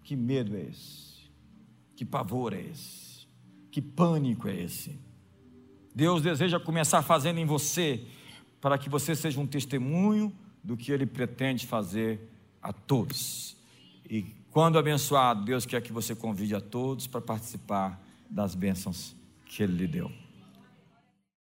Que 0.03 0.15
medo 0.15 0.55
é 0.55 0.63
esse? 0.63 1.29
Que 1.95 2.03
pavor 2.03 2.53
é 2.53 2.61
esse? 2.61 3.27
Que 3.71 3.81
pânico 3.81 4.47
é 4.47 4.55
esse? 4.55 4.99
Deus 5.95 6.21
deseja 6.21 6.59
começar 6.59 7.01
fazendo 7.01 7.39
em 7.39 7.45
você, 7.45 8.05
para 8.59 8.77
que 8.77 8.89
você 8.89 9.15
seja 9.15 9.39
um 9.39 9.47
testemunho 9.47 10.33
do 10.63 10.75
que 10.75 10.91
Ele 10.91 11.05
pretende 11.05 11.65
fazer 11.65 12.29
a 12.61 12.73
todos. 12.73 13.55
E 14.09 14.25
quando 14.51 14.77
abençoado, 14.79 15.45
Deus 15.45 15.65
quer 15.65 15.81
que 15.81 15.91
você 15.91 16.15
convide 16.15 16.55
a 16.55 16.61
todos 16.61 17.07
para 17.07 17.21
participar 17.21 18.01
das 18.29 18.55
bênçãos 18.55 19.15
que 19.45 19.63
Ele 19.63 19.73
lhe 19.73 19.87
deu. 19.87 20.11